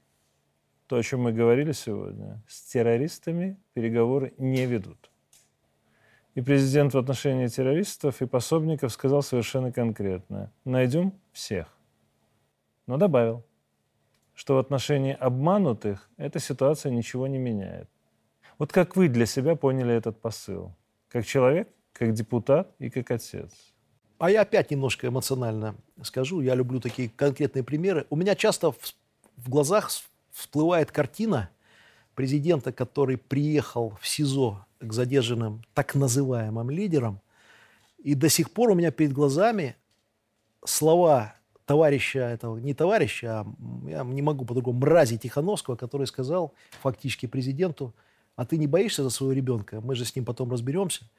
то, 0.87 0.95
о 0.95 1.03
чем 1.03 1.21
мы 1.21 1.33
говорили 1.33 1.73
сегодня, 1.73 2.41
с 2.47 2.61
террористами 2.61 3.57
переговоры 3.73 4.33
не 4.37 4.65
ведут. 4.65 5.09
И 6.33 6.41
президент 6.41 6.93
в 6.93 6.97
отношении 6.97 7.47
террористов 7.47 8.21
и 8.21 8.27
пособников 8.27 8.93
сказал 8.93 9.21
совершенно 9.21 9.71
конкретно. 9.71 10.51
Найдем 10.65 11.13
всех. 11.31 11.67
Но 12.85 12.97
добавил, 12.97 13.43
что 14.33 14.55
в 14.55 14.59
отношении 14.59 15.17
обманутых 15.19 16.09
эта 16.17 16.39
ситуация 16.39 16.91
ничего 16.91 17.27
не 17.27 17.39
меняет. 17.39 17.89
Вот 18.59 18.71
как 18.71 18.95
вы 18.95 19.09
для 19.09 19.25
себя 19.25 19.55
поняли 19.55 19.93
этот 19.93 20.21
посыл? 20.21 20.73
Как 21.09 21.25
человек, 21.25 21.69
как 21.91 22.13
депутат 22.13 22.71
и 22.79 22.89
как 22.89 23.11
отец? 23.11 23.51
А 24.19 24.31
я 24.31 24.41
опять 24.41 24.71
немножко 24.71 25.07
эмоционально 25.07 25.75
скажу. 26.03 26.41
Я 26.41 26.55
люблю 26.55 26.79
такие 26.79 27.09
конкретные 27.09 27.63
примеры. 27.63 28.05
У 28.09 28.15
меня 28.15 28.35
часто 28.35 28.71
в, 28.71 28.77
в 29.37 29.49
глазах 29.49 29.89
всплывает 30.37 30.91
картина 30.91 31.49
президента, 32.15 32.71
который 32.71 33.17
приехал 33.17 33.97
в 34.01 34.07
СИЗО 34.07 34.65
к 34.79 34.93
задержанным 34.93 35.63
так 35.73 35.95
называемым 35.95 36.69
лидерам. 36.69 37.19
И 37.97 38.13
до 38.13 38.29
сих 38.29 38.51
пор 38.51 38.71
у 38.71 38.75
меня 38.75 38.91
перед 38.91 39.13
глазами 39.13 39.75
слова 40.65 41.35
товарища 41.65 42.19
этого, 42.19 42.57
не 42.57 42.73
товарища, 42.73 43.41
а 43.41 43.45
я 43.87 44.03
не 44.03 44.21
могу 44.21 44.45
по-другому, 44.45 44.79
мрази 44.79 45.17
Тихановского, 45.17 45.75
который 45.75 46.07
сказал 46.07 46.53
фактически 46.81 47.25
президенту– 47.25 47.93
а 48.37 48.45
ты 48.45 48.57
не 48.57 48.67
боишься 48.67 49.03
за 49.03 49.09
своего 49.09 49.33
ребенка, 49.33 49.81
мы 49.81 49.95
же 49.95 50.05
с 50.05 50.15
ним 50.15 50.23
потом 50.23 50.51
разберемся. 50.51 51.09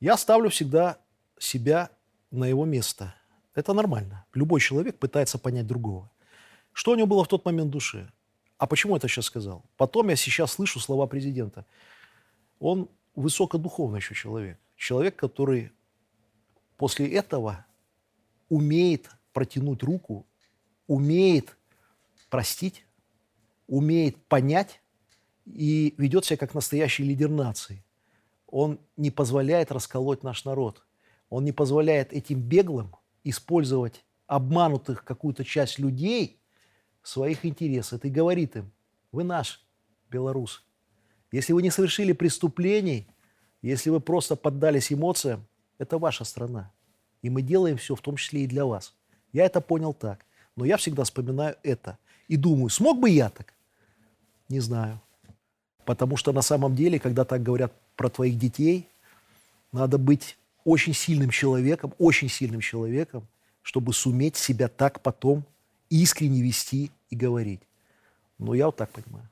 Я 0.00 0.16
ставлю 0.16 0.50
всегда 0.50 0.98
себя 1.38 1.90
на 2.32 2.44
его 2.44 2.64
место. 2.64 3.14
Это 3.54 3.72
нормально. 3.72 4.26
Любой 4.34 4.60
человек 4.60 4.98
пытается 4.98 5.38
понять 5.38 5.66
другого. 5.66 6.10
Что 6.72 6.90
у 6.90 6.94
него 6.96 7.06
было 7.06 7.24
в 7.24 7.28
тот 7.28 7.44
момент 7.44 7.68
в 7.68 7.70
душе? 7.70 8.10
А 8.58 8.66
почему 8.66 8.96
это 8.96 9.08
сейчас 9.08 9.26
сказал? 9.26 9.64
Потом 9.76 10.08
я 10.08 10.16
сейчас 10.16 10.52
слышу 10.52 10.80
слова 10.80 11.06
президента. 11.06 11.66
Он 12.58 12.88
высокодуховный 13.14 13.98
еще 13.98 14.14
человек. 14.14 14.58
Человек, 14.76 15.16
который 15.16 15.72
после 16.76 17.10
этого 17.12 17.66
умеет 18.48 19.10
протянуть 19.32 19.82
руку, 19.82 20.26
умеет 20.86 21.56
простить, 22.30 22.86
умеет 23.66 24.16
понять 24.26 24.80
и 25.44 25.94
ведет 25.98 26.24
себя 26.24 26.36
как 26.36 26.54
настоящий 26.54 27.04
лидер 27.04 27.28
нации. 27.28 27.84
Он 28.46 28.78
не 28.96 29.10
позволяет 29.10 29.72
расколоть 29.72 30.22
наш 30.22 30.44
народ. 30.44 30.82
Он 31.28 31.44
не 31.44 31.52
позволяет 31.52 32.12
этим 32.12 32.40
беглым 32.40 32.94
использовать 33.24 34.04
обманутых 34.26 35.04
какую-то 35.04 35.44
часть 35.44 35.78
людей 35.78 36.40
своих 37.06 37.44
интересах. 37.44 38.04
И 38.04 38.10
говорит 38.10 38.56
им, 38.56 38.70
вы 39.12 39.24
наш, 39.24 39.64
белорус. 40.10 40.64
Если 41.32 41.52
вы 41.52 41.62
не 41.62 41.70
совершили 41.70 42.12
преступлений, 42.12 43.06
если 43.62 43.90
вы 43.90 44.00
просто 44.00 44.36
поддались 44.36 44.92
эмоциям, 44.92 45.46
это 45.78 45.98
ваша 45.98 46.24
страна. 46.24 46.72
И 47.22 47.30
мы 47.30 47.42
делаем 47.42 47.76
все, 47.76 47.94
в 47.94 48.00
том 48.00 48.16
числе 48.16 48.42
и 48.42 48.46
для 48.46 48.64
вас. 48.64 48.94
Я 49.32 49.44
это 49.44 49.60
понял 49.60 49.92
так. 49.92 50.24
Но 50.56 50.64
я 50.64 50.76
всегда 50.76 51.04
вспоминаю 51.04 51.56
это. 51.62 51.98
И 52.28 52.36
думаю, 52.36 52.70
смог 52.70 52.98
бы 52.98 53.10
я 53.10 53.28
так? 53.28 53.52
Не 54.48 54.60
знаю. 54.60 55.00
Потому 55.84 56.16
что 56.16 56.32
на 56.32 56.42
самом 56.42 56.74
деле, 56.74 56.98
когда 56.98 57.24
так 57.24 57.42
говорят 57.42 57.72
про 57.94 58.08
твоих 58.08 58.38
детей, 58.38 58.88
надо 59.72 59.98
быть 59.98 60.36
очень 60.64 60.94
сильным 60.94 61.30
человеком, 61.30 61.94
очень 61.98 62.28
сильным 62.28 62.60
человеком, 62.60 63.26
чтобы 63.62 63.92
суметь 63.92 64.36
себя 64.36 64.68
так 64.68 65.00
потом 65.02 65.44
искренне 65.90 66.42
вести 66.42 66.90
и 67.10 67.16
говорить. 67.16 67.60
Ну, 68.38 68.54
я 68.54 68.66
вот 68.66 68.76
так 68.76 68.90
понимаю. 68.90 69.28